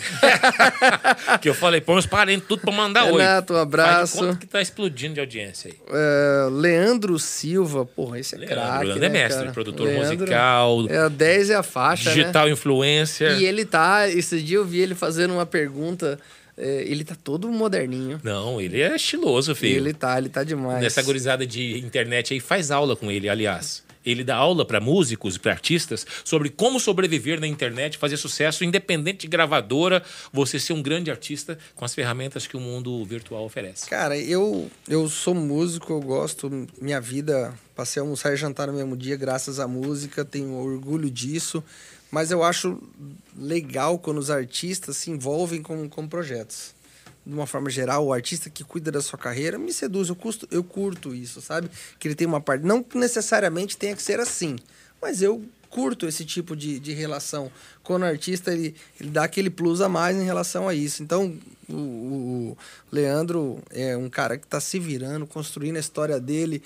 que 1.41 1.49
eu 1.49 1.55
falei, 1.55 1.81
põe 1.81 1.99
os 1.99 2.07
parentes 2.07 2.47
tudo 2.47 2.61
pra 2.61 2.73
mandar 2.73 3.05
oi. 3.05 3.23
Renato, 3.23 3.55
um 3.55 3.57
abraço. 3.57 4.19
Faz 4.19 4.39
que 4.39 4.47
tá 4.47 4.61
explodindo 4.61 5.15
de 5.15 5.21
audiência 5.21 5.71
aí. 5.71 5.79
É, 5.89 6.49
Leandro 6.51 7.19
Silva, 7.19 7.87
porra, 7.87 8.19
esse 8.19 8.35
é 8.35 8.47
craque. 8.47 8.85
Leandro 8.85 9.01
né, 9.01 9.07
é 9.07 9.09
mestre, 9.09 9.41
cara? 9.41 9.53
produtor 9.53 9.87
Leandro, 9.87 10.19
musical. 10.19 10.87
É, 10.89 11.09
10 11.09 11.51
é 11.51 11.55
a 11.55 11.63
faixa. 11.63 12.11
Digital 12.11 12.47
né? 12.47 12.53
influencer. 12.53 13.39
E 13.39 13.45
ele 13.45 13.65
tá. 13.65 14.09
Esse 14.09 14.41
dia 14.43 14.59
eu 14.59 14.65
vi 14.65 14.81
ele 14.81 14.95
fazendo 14.95 15.33
uma 15.33 15.47
pergunta. 15.47 16.19
É, 16.59 16.83
ele 16.87 17.05
tá 17.05 17.15
todo 17.15 17.49
moderninho. 17.49 18.21
Não, 18.23 18.61
ele 18.61 18.83
é 18.83 18.95
estiloso, 18.95 19.55
filho. 19.55 19.77
Ele 19.77 19.95
tá, 19.95 20.19
ele 20.19 20.29
tá 20.29 20.45
demais. 20.45 20.83
Nessa 20.83 21.03
gurizada 21.03 21.47
de 21.47 21.79
internet 21.79 22.35
aí, 22.35 22.41
faz 22.41 22.71
aula 22.71 22.95
com 22.95 23.11
ele, 23.11 23.31
aliás. 23.31 23.83
Ele 24.05 24.25
dá 24.25 24.37
aula 24.37 24.65
para 24.65 24.81
músicos 24.81 25.37
e 25.37 25.39
para 25.39 25.53
artistas 25.53 26.07
sobre 26.25 26.49
como 26.49 26.81
sobreviver 26.81 27.41
na 27.41 27.47
internet, 27.47 27.99
fazer 27.99 28.17
sucesso, 28.17 28.65
independente 28.65 29.23
de 29.23 29.29
gravadora, 29.29 30.03
você 30.33 30.59
ser 30.59 30.73
um 30.73 30.83
grande 30.83 31.11
artista 31.11 31.59
com 31.75 31.85
as 31.85 31.95
ferramentas 31.95 32.47
que 32.47 32.57
o 32.57 32.61
mundo 32.61 33.05
virtual 33.05 33.45
oferece. 33.45 33.89
Cara, 33.89 34.17
eu, 34.17 34.71
eu 34.89 35.09
sou 35.09 35.35
músico, 35.35 35.93
eu 35.93 36.01
gosto, 36.01 36.51
minha 36.81 37.01
vida, 37.01 37.55
passei 37.75 38.01
a 38.01 38.05
almoçar 38.05 38.33
e 38.33 38.37
jantar 38.37 38.69
no 38.69 38.75
mesmo 38.75 38.97
dia 38.97 39.17
graças 39.17 39.61
à 39.61 39.69
música, 39.69 40.25
tenho 40.25 40.55
orgulho 40.55 41.11
disso, 41.11 41.63
mas 42.11 42.31
eu 42.31 42.43
acho 42.43 42.83
legal 43.37 43.99
quando 43.99 44.19
os 44.19 44.31
artistas 44.31 44.97
se 44.97 45.11
envolvem 45.11 45.63
com, 45.63 45.89
com 45.89 46.09
projetos 46.09 46.80
de 47.31 47.37
uma 47.37 47.47
forma 47.47 47.71
geral, 47.71 48.05
o 48.05 48.13
artista 48.13 48.51
que 48.51 48.65
cuida 48.65 48.91
da 48.91 49.01
sua 49.01 49.19
carreira 49.19 49.57
me 49.57 49.73
seduz. 49.73 50.09
Eu, 50.09 50.17
custo, 50.17 50.49
eu 50.51 50.65
curto 50.65 51.15
isso, 51.15 51.41
sabe? 51.41 51.71
Que 51.99 52.09
ele 52.09 52.17
tem 52.17 52.27
uma 52.27 52.41
parte. 52.41 52.65
Não 52.67 52.85
necessariamente 52.95 53.77
tenha 53.77 53.95
que 53.95 54.03
ser 54.03 54.19
assim, 54.19 54.57
mas 55.01 55.23
eu 55.23 55.43
curto 55.71 56.07
esse 56.07 56.25
tipo 56.25 56.57
de, 56.57 56.81
de 56.81 56.93
relação. 56.93 57.51
Quando 57.85 58.03
o 58.03 58.07
artista 58.07 58.53
ele, 58.53 58.75
ele 59.01 59.11
dá 59.11 59.23
aquele 59.23 59.49
plus 59.49 59.81
a 59.81 59.89
mais 59.89 60.17
em 60.17 60.25
relação 60.25 60.69
a 60.69 60.75
isso. 60.75 61.03
Então, 61.05 61.39
o, 61.69 61.73
o 61.73 62.59
Leandro 62.91 63.63
é 63.71 63.97
um 63.97 64.11
cara 64.11 64.37
que 64.37 64.45
está 64.45 64.61
se 64.61 64.81
virando, 64.81 65.25
construindo 65.27 65.77
a 65.77 65.81
história 65.81 66.19
dele 66.19 66.63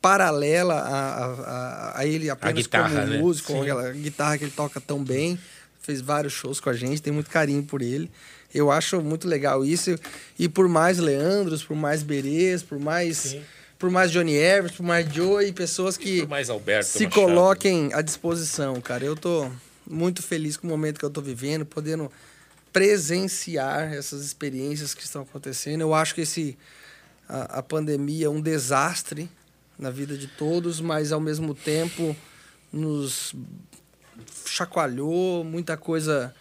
paralela 0.00 0.74
a, 0.74 1.24
a, 1.24 2.00
a 2.00 2.06
ele 2.06 2.30
apenas 2.30 2.54
guitarra, 2.54 2.88
como 2.88 3.06
né? 3.06 3.18
músico, 3.18 3.52
com 3.52 3.62
aquela 3.62 3.92
guitarra 3.92 4.38
que 4.38 4.44
ele 4.44 4.52
toca 4.52 4.80
tão 4.80 5.04
bem. 5.04 5.38
Fez 5.82 6.00
vários 6.00 6.32
shows 6.32 6.58
com 6.58 6.70
a 6.70 6.72
gente, 6.72 7.02
tem 7.02 7.12
muito 7.12 7.28
carinho 7.28 7.62
por 7.62 7.82
ele. 7.82 8.10
Eu 8.54 8.70
acho 8.70 9.00
muito 9.00 9.28
legal 9.28 9.64
isso. 9.64 9.96
E 10.38 10.48
por 10.48 10.68
mais 10.68 10.98
Leandros, 10.98 11.62
por 11.62 11.76
mais 11.76 12.02
Berês, 12.02 12.62
por 12.62 12.78
mais. 12.78 13.16
Sim. 13.18 13.42
Por 13.78 13.90
mais 13.90 14.10
Johnny 14.10 14.34
Evers, 14.34 14.72
por 14.72 14.84
mais 14.84 15.06
Joey, 15.12 15.52
pessoas 15.52 15.98
que 15.98 16.20
por 16.20 16.30
mais 16.30 16.48
Alberto 16.48 16.88
se 16.88 17.04
Machado. 17.04 17.14
coloquem 17.26 17.90
à 17.92 18.00
disposição, 18.00 18.80
cara. 18.80 19.04
Eu 19.04 19.14
tô 19.14 19.50
muito 19.86 20.22
feliz 20.22 20.56
com 20.56 20.66
o 20.66 20.70
momento 20.70 20.98
que 20.98 21.04
eu 21.04 21.10
tô 21.10 21.20
vivendo, 21.20 21.66
podendo 21.66 22.10
presenciar 22.72 23.92
essas 23.92 24.24
experiências 24.24 24.94
que 24.94 25.04
estão 25.04 25.22
acontecendo. 25.22 25.82
Eu 25.82 25.92
acho 25.92 26.14
que 26.14 26.22
esse 26.22 26.56
a, 27.28 27.58
a 27.58 27.62
pandemia 27.62 28.26
é 28.26 28.28
um 28.30 28.40
desastre 28.40 29.28
na 29.78 29.90
vida 29.90 30.16
de 30.16 30.26
todos, 30.26 30.80
mas 30.80 31.12
ao 31.12 31.20
mesmo 31.20 31.54
tempo 31.54 32.16
nos 32.72 33.34
chacoalhou, 34.46 35.44
muita 35.44 35.76
coisa 35.76 36.34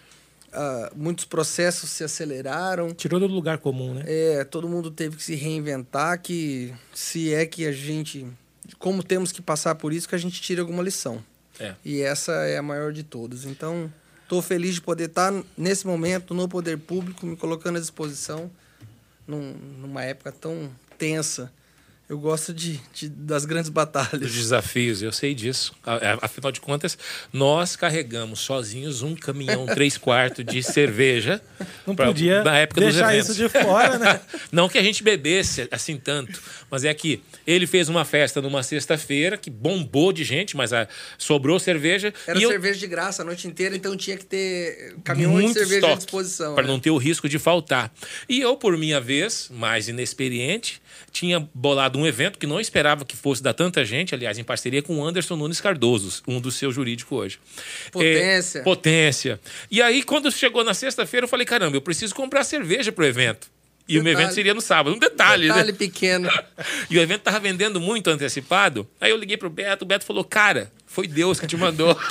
Uh, 0.56 0.90
muitos 0.96 1.26
processos 1.26 1.90
se 1.90 2.04
aceleraram. 2.04 2.94
Tirou 2.94 3.20
do 3.20 3.28
lugar 3.28 3.58
comum, 3.58 3.94
né? 3.94 4.04
É, 4.06 4.44
todo 4.46 4.70
mundo 4.70 4.90
teve 4.90 5.18
que 5.18 5.24
se 5.24 5.36
reinventar, 5.36 6.22
que 6.22 6.74
se 6.94 7.34
é 7.34 7.46
que 7.46 7.66
a 7.66 7.72
gente... 7.72 8.26
Como 8.80 9.04
temos 9.04 9.32
que 9.32 9.42
passar 9.42 9.76
por 9.76 9.92
isso, 9.92 10.08
que 10.08 10.16
a 10.16 10.18
gente 10.18 10.42
tire 10.42 10.62
alguma 10.62 10.82
lição. 10.82 11.22
É. 11.60 11.76
E 11.84 12.02
essa 12.02 12.32
é 12.46 12.58
a 12.58 12.62
maior 12.62 12.94
de 12.94 13.04
todas. 13.04 13.46
Então, 13.46 13.92
estou 14.24 14.42
feliz 14.42 14.76
de 14.76 14.82
poder 14.82 15.10
estar 15.10 15.34
nesse 15.58 15.86
momento 15.86 16.34
no 16.34 16.48
poder 16.48 16.78
público, 16.78 17.26
me 17.26 17.36
colocando 17.36 17.78
à 17.78 17.80
disposição 17.80 18.50
num, 19.28 19.54
numa 19.82 20.04
época 20.04 20.32
tão 20.32 20.70
tensa 20.98 21.52
eu 22.08 22.20
gosto 22.20 22.54
de, 22.54 22.80
de, 22.94 23.10
das 23.10 23.46
grandes 23.46 23.70
batalhas. 23.70 24.20
Dos 24.20 24.34
desafios, 24.34 25.02
eu 25.02 25.12
sei 25.12 25.34
disso. 25.34 25.74
Afinal 26.22 26.52
de 26.52 26.62
contas, 26.62 26.96
nós 27.34 27.76
carregamos 27.76 28.42
sozinhos 28.42 29.02
um 29.02 29.16
caminhão 29.16 29.66
três 29.74 29.98
quartos 29.98 30.46
de 30.46 30.62
cerveja. 30.62 31.42
Não 31.86 31.96
pra, 31.96 32.06
podia 32.06 32.44
na 32.44 32.60
época 32.60 32.82
deixar 32.82 33.12
dos 33.12 33.30
isso 33.30 33.34
de 33.34 33.50
fora, 33.50 33.98
né? 33.98 34.22
Não 34.52 34.70
que 34.70 34.78
a 34.78 34.84
gente 34.84 35.02
bebesse 35.02 35.68
assim 35.72 35.98
tanto, 35.98 36.40
mas 36.70 36.86
é 36.86 36.94
que 36.94 37.24
ele 37.46 37.66
fez 37.66 37.90
uma 37.90 38.06
festa 38.06 38.40
numa 38.40 38.62
sexta-feira 38.62 39.36
que 39.36 39.50
bombou 39.50 40.14
de 40.14 40.24
gente, 40.24 40.56
mas 40.56 40.74
a, 40.74 40.88
sobrou 41.18 41.60
cerveja. 41.60 42.14
Era 42.28 42.40
cerveja 42.40 42.76
eu... 42.76 42.80
de 42.80 42.88
graça 42.88 43.24
a 43.24 43.26
noite 43.26 43.48
inteira, 43.48 43.76
então 43.76 43.98
tinha 43.98 44.16
que 44.16 44.26
ter 44.26 44.96
caminhões 45.04 45.54
de 45.54 45.60
cerveja 45.60 45.92
à 45.92 45.96
disposição. 45.96 46.54
Para 46.54 46.66
né? 46.66 46.70
não 46.70 46.80
ter 46.80 46.92
o 46.92 46.98
risco 46.98 47.28
de 47.28 47.40
faltar. 47.40 47.92
E 48.30 48.40
eu, 48.40 48.56
por 48.56 48.78
minha 48.78 49.02
vez, 49.02 49.50
mais 49.52 49.88
inexperiente, 49.88 50.82
tinha 51.12 51.48
bolado 51.54 51.95
um 51.96 52.06
evento 52.06 52.38
que 52.38 52.48
não 52.48 52.60
esperava 52.60 53.06
que 53.06 53.16
fosse 53.16 53.42
dar 53.42 53.54
tanta 53.54 53.84
gente, 53.86 54.14
aliás, 54.14 54.38
em 54.38 54.44
parceria 54.44 54.82
com 54.82 54.98
o 54.98 55.06
Anderson 55.06 55.36
Nunes 55.36 55.62
Cardoso, 55.62 56.22
um 56.28 56.40
do 56.40 56.52
seu 56.52 56.72
jurídico 56.72 57.16
hoje. 57.16 57.40
Potência. 57.92 58.60
É, 58.60 58.62
potência. 58.62 59.40
E 59.70 59.82
aí, 59.82 60.04
quando 60.04 60.32
chegou 60.32 60.64
na 60.64 60.74
sexta-feira, 60.74 61.26
eu 61.26 61.30
falei: 61.30 61.46
caramba, 61.46 61.76
eu 61.76 61.82
preciso 61.82 62.14
comprar 62.14 62.44
cerveja 62.44 62.92
pro 62.92 63.06
evento. 63.06 63.48
E 63.88 63.94
detalhe. 63.94 64.00
o 64.00 64.04
meu 64.04 64.14
evento 64.14 64.34
seria 64.34 64.54
no 64.54 64.62
sábado. 64.62 64.96
Um 64.96 65.00
detalhe, 65.00 65.48
detalhe 65.48 65.72
né? 65.72 65.78
pequeno. 65.78 66.30
e 66.90 66.98
o 66.98 67.02
evento 67.02 67.22
tava 67.22 67.40
vendendo 67.40 67.80
muito 67.80 68.10
antecipado. 68.10 68.88
Aí 69.00 69.12
eu 69.12 69.18
liguei 69.18 69.38
pro 69.38 69.50
Beto, 69.50 69.86
o 69.86 69.88
Beto 69.88 70.06
falou: 70.06 70.24
cara, 70.24 70.72
foi 70.86 71.08
Deus 71.08 71.40
que 71.40 71.48
te 71.48 71.58
mandou. 71.58 71.96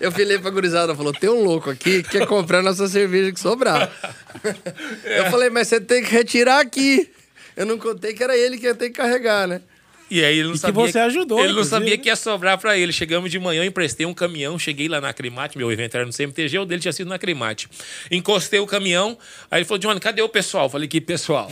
Eu 0.00 0.10
filei 0.10 0.38
pra 0.38 0.50
gurizada, 0.50 0.94
falou: 0.94 1.12
tem 1.12 1.28
um 1.28 1.44
louco 1.44 1.68
aqui 1.68 2.02
que 2.02 2.10
quer 2.10 2.26
comprar 2.26 2.62
nossa 2.62 2.88
cerveja 2.88 3.32
que 3.32 3.40
sobrar. 3.40 3.90
É. 5.04 5.20
Eu 5.20 5.30
falei, 5.30 5.50
mas 5.50 5.68
você 5.68 5.78
tem 5.78 6.02
que 6.02 6.10
retirar 6.10 6.60
aqui. 6.60 7.10
Eu 7.60 7.66
não 7.66 7.76
contei 7.76 8.14
que 8.14 8.24
era 8.24 8.34
ele 8.34 8.56
que 8.56 8.64
ia 8.64 8.74
ter 8.74 8.88
que 8.88 8.94
carregar, 8.94 9.46
né? 9.46 9.60
E 10.10 10.24
aí 10.24 10.38
ele 10.38 10.48
não 10.48 10.54
e 10.54 10.58
sabia. 10.58 10.86
Que 10.86 10.92
você 10.92 10.98
ajudou. 10.98 11.38
Ele 11.38 11.52
não 11.52 11.62
sabia 11.62 11.98
que 11.98 12.08
ia 12.08 12.16
sobrar 12.16 12.56
para 12.56 12.78
ele. 12.78 12.90
Chegamos 12.90 13.30
de 13.30 13.38
manhã, 13.38 13.62
emprestei 13.66 14.06
um 14.06 14.14
caminhão, 14.14 14.58
cheguei 14.58 14.88
lá 14.88 14.98
na 14.98 15.10
Acrimate, 15.10 15.58
meu 15.58 15.70
evento 15.70 15.94
era 15.94 16.06
no 16.06 16.10
CMTG, 16.10 16.58
o 16.58 16.64
dele 16.64 16.80
tinha 16.80 16.90
sido 16.90 17.08
na 17.08 17.16
Acrimate. 17.16 17.68
Encostei 18.10 18.58
o 18.60 18.66
caminhão, 18.66 19.18
aí 19.50 19.58
ele 19.58 19.66
falou: 19.66 19.78
Johnny, 19.78 20.00
cadê 20.00 20.22
o 20.22 20.28
pessoal? 20.28 20.70
falei: 20.70 20.88
que 20.88 21.02
pessoal? 21.02 21.50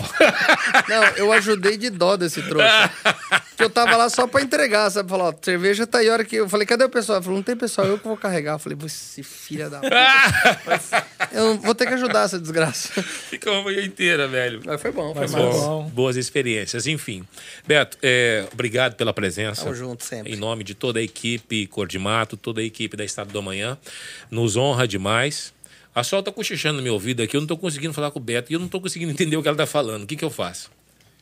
Não, 0.89 1.05
eu 1.19 1.31
ajudei 1.31 1.77
de 1.77 1.91
dó 1.91 2.17
desse 2.17 2.41
trouxa. 2.41 2.91
que 3.59 3.65
eu 3.65 3.69
tava 3.69 3.97
lá 3.97 4.09
só 4.09 4.27
para 4.29 4.41
entregar, 4.41 4.89
sabe? 4.89 5.11
Falou: 5.11 5.29
ó, 5.29 5.35
cerveja 5.43 5.87
tá 5.87 5.99
aí, 5.99 6.09
hora 6.09 6.25
que. 6.25 6.37
Eu 6.37 6.49
falei: 6.49 6.65
cadê 6.65 6.85
o 6.85 6.89
pessoal? 6.89 7.19
Ele 7.19 7.25
falou: 7.25 7.39
não 7.39 7.43
tem 7.43 7.57
pessoal, 7.57 7.89
eu 7.89 7.99
que 7.99 8.07
vou 8.07 8.17
carregar. 8.17 8.55
Eu 8.55 8.59
falei: 8.61 8.79
você 8.79 9.23
filha 9.23 9.69
da 9.69 9.81
puta. 9.81 11.07
eu 11.33 11.59
vou 11.59 11.75
ter 11.75 11.87
que 11.87 11.95
ajudar 11.95 12.25
essa 12.25 12.39
desgraça. 12.39 13.03
Fica 13.03 13.51
uma 13.51 13.65
manhã 13.65 13.85
inteira, 13.85 14.29
velho. 14.29 14.63
Mas 14.65 14.81
foi 14.81 14.93
bom, 14.93 15.13
foi 15.13 15.23
Mas 15.23 15.33
bom. 15.33 15.91
Boas 15.91 16.17
experiências, 16.17 16.87
enfim. 16.87 17.27
Beto, 17.67 17.99
é, 18.01 18.47
obrigado 18.53 18.95
pela 18.95 19.13
presença. 19.13 19.65
Tamo 19.65 19.75
junto 19.75 20.05
sempre. 20.05 20.33
Em 20.33 20.37
nome 20.37 20.63
de 20.63 20.75
toda 20.75 21.01
a 21.01 21.03
equipe 21.03 21.67
Cor 21.67 21.89
de 21.89 21.99
Mato, 21.99 22.37
toda 22.37 22.61
a 22.61 22.65
equipe 22.65 22.97
da 22.97 23.05
Estado 23.05 23.33
do 23.33 23.39
Amanhã. 23.41 23.77
Nos 24.31 24.57
honra 24.57 24.87
demais. 24.87 25.53
A 25.95 26.05
Sol 26.05 26.23
tá 26.23 26.31
cochichando 26.31 26.77
no 26.77 26.83
meu 26.83 26.93
ouvido 26.93 27.25
aqui, 27.25 27.37
eu 27.37 27.41
não 27.41 27.49
tô 27.49 27.57
conseguindo 27.57 27.93
falar 27.93 28.13
com 28.13 28.21
o 28.21 28.23
Beto 28.23 28.53
e 28.53 28.55
eu 28.55 28.61
não 28.61 28.69
tô 28.69 28.81
conseguindo 28.81 29.11
entender 29.11 29.37
o 29.37 29.43
que 29.43 29.49
ela 29.49 29.57
tá 29.57 29.67
falando. 29.67 30.05
O 30.05 30.07
que 30.07 30.15
que 30.15 30.25
eu 30.25 30.31
faço? 30.31 30.71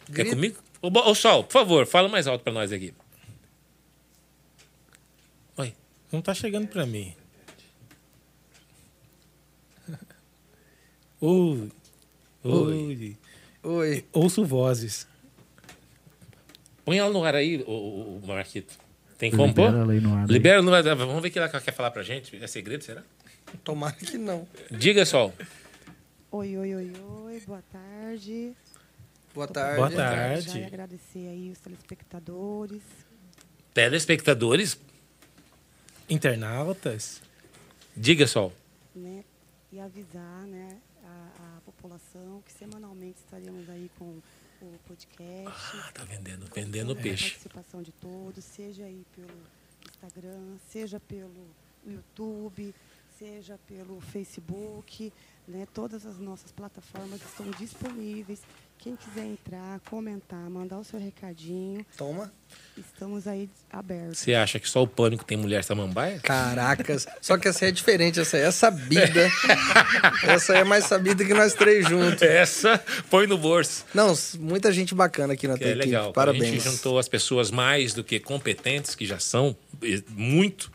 Grito. 0.09 0.28
Quer 0.28 0.34
comigo? 0.34 0.57
Ô, 0.83 0.89
ô 0.89 1.14
Sol, 1.14 1.45
por 1.45 1.53
favor, 1.53 1.87
fala 1.87 2.09
mais 2.09 2.27
alto 2.27 2.43
para 2.43 2.53
nós 2.53 2.72
aqui. 2.72 2.93
Oi. 5.57 5.74
Não 6.12 6.20
tá 6.20 6.35
chegando 6.35 6.68
para 6.68 6.87
mim. 6.87 7.14
Oi. 11.20 11.70
Oi. 12.45 13.16
Oi. 13.62 14.05
Ouço 14.12 14.45
vozes. 14.45 15.07
Põe 16.85 16.99
ela 16.99 17.11
no 17.11 17.24
ar 17.24 17.35
aí, 17.35 17.64
o, 17.66 18.20
o 18.22 18.27
Marquito. 18.27 18.79
Tem 19.18 19.31
como 19.31 19.53
pôr? 19.53 19.64
Libera 19.70 19.83
ela 19.83 19.93
aí 19.93 20.01
no 20.01 20.14
ar. 20.14 20.29
Libera 20.29 20.62
no 20.62 20.74
ar. 20.74 20.83
Vamos 20.95 21.22
ver 21.22 21.29
o 21.29 21.31
que 21.33 21.39
ela 21.39 21.49
quer 21.49 21.72
falar 21.72 21.91
pra 21.91 22.03
gente. 22.03 22.37
É 22.37 22.47
segredo, 22.47 22.85
será? 22.85 23.03
Tomara 23.64 23.95
que 23.95 24.18
não. 24.18 24.47
Diga, 24.70 25.05
Sol. 25.05 25.33
Oi, 26.31 26.57
oi, 26.57 26.74
oi, 26.74 26.93
oi. 27.24 27.43
Boa 27.47 27.62
tarde. 27.72 28.53
Boa 29.37 29.47
tarde. 29.47 29.76
Boa 29.76 29.91
tarde. 29.91 30.61
Já 30.61 30.66
agradecer 30.66 31.28
aí 31.28 31.51
os 31.51 31.59
telespectadores. 31.59 32.80
Telespectadores? 33.74 34.80
Internautas. 36.09 37.20
Diga, 37.95 38.26
Sol. 38.26 38.51
Né? 38.95 39.22
E 39.70 39.78
avisar 39.78 40.47
né, 40.47 40.78
a, 41.05 41.59
a 41.59 41.61
população 41.66 42.43
que 42.47 42.53
semanalmente 42.55 43.18
estaremos 43.18 43.68
aí 43.68 43.91
com 43.99 44.22
o 44.62 44.78
podcast. 44.89 45.76
Ah, 45.84 45.93
tá 45.93 46.05
vendendo, 46.05 46.47
vendendo 46.55 46.93
a 46.93 46.97
peixe. 46.97 47.32
participação 47.32 47.82
de 47.82 47.93
todos, 47.93 48.43
seja 48.43 48.84
aí 48.84 49.05
pelo 49.14 49.39
Instagram, 49.84 50.57
seja 50.66 50.99
pelo 50.99 51.47
YouTube, 51.87 52.74
seja 53.18 53.59
pelo 53.68 54.01
Facebook, 54.01 55.12
né? 55.47 55.66
Todas 55.74 56.07
as 56.07 56.18
nossas 56.18 56.53
plataformas 56.53 57.20
estão 57.22 57.51
disponíveis. 57.51 58.41
Quem 58.79 58.95
quiser 58.95 59.24
entrar, 59.27 59.81
comentar, 59.91 60.39
mandar 60.49 60.79
o 60.79 60.85
seu 60.85 61.01
recadinho. 61.01 61.85
Toma. 61.97 62.33
Estamos 62.79 63.27
aí 63.27 63.51
abertos. 63.72 64.18
Você 64.20 64.33
acha 64.35 64.61
que 64.61 64.68
só 64.68 64.83
o 64.83 64.87
pânico 64.87 65.24
tem 65.24 65.37
mulher 65.37 65.64
samambaia? 65.64 66.20
Caracas. 66.20 67.05
Só 67.20 67.37
que 67.37 67.49
essa 67.49 67.66
é 67.66 67.72
diferente, 67.72 68.20
essa 68.20 68.37
aí 68.37 68.45
é 68.45 68.51
sabida. 68.53 69.29
essa 70.22 70.53
aí 70.53 70.61
é 70.61 70.64
mais 70.64 70.85
sabida 70.85 71.24
que 71.24 71.35
nós 71.35 71.53
três 71.55 71.89
juntos. 71.89 72.22
Essa 72.22 72.79
põe 73.11 73.27
no 73.27 73.37
bolso. 73.37 73.85
Não, 73.93 74.14
muita 74.39 74.70
gente 74.70 74.95
bacana 74.95 75.33
aqui 75.33 75.49
na 75.49 75.57
tua 75.57 75.66
É 75.66 75.70
equipe. 75.70 75.85
legal. 75.87 76.12
Parabéns. 76.12 76.45
A 76.45 76.47
gente 76.47 76.61
juntou 76.64 76.99
as 76.99 77.09
pessoas 77.09 77.51
mais 77.51 77.93
do 77.93 78.05
que 78.05 78.20
competentes, 78.20 78.95
que 78.95 79.05
já 79.05 79.18
são 79.18 79.57
muito. 80.11 80.70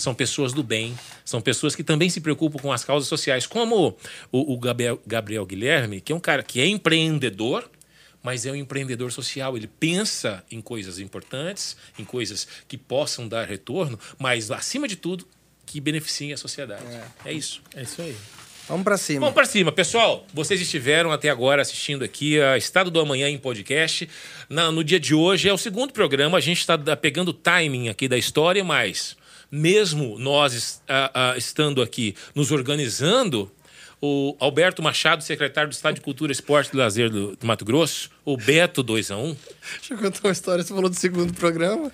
São 0.00 0.14
pessoas 0.14 0.54
do 0.54 0.62
bem, 0.62 0.98
são 1.26 1.42
pessoas 1.42 1.76
que 1.76 1.84
também 1.84 2.08
se 2.08 2.22
preocupam 2.22 2.58
com 2.58 2.72
as 2.72 2.82
causas 2.82 3.06
sociais, 3.06 3.46
como 3.46 3.98
o, 4.32 4.54
o 4.54 4.58
Gabriel, 4.58 4.98
Gabriel 5.06 5.44
Guilherme, 5.44 6.00
que 6.00 6.10
é 6.10 6.14
um 6.14 6.20
cara 6.20 6.42
que 6.42 6.58
é 6.58 6.66
empreendedor, 6.66 7.70
mas 8.22 8.46
é 8.46 8.50
um 8.50 8.56
empreendedor 8.56 9.12
social. 9.12 9.58
Ele 9.58 9.66
pensa 9.66 10.42
em 10.50 10.62
coisas 10.62 10.98
importantes, 10.98 11.76
em 11.98 12.04
coisas 12.04 12.48
que 12.66 12.78
possam 12.78 13.28
dar 13.28 13.46
retorno, 13.46 13.98
mas, 14.18 14.50
acima 14.50 14.88
de 14.88 14.96
tudo, 14.96 15.28
que 15.66 15.78
beneficiem 15.82 16.32
a 16.32 16.36
sociedade. 16.38 16.82
É, 16.86 17.30
é 17.30 17.32
isso. 17.34 17.60
É 17.74 17.82
isso 17.82 18.00
aí. 18.00 18.16
Vamos 18.66 18.84
para 18.84 18.96
cima. 18.96 19.20
Vamos 19.20 19.34
para 19.34 19.44
cima, 19.44 19.70
pessoal. 19.70 20.26
Vocês 20.32 20.60
estiveram 20.62 21.12
até 21.12 21.28
agora 21.28 21.60
assistindo 21.60 22.04
aqui 22.04 22.40
a 22.40 22.56
Estado 22.56 22.90
do 22.90 23.00
Amanhã 23.00 23.28
em 23.28 23.36
podcast. 23.36 24.08
Na, 24.48 24.72
no 24.72 24.82
dia 24.82 24.98
de 24.98 25.14
hoje 25.14 25.46
é 25.46 25.52
o 25.52 25.58
segundo 25.58 25.92
programa. 25.92 26.38
A 26.38 26.40
gente 26.40 26.60
está 26.60 26.78
pegando 26.96 27.28
o 27.28 27.34
timing 27.34 27.90
aqui 27.90 28.08
da 28.08 28.16
história, 28.16 28.64
mas 28.64 29.16
mesmo 29.50 30.18
nós 30.18 30.82
uh, 30.88 31.34
uh, 31.34 31.38
estando 31.38 31.82
aqui 31.82 32.14
nos 32.34 32.50
organizando, 32.50 33.50
o 34.02 34.34
Alberto 34.40 34.82
Machado, 34.82 35.22
secretário 35.22 35.68
do 35.68 35.74
Estado 35.74 35.96
de 35.96 36.00
Cultura, 36.00 36.32
Esporte 36.32 36.70
e 36.72 36.76
Lazer 36.76 37.10
do, 37.10 37.36
do 37.36 37.46
Mato 37.46 37.64
Grosso, 37.64 38.10
o 38.24 38.36
Beto 38.36 38.82
2 38.82 39.10
a 39.10 39.16
1 39.16 39.36
Deixa 39.78 39.94
eu 39.94 39.98
contar 39.98 40.20
uma 40.24 40.32
história. 40.32 40.64
Você 40.64 40.72
falou 40.72 40.88
do 40.88 40.96
segundo 40.96 41.34
programa. 41.34 41.92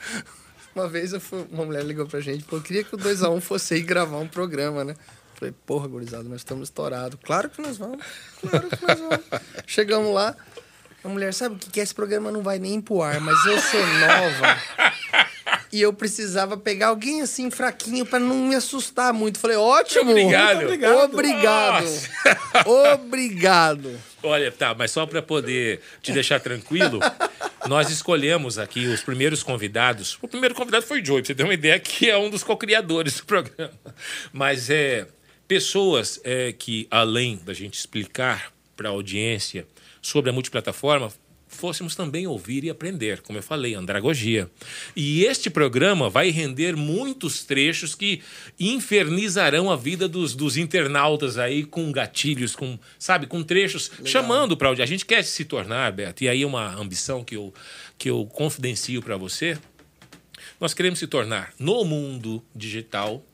Uma 0.74 0.88
vez 0.88 1.12
fui, 1.20 1.44
uma 1.50 1.64
mulher 1.64 1.84
ligou 1.84 2.06
pra 2.06 2.20
gente 2.20 2.44
falou: 2.44 2.62
queria 2.62 2.84
que 2.84 2.94
o 2.94 2.98
2 2.98 3.22
a 3.22 3.30
1 3.30 3.40
fosse 3.40 3.74
aí 3.74 3.82
gravar 3.82 4.18
um 4.18 4.28
programa, 4.28 4.84
né? 4.84 4.94
Falei, 5.34 5.54
porra, 5.66 5.88
gurizada, 5.88 6.24
nós 6.24 6.40
estamos 6.40 6.68
estourados. 6.68 7.18
Claro 7.22 7.50
que 7.50 7.60
nós 7.60 7.76
vamos. 7.76 8.04
Claro 8.40 8.68
que 8.68 8.86
nós 8.86 8.98
vamos. 9.00 9.20
Chegamos 9.66 10.14
lá. 10.14 10.36
A 11.04 11.08
mulher, 11.08 11.32
sabe 11.32 11.54
o 11.54 11.58
que, 11.58 11.70
que 11.70 11.80
é? 11.80 11.82
Esse 11.82 11.94
programa 11.94 12.32
não 12.32 12.42
vai 12.42 12.58
nem 12.58 12.80
pro 12.80 13.02
ar, 13.02 13.20
mas 13.20 13.44
eu 13.44 13.58
sou 13.60 13.86
nova. 13.86 14.85
E 15.76 15.82
eu 15.82 15.92
precisava 15.92 16.56
pegar 16.56 16.86
alguém 16.86 17.20
assim 17.20 17.50
fraquinho 17.50 18.06
para 18.06 18.18
não 18.18 18.48
me 18.48 18.54
assustar 18.54 19.12
muito. 19.12 19.38
Falei, 19.38 19.58
ótimo. 19.58 20.10
Obrigado. 20.10 20.62
Obrigado. 20.62 21.04
Obrigado. 21.12 21.86
Obrigado. 22.94 24.00
Olha, 24.22 24.50
tá, 24.50 24.74
mas 24.74 24.90
só 24.90 25.04
para 25.04 25.20
poder 25.20 25.82
te 26.00 26.12
deixar 26.12 26.40
tranquilo, 26.40 26.98
nós 27.68 27.90
escolhemos 27.90 28.58
aqui 28.58 28.86
os 28.86 29.02
primeiros 29.02 29.42
convidados. 29.42 30.16
O 30.22 30.26
primeiro 30.26 30.54
convidado 30.54 30.86
foi 30.86 31.02
o 31.02 31.04
Joey, 31.04 31.20
pra 31.20 31.26
você 31.26 31.34
ter 31.34 31.42
uma 31.42 31.52
ideia, 31.52 31.78
que 31.78 32.08
é 32.08 32.16
um 32.16 32.30
dos 32.30 32.42
co-criadores 32.42 33.18
do 33.18 33.26
programa. 33.26 33.78
Mas 34.32 34.70
é 34.70 35.06
pessoas 35.46 36.18
é, 36.24 36.52
que, 36.52 36.88
além 36.90 37.38
da 37.44 37.52
gente 37.52 37.74
explicar 37.74 38.50
para 38.74 38.88
a 38.88 38.92
audiência 38.92 39.66
sobre 40.00 40.30
a 40.30 40.32
multiplataforma, 40.32 41.12
fôssemos 41.56 41.96
também 41.96 42.26
ouvir 42.26 42.62
e 42.64 42.70
aprender, 42.70 43.20
como 43.22 43.38
eu 43.38 43.42
falei, 43.42 43.74
andragogia. 43.74 44.48
E 44.94 45.24
este 45.24 45.50
programa 45.50 46.08
vai 46.08 46.30
render 46.30 46.76
muitos 46.76 47.44
trechos 47.44 47.94
que 47.94 48.22
infernizarão 48.60 49.70
a 49.70 49.76
vida 49.76 50.06
dos, 50.06 50.34
dos 50.34 50.56
internautas 50.56 51.38
aí 51.38 51.64
com 51.64 51.90
gatilhos, 51.90 52.54
com, 52.54 52.78
sabe, 52.98 53.26
com 53.26 53.42
trechos 53.42 53.90
Legal. 53.90 54.06
chamando 54.06 54.56
para 54.56 54.70
onde 54.70 54.82
a 54.82 54.86
gente 54.86 55.04
quer 55.04 55.22
se 55.24 55.44
tornar, 55.44 55.90
Beto. 55.92 56.22
E 56.22 56.28
aí 56.28 56.44
uma 56.44 56.74
ambição 56.74 57.24
que 57.24 57.36
eu, 57.36 57.52
que 57.98 58.08
eu 58.08 58.26
confidencio 58.26 59.02
para 59.02 59.16
você. 59.16 59.58
Nós 60.60 60.72
queremos 60.72 60.98
se 60.98 61.06
tornar 61.06 61.52
no 61.58 61.84
mundo 61.84 62.42
digital 62.54 63.24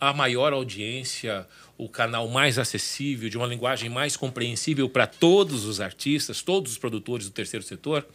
a 0.00 0.12
maior 0.12 0.52
audiência, 0.52 1.46
o 1.78 1.88
canal 1.88 2.28
mais 2.28 2.58
acessível, 2.58 3.28
de 3.28 3.36
uma 3.36 3.46
linguagem 3.46 3.90
mais 3.90 4.16
compreensível 4.16 4.88
para 4.88 5.06
todos 5.06 5.64
os 5.64 5.80
artistas, 5.80 6.42
todos 6.42 6.72
os 6.72 6.78
produtores 6.78 7.26
do 7.26 7.32
terceiro 7.32 7.64
setor 7.64 8.06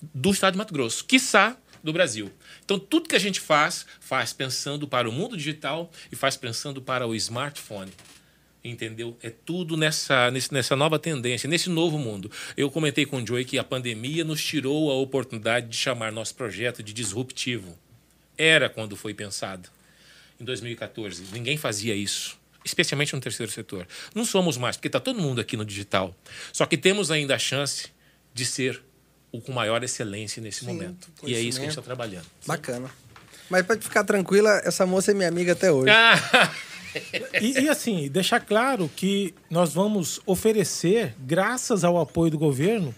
do 0.00 0.30
estado 0.30 0.54
de 0.54 0.58
Mato 0.58 0.72
Grosso, 0.72 1.04
quiçá 1.04 1.56
do 1.82 1.92
Brasil. 1.92 2.30
Então, 2.64 2.78
tudo 2.78 3.08
que 3.08 3.16
a 3.16 3.20
gente 3.20 3.40
faz, 3.40 3.84
faz 4.00 4.32
pensando 4.32 4.86
para 4.86 5.08
o 5.08 5.12
mundo 5.12 5.36
digital 5.36 5.90
e 6.10 6.16
faz 6.16 6.36
pensando 6.36 6.80
para 6.80 7.06
o 7.06 7.14
smartphone. 7.14 7.92
Entendeu? 8.64 9.16
É 9.20 9.28
tudo 9.28 9.76
nessa, 9.76 10.30
nessa 10.30 10.76
nova 10.76 10.96
tendência, 10.96 11.48
nesse 11.48 11.68
novo 11.68 11.98
mundo. 11.98 12.30
Eu 12.56 12.70
comentei 12.70 13.04
com 13.04 13.20
o 13.20 13.26
Joey 13.26 13.44
que 13.44 13.58
a 13.58 13.64
pandemia 13.64 14.24
nos 14.24 14.42
tirou 14.42 14.90
a 14.90 14.94
oportunidade 14.94 15.66
de 15.66 15.76
chamar 15.76 16.12
nosso 16.12 16.34
projeto 16.36 16.80
de 16.80 16.92
disruptivo. 16.92 17.76
Era 18.38 18.68
quando 18.68 18.96
foi 18.96 19.12
pensado, 19.12 19.68
em 20.40 20.44
2014. 20.44 21.24
Ninguém 21.32 21.56
fazia 21.56 21.94
isso 21.94 22.40
especialmente 22.64 23.14
no 23.14 23.20
terceiro 23.20 23.50
setor. 23.50 23.86
Não 24.14 24.24
somos 24.24 24.56
mais, 24.56 24.76
porque 24.76 24.88
está 24.88 25.00
todo 25.00 25.20
mundo 25.20 25.40
aqui 25.40 25.56
no 25.56 25.64
digital. 25.64 26.14
Só 26.52 26.66
que 26.66 26.76
temos 26.76 27.10
ainda 27.10 27.34
a 27.34 27.38
chance 27.38 27.88
de 28.34 28.44
ser 28.44 28.82
o 29.30 29.40
com 29.40 29.52
maior 29.52 29.82
excelência 29.82 30.42
nesse 30.42 30.60
Sim, 30.60 30.66
momento. 30.66 31.08
E 31.22 31.34
é 31.34 31.40
isso 31.40 31.58
que 31.58 31.64
a 31.64 31.68
gente 31.68 31.78
está 31.78 31.82
trabalhando. 31.82 32.26
Bacana. 32.46 32.90
Mas 33.48 33.66
para 33.66 33.80
ficar 33.80 34.04
tranquila, 34.04 34.60
essa 34.64 34.86
moça 34.86 35.10
é 35.10 35.14
minha 35.14 35.28
amiga 35.28 35.52
até 35.52 35.72
hoje. 35.72 35.90
e, 37.40 37.60
e, 37.60 37.68
assim, 37.68 38.08
deixar 38.08 38.40
claro 38.40 38.90
que 38.94 39.34
nós 39.50 39.72
vamos 39.72 40.20
oferecer, 40.26 41.14
graças 41.18 41.84
ao 41.84 41.98
apoio 41.98 42.30
do 42.30 42.38
governo, 42.38 42.94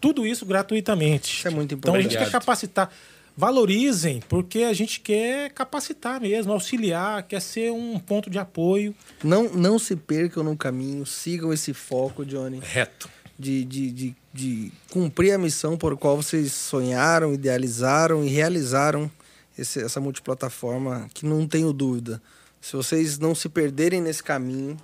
tudo 0.00 0.26
isso 0.26 0.44
gratuitamente. 0.44 1.38
Isso 1.38 1.48
é 1.48 1.50
muito 1.50 1.74
importante. 1.74 2.06
Então 2.06 2.18
a 2.18 2.20
gente 2.20 2.30
quer 2.30 2.30
capacitar 2.30 2.90
valorizem, 3.36 4.20
porque 4.28 4.60
a 4.60 4.72
gente 4.72 5.00
quer 5.00 5.50
capacitar 5.50 6.20
mesmo, 6.20 6.52
auxiliar, 6.52 7.22
quer 7.24 7.40
ser 7.40 7.72
um 7.72 7.98
ponto 7.98 8.30
de 8.30 8.38
apoio. 8.38 8.94
Não, 9.22 9.52
não 9.52 9.78
se 9.78 9.96
percam 9.96 10.42
no 10.42 10.56
caminho, 10.56 11.04
sigam 11.04 11.52
esse 11.52 11.74
foco, 11.74 12.24
Johnny. 12.24 12.60
Reto. 12.62 13.08
De, 13.36 13.64
de, 13.64 13.90
de, 13.90 14.16
de 14.32 14.72
cumprir 14.90 15.32
a 15.32 15.38
missão 15.38 15.76
por 15.76 15.96
qual 15.96 16.16
vocês 16.16 16.52
sonharam, 16.52 17.34
idealizaram 17.34 18.24
e 18.24 18.28
realizaram 18.28 19.10
esse, 19.58 19.80
essa 19.82 20.00
multiplataforma, 20.00 21.08
que 21.12 21.26
não 21.26 21.46
tenho 21.46 21.72
dúvida. 21.72 22.22
Se 22.60 22.76
vocês 22.76 23.18
não 23.18 23.34
se 23.34 23.48
perderem 23.48 24.00
nesse 24.00 24.22
caminho, 24.22 24.76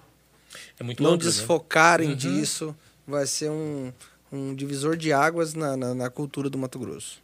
é 0.78 1.02
não 1.02 1.12
né? 1.12 1.16
desfocarem 1.18 2.10
né? 2.10 2.14
disso, 2.16 2.74
vai 3.06 3.26
ser 3.26 3.50
um, 3.50 3.92
um 4.32 4.54
divisor 4.54 4.96
de 4.96 5.12
águas 5.12 5.54
na, 5.54 5.76
na, 5.76 5.94
na 5.94 6.10
cultura 6.10 6.50
do 6.50 6.58
Mato 6.58 6.78
Grosso. 6.78 7.22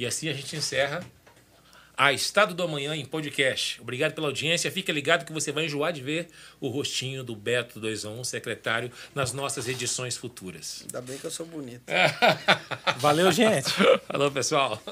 E 0.00 0.06
assim 0.06 0.30
a 0.30 0.32
gente 0.32 0.56
encerra 0.56 1.04
a 1.94 2.10
Estado 2.10 2.54
do 2.54 2.62
Amanhã 2.62 2.96
em 2.96 3.04
podcast. 3.04 3.78
Obrigado 3.82 4.14
pela 4.14 4.28
audiência. 4.28 4.70
Fica 4.70 4.90
ligado 4.90 5.26
que 5.26 5.32
você 5.32 5.52
vai 5.52 5.66
enjoar 5.66 5.92
de 5.92 6.00
ver 6.00 6.28
o 6.58 6.68
rostinho 6.68 7.22
do 7.22 7.36
Beto 7.36 7.78
211, 7.78 8.30
secretário, 8.30 8.90
nas 9.14 9.34
nossas 9.34 9.68
edições 9.68 10.16
futuras. 10.16 10.84
Ainda 10.86 11.02
bem 11.02 11.18
que 11.18 11.26
eu 11.26 11.30
sou 11.30 11.44
bonito. 11.44 11.82
Valeu, 12.96 13.30
gente. 13.30 13.68
Falou, 14.10 14.30
pessoal. 14.30 14.82